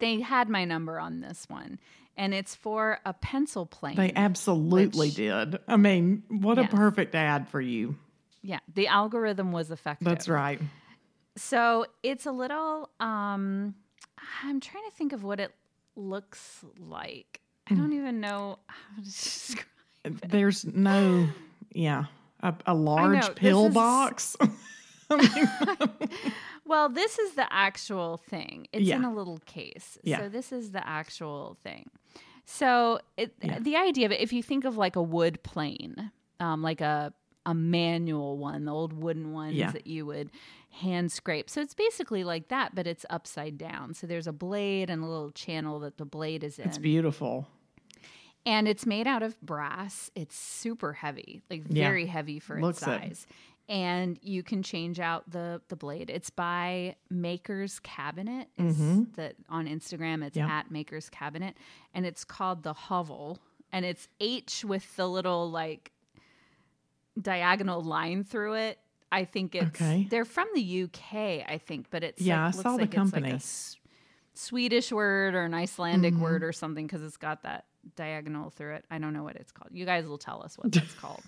they 0.00 0.20
had 0.20 0.48
my 0.48 0.64
number 0.64 0.98
on 0.98 1.20
this 1.20 1.46
one 1.48 1.78
and 2.16 2.34
it's 2.34 2.54
for 2.54 2.98
a 3.04 3.12
pencil 3.12 3.64
plane. 3.66 3.96
They 3.96 4.12
absolutely 4.14 5.08
Which- 5.08 5.16
did. 5.16 5.58
I 5.68 5.76
mean, 5.76 6.22
what 6.28 6.56
Yes. 6.58 6.72
a 6.72 6.76
perfect 6.76 7.14
ad 7.14 7.48
for 7.48 7.60
you. 7.60 7.96
yeah, 8.42 8.58
the 8.74 8.88
algorithm 8.88 9.52
was 9.52 9.70
effective. 9.70 10.04
That's 10.06 10.28
right. 10.28 10.60
So, 11.36 11.86
it's 12.02 12.26
a 12.26 12.32
little 12.32 12.90
um 13.00 13.74
I'm 14.42 14.60
trying 14.60 14.84
to 14.84 14.96
think 14.96 15.12
of 15.12 15.22
what 15.24 15.40
it 15.40 15.52
looks 15.96 16.64
like. 16.78 17.40
I 17.68 17.74
Hmm. 17.74 17.80
don't 17.80 17.92
even 17.92 18.20
know 18.20 18.58
how 18.66 18.96
to 18.96 19.02
describe 19.04 19.66
it. 20.04 20.28
There's 20.30 20.64
no, 20.64 21.28
yeah, 21.72 22.04
a, 22.40 22.54
a 22.66 22.74
large 22.74 23.22
know, 23.28 23.34
pill 23.34 23.66
is- 23.66 23.74
box. 23.74 24.36
Well, 26.66 26.88
this 26.88 27.18
is 27.18 27.34
the 27.34 27.46
actual 27.52 28.16
thing. 28.16 28.68
It's 28.72 28.88
in 28.88 29.04
a 29.04 29.12
little 29.14 29.38
case. 29.44 29.98
Yeah. 30.02 30.20
So 30.20 30.28
this 30.30 30.50
is 30.50 30.70
the 30.72 30.86
actual 30.86 31.58
thing. 31.62 31.90
So 32.46 33.00
it, 33.18 33.34
Yeah. 33.42 33.58
the 33.58 33.76
idea 33.76 34.06
of 34.06 34.12
it, 34.12 34.20
if 34.20 34.32
you 34.32 34.42
think 34.42 34.64
of 34.64 34.76
like 34.78 34.96
a 34.96 35.02
wood 35.02 35.42
plane, 35.42 36.10
um, 36.40 36.62
like 36.62 36.80
a 36.80 37.12
a 37.46 37.52
manual 37.52 38.38
one, 38.38 38.64
the 38.64 38.72
old 38.72 38.94
wooden 38.94 39.32
ones 39.32 39.52
Yeah. 39.56 39.72
that 39.72 39.86
you 39.86 40.06
would 40.06 40.30
hand 40.80 41.12
scrape. 41.12 41.48
So 41.48 41.60
it's 41.60 41.74
basically 41.74 42.24
like 42.24 42.48
that, 42.48 42.74
but 42.74 42.86
it's 42.86 43.06
upside 43.10 43.56
down. 43.58 43.94
So 43.94 44.06
there's 44.06 44.26
a 44.26 44.32
blade 44.32 44.90
and 44.90 45.02
a 45.02 45.06
little 45.06 45.30
channel 45.30 45.78
that 45.80 45.98
the 45.98 46.04
blade 46.04 46.42
is 46.44 46.58
in. 46.58 46.66
It's 46.68 46.78
beautiful. 46.78 47.46
and 48.46 48.68
it's 48.68 48.84
made 48.84 49.06
out 49.06 49.22
of 49.22 49.40
brass. 49.40 50.10
It's 50.14 50.36
super 50.36 50.92
heavy, 50.92 51.42
like 51.48 51.62
Yeah. 51.68 51.84
very 51.88 52.06
heavy 52.06 52.38
for 52.40 52.60
Looks 52.60 52.78
its 52.78 52.86
it. 52.88 52.90
size. 53.00 53.26
And 53.68 54.18
you 54.20 54.42
can 54.42 54.62
change 54.62 55.00
out 55.00 55.30
the 55.30 55.62
the 55.68 55.76
blade. 55.76 56.10
It's 56.10 56.28
by 56.28 56.96
Maker's 57.08 57.78
Cabinet. 57.80 58.48
Is 58.58 58.76
that 59.16 59.36
on 59.48 59.66
Instagram? 59.66 60.22
It's 60.22 60.36
Mm-hmm. 60.36 60.46
Yeah. 60.48 60.58
at 60.58 60.70
Maker's 60.70 61.08
Cabinet, 61.08 61.56
and 61.94 62.04
it's 62.04 62.24
called 62.24 62.62
the 62.62 62.74
Hovel, 62.74 63.38
and 63.72 63.86
it's 63.86 64.06
H 64.20 64.62
with 64.66 64.94
the 64.96 65.08
little 65.08 65.50
like 65.50 65.92
diagonal 67.20 67.80
line 67.80 68.24
through 68.24 68.54
it. 68.54 68.78
I 69.14 69.24
think 69.24 69.54
it's 69.54 69.80
Okay. 69.80 70.06
they're 70.10 70.24
from 70.24 70.48
the 70.54 70.60
UK, 70.84 71.44
I 71.48 71.58
think, 71.64 71.86
but 71.90 72.02
it's 72.02 72.20
Yeah, 72.20 72.44
like, 72.44 72.54
I 72.54 72.56
looks 72.56 72.62
saw 72.62 72.72
the 72.72 72.82
like 72.82 72.94
it's 72.94 73.12
like 73.12 73.22
company. 73.22 73.30
a 73.32 73.34
S- 73.36 73.76
Swedish 74.34 74.90
word 74.92 75.34
or 75.34 75.44
an 75.44 75.54
Icelandic 75.54 76.14
Mm-hmm. 76.14 76.22
word 76.22 76.42
or 76.44 76.52
something 76.52 76.86
because 76.86 77.02
it's 77.02 77.16
got 77.16 77.42
that 77.44 77.64
diagonal 77.96 78.50
through 78.50 78.74
it. 78.74 78.84
I 78.90 78.98
don't 78.98 79.12
know 79.12 79.22
what 79.22 79.36
it's 79.36 79.52
called. 79.52 79.70
You 79.72 79.84
guys 79.86 80.06
will 80.06 80.18
tell 80.18 80.42
us 80.42 80.58
what 80.58 80.72
that's 80.72 80.94
called. 81.00 81.22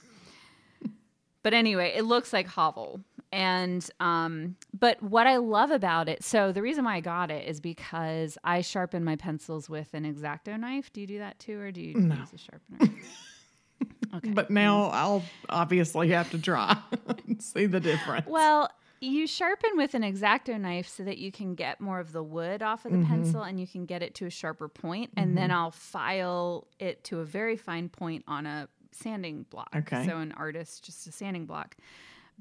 But 1.43 1.55
anyway, 1.55 1.93
it 1.97 2.03
looks 2.03 2.33
like 2.33 2.49
hovel. 2.49 3.01
And 3.33 3.89
um 4.01 4.57
but 4.79 5.01
what 5.03 5.27
I 5.27 5.37
love 5.37 5.71
about 5.71 6.09
it, 6.09 6.25
so 6.25 6.51
the 6.53 6.63
reason 6.63 6.85
why 6.85 6.97
I 6.97 7.01
got 7.01 7.31
it 7.31 7.47
is 7.49 7.61
because 7.61 8.37
I 8.43 8.61
sharpen 8.63 9.05
my 9.05 9.17
pencils 9.17 9.69
with 9.69 9.95
an 9.95 10.05
exacto 10.05 10.59
knife. 10.59 10.93
Do 10.93 11.01
you 11.01 11.07
do 11.07 11.19
that 11.19 11.39
too 11.39 11.61
or 11.61 11.71
do 11.71 11.81
you 11.81 11.95
No. 12.01 12.17
use 12.17 12.33
a 12.33 12.39
sharpener? 12.39 12.79
okay. 14.17 14.31
But 14.31 14.51
now 14.51 14.85
I'll 14.91 15.23
obviously 15.49 16.09
have 16.11 16.31
to 16.31 16.39
try 16.39 16.77
and 17.29 17.41
see 17.43 17.67
the 17.67 17.81
difference. 17.81 18.27
Well, 18.27 18.71
you 19.01 19.27
sharpen 19.27 19.71
with 19.77 19.95
an 19.95 20.03
exacto 20.03 20.59
knife 20.59 20.89
so 20.89 21.05
that 21.05 21.19
you 21.19 21.31
can 21.31 21.55
get 21.55 21.81
more 21.81 22.01
of 22.01 22.13
the 22.13 22.23
wood 22.23 22.63
off 22.63 22.85
of 22.87 22.93
the 22.93 22.99
Mm-hmm. 22.99 23.07
pencil 23.09 23.43
and 23.43 23.61
you 23.61 23.67
can 23.67 23.85
get 23.85 24.03
it 24.03 24.15
to 24.17 24.27
a 24.27 24.31
sharper 24.31 24.69
point, 24.69 25.11
and 25.17 25.37
then 25.37 25.51
I'll 25.51 25.71
file 25.71 26.67
it 26.79 27.05
to 27.05 27.21
a 27.21 27.25
very 27.25 27.57
fine 27.57 27.89
point 27.91 28.25
on 28.27 28.47
a 28.47 28.69
sanding 28.93 29.45
block. 29.51 29.69
Okay. 29.77 30.07
So 30.07 30.17
an 30.17 30.33
artist 30.33 30.85
just 30.85 31.07
a 31.07 31.13
sanding 31.13 31.45
block. 31.45 31.77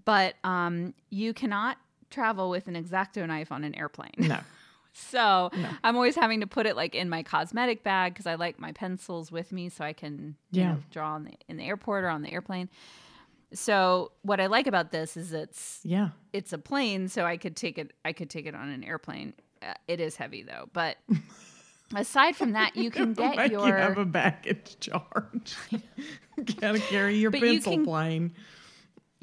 But 0.06 0.36
um, 0.44 0.94
you 1.10 1.34
cannot 1.34 1.78
travel 2.10 2.50
with 2.50 2.68
an 2.70 2.76
exacto 2.76 3.28
knife 3.28 3.52
on 3.52 3.64
an 3.66 3.76
airplane. 3.76 4.12
no. 4.18 4.40
So 4.98 5.52
I'm 5.84 5.96
always 5.98 6.16
having 6.16 6.40
to 6.40 6.48
put 6.48 6.66
it 6.66 6.76
like 6.78 6.96
in 6.96 7.10
my 7.10 7.22
cosmetic 7.22 7.84
bag 7.84 8.14
because 8.14 8.26
I 8.26 8.36
like 8.36 8.60
my 8.60 8.72
pencils 8.72 9.30
with 9.30 9.52
me 9.52 9.68
so 9.68 9.84
I 9.84 9.92
can 9.92 10.36
you 10.52 10.62
Yeah. 10.62 10.72
know, 10.74 10.78
draw 10.90 11.14
on 11.16 11.26
the, 11.26 11.34
in 11.50 11.58
the 11.58 11.64
airport 11.66 12.06
or 12.06 12.10
on 12.10 12.22
the 12.22 12.32
airplane. 12.32 12.70
So 13.54 14.12
what 14.22 14.40
I 14.40 14.48
like 14.48 14.68
about 14.68 14.92
this 14.92 15.18
is 15.18 15.34
it's 15.34 15.82
Yeah. 15.84 16.10
it's 16.34 16.54
a 16.54 16.58
plane, 16.58 17.10
so 17.10 17.26
I 17.26 17.36
could 17.38 17.56
take 17.58 17.78
it. 17.78 17.92
I 18.06 18.14
could 18.14 18.30
take 18.30 18.46
it 18.46 18.56
on 18.56 18.70
an 18.70 18.84
airplane. 18.84 19.34
Uh, 19.62 19.74
it 19.88 20.00
is 20.00 20.16
heavy 20.16 20.44
though, 20.44 20.70
but 20.74 20.98
aside 21.96 22.36
from 22.36 22.54
that, 22.54 22.76
you 22.76 22.90
can 22.90 23.14
get 23.16 23.52
you 23.52 23.60
your 23.66 23.78
have 23.78 23.98
a 23.98 24.06
baggage 24.06 24.78
charge. 24.80 25.56
Gotta 26.60 26.80
carry 26.80 27.18
your 27.18 27.32
But 27.32 27.42
you 27.42 27.48
pencil 27.56 27.74
can- 27.74 27.86
plane. 27.86 28.34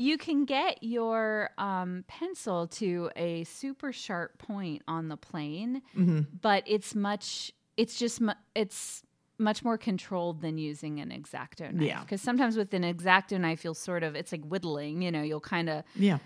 You 0.02 0.18
can 0.18 0.44
get 0.44 0.82
your 0.82 1.50
um, 1.58 2.04
pencil 2.08 2.66
to 2.66 3.10
a 3.16 3.44
super 3.44 3.92
sharp 3.92 4.38
point 4.38 4.82
on 4.88 5.08
the 5.08 5.16
plane, 5.16 5.82
Mm-hmm. 5.96 6.20
but 6.40 6.62
it's 6.66 6.94
much. 6.94 7.52
It's 7.76 7.98
just 7.98 8.20
mu- 8.20 8.32
it's 8.54 9.02
much 9.38 9.64
more 9.64 9.78
controlled 9.78 10.40
than 10.42 10.58
using 10.58 11.00
an 11.00 11.10
exacto 11.10 11.72
knife. 11.72 11.86
Yeah. 11.86 12.00
Because 12.00 12.20
sometimes 12.20 12.56
with 12.56 12.72
an 12.74 12.82
exacto 12.82 13.40
knife, 13.40 13.64
you'll 13.64 13.74
sort 13.74 14.02
of 14.02 14.14
it's 14.14 14.32
like 14.32 14.44
whittling. 14.44 15.02
You 15.02 15.10
know, 15.12 15.22
you'll 15.22 15.40
kind 15.40 15.68
of 15.70 15.84
Yeah. 15.96 16.18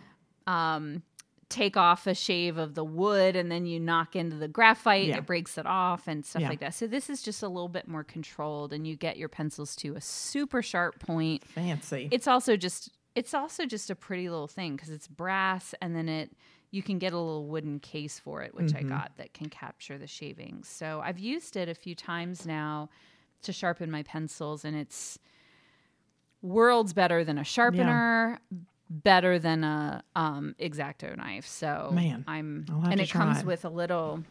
um, 0.47 1.03
take 1.49 1.77
off 1.77 2.09
a 2.09 2.15
shave 2.15 2.59
of 2.59 2.75
the 2.75 2.85
wood 2.85 3.37
and 3.37 3.51
then 3.53 3.67
you 3.67 3.79
knock 3.79 4.17
into 4.17 4.35
the 4.37 4.49
graphite, 4.49 5.07
Yeah. 5.07 5.19
it 5.19 5.27
breaks 5.27 5.57
it 5.57 5.65
off 5.67 6.09
and 6.09 6.27
stuff 6.27 6.43
Yeah. 6.43 6.49
like 6.49 6.59
that. 6.61 6.75
So 6.75 6.89
this 6.89 7.09
is 7.09 7.23
just 7.23 7.41
a 7.43 7.49
little 7.49 7.69
bit 7.69 7.87
more 7.87 8.03
controlled 8.03 8.73
and 8.73 8.85
you 8.85 8.97
get 8.97 9.17
your 9.17 9.29
pencils 9.29 9.77
to 9.77 9.95
a 9.95 10.01
super 10.01 10.61
sharp 10.61 10.99
point. 10.99 11.45
Fancy. 11.47 12.09
It's 12.11 12.27
also 12.27 12.57
just 12.57 12.91
it's 13.17 13.35
also 13.35 13.67
just 13.67 13.91
a 13.91 13.97
pretty 13.97 14.29
little 14.29 14.47
thing 14.47 14.77
because 14.77 14.91
it's 14.91 15.09
brass 15.09 15.75
and 15.83 15.97
then 15.97 16.09
it 16.09 16.31
you 16.71 16.83
can 16.83 16.99
get 16.99 17.13
a 17.13 17.17
little 17.19 17.47
wooden 17.47 17.79
case 17.81 18.19
for 18.19 18.43
it, 18.43 18.55
which 18.55 18.67
Mm-hmm. 18.67 18.87
I 18.87 18.97
got 18.99 19.17
that 19.17 19.33
can 19.33 19.49
capture 19.49 19.99
the 19.99 20.07
shavings. 20.07 20.69
So 20.69 21.01
I've 21.03 21.19
used 21.19 21.57
it 21.57 21.69
a 21.69 21.75
few 21.75 21.95
times 21.95 22.45
now 22.45 22.91
to 23.43 23.53
sharpen 23.53 23.91
my 23.91 24.03
pencils 24.03 24.65
and 24.65 24.77
it's 24.77 25.19
worlds 26.43 26.93
better 26.93 27.25
than 27.25 27.39
a 27.39 27.45
sharpener 27.45 28.39
better 28.89 29.39
than 29.39 29.65
a 29.65 30.03
um, 30.15 30.55
exacto 30.61 31.17
knife. 31.17 31.47
So 31.47 31.91
Man, 31.93 32.25
I'm 32.29 32.67
and 32.91 33.01
it 33.01 33.11
comes 33.11 33.41
it. 33.41 33.47
with 33.47 33.65
a 33.65 33.69
little. 33.69 34.23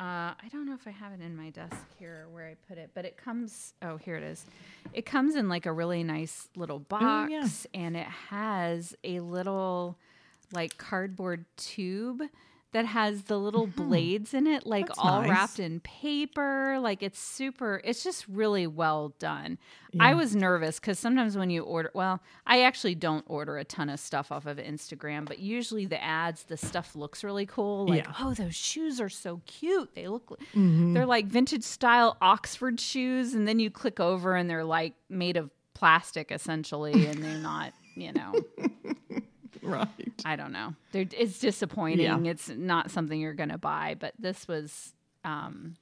Uh, 0.00 0.34
I 0.42 0.48
don't 0.50 0.66
know 0.66 0.74
if 0.74 0.86
I 0.86 0.90
have 0.90 1.12
it 1.12 1.20
in 1.20 1.36
my 1.36 1.50
desk 1.50 1.76
here 1.98 2.24
or 2.26 2.28
where 2.34 2.46
I 2.48 2.56
put 2.68 2.76
it, 2.78 2.90
but 2.94 3.04
it 3.04 3.16
comes. 3.16 3.74
Oh, 3.82 3.96
here 3.98 4.16
it 4.16 4.22
is. 4.24 4.44
It 4.92 5.06
comes 5.06 5.36
in 5.36 5.48
like 5.48 5.66
a 5.66 5.72
really 5.72 6.02
nice 6.02 6.48
little 6.56 6.80
box, 6.80 7.04
Oh, 7.04 7.26
yeah. 7.28 7.46
and 7.74 7.96
it 7.96 8.06
has 8.06 8.96
a 9.04 9.20
little 9.20 9.96
like 10.52 10.76
cardboard 10.76 11.44
tube 11.56 12.22
that 12.72 12.86
has 12.86 13.24
the 13.24 13.38
little 13.38 13.66
blades 13.66 14.32
in 14.34 14.46
it, 14.46 14.66
like 14.66 14.86
That's 14.86 14.98
all 14.98 15.20
nice. 15.20 15.30
wrapped 15.30 15.58
in 15.60 15.80
paper. 15.80 16.78
Like 16.80 17.02
it's 17.02 17.18
super. 17.18 17.80
It's 17.84 18.02
just 18.02 18.26
really 18.28 18.66
well 18.66 19.14
done. 19.18 19.58
I 20.00 20.14
was 20.14 20.34
nervous 20.34 20.80
because 20.80 20.98
sometimes 20.98 21.36
when 21.36 21.50
you 21.50 21.64
order, 21.64 21.90
well, 21.94 22.22
I 22.46 22.62
actually 22.62 22.94
don't 22.94 23.26
order 23.28 23.58
a 23.58 23.64
ton 23.64 23.90
of 23.90 24.00
stuff 24.00 24.32
off 24.32 24.46
of 24.46 24.56
Instagram, 24.56 25.26
but 25.26 25.38
usually 25.38 25.84
the 25.84 26.02
ads, 26.02 26.44
the 26.44 26.56
stuff 26.56 26.96
looks 26.96 27.22
really 27.22 27.44
cool. 27.44 27.86
Like, 27.88 28.04
Yeah. 28.06 28.12
oh, 28.18 28.32
those 28.32 28.54
shoes 28.54 29.02
are 29.02 29.10
so 29.10 29.42
cute. 29.46 29.94
They 29.94 30.08
look, 30.08 30.40
Mm-hmm. 30.54 30.94
they're 30.94 31.04
like 31.04 31.26
vintage 31.26 31.62
style 31.64 32.16
Oxford 32.22 32.80
shoes, 32.80 33.34
and 33.34 33.46
then 33.46 33.58
you 33.58 33.70
click 33.70 34.00
over 34.00 34.34
and 34.34 34.48
they're 34.48 34.64
like 34.64 34.94
made 35.10 35.36
of 35.36 35.50
plastic 35.74 36.32
essentially, 36.32 37.06
and 37.06 37.22
they're 37.22 37.36
not, 37.36 37.74
you 37.94 38.12
know. 38.14 38.32
right. 39.70 39.88
I 40.24 40.36
don't 40.36 40.52
know. 40.52 40.74
They're, 40.92 41.06
it's 41.18 41.38
disappointing. 41.38 42.00
Yeah. 42.24 42.30
It's 42.30 42.48
not 42.48 42.90
something 42.90 43.20
you're 43.20 43.34
going 43.34 43.48
to 43.50 43.58
buy, 43.58 43.96
but 43.98 44.14
this 44.18 44.46
was, 44.48 44.92
um, 45.24 45.76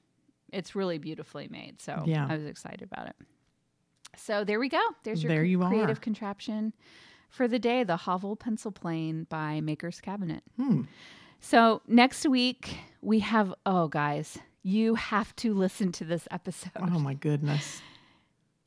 it's 0.51 0.75
really 0.75 0.97
beautifully 0.97 1.47
made. 1.49 1.81
So 1.81 2.03
Yeah. 2.05 2.27
I 2.29 2.35
was 2.37 2.45
excited 2.45 2.83
about 2.91 3.07
it. 3.07 3.15
So 4.17 4.43
there 4.43 4.59
we 4.59 4.69
go. 4.69 4.81
There's 5.03 5.23
your 5.23 5.31
There 5.31 5.43
you 5.43 5.61
are. 5.63 5.69
creative 5.69 6.01
contraption 6.01 6.73
for 7.29 7.47
the 7.47 7.59
day, 7.59 7.83
the 7.83 7.95
Hovel 7.97 8.35
pencil 8.35 8.71
plane 8.71 9.25
by 9.29 9.61
Maker's 9.61 10.01
Cabinet. 10.01 10.43
Hmm. 10.57 10.81
So 11.39 11.81
next 11.87 12.27
week 12.27 12.77
we 13.01 13.19
have, 13.19 13.53
oh 13.65 13.87
guys, 13.87 14.37
you 14.63 14.95
have 14.95 15.35
to 15.37 15.53
listen 15.53 15.91
to 15.93 16.03
this 16.03 16.27
episode. 16.29 16.71
Oh 16.77 16.99
my 16.99 17.13
goodness. 17.13 17.81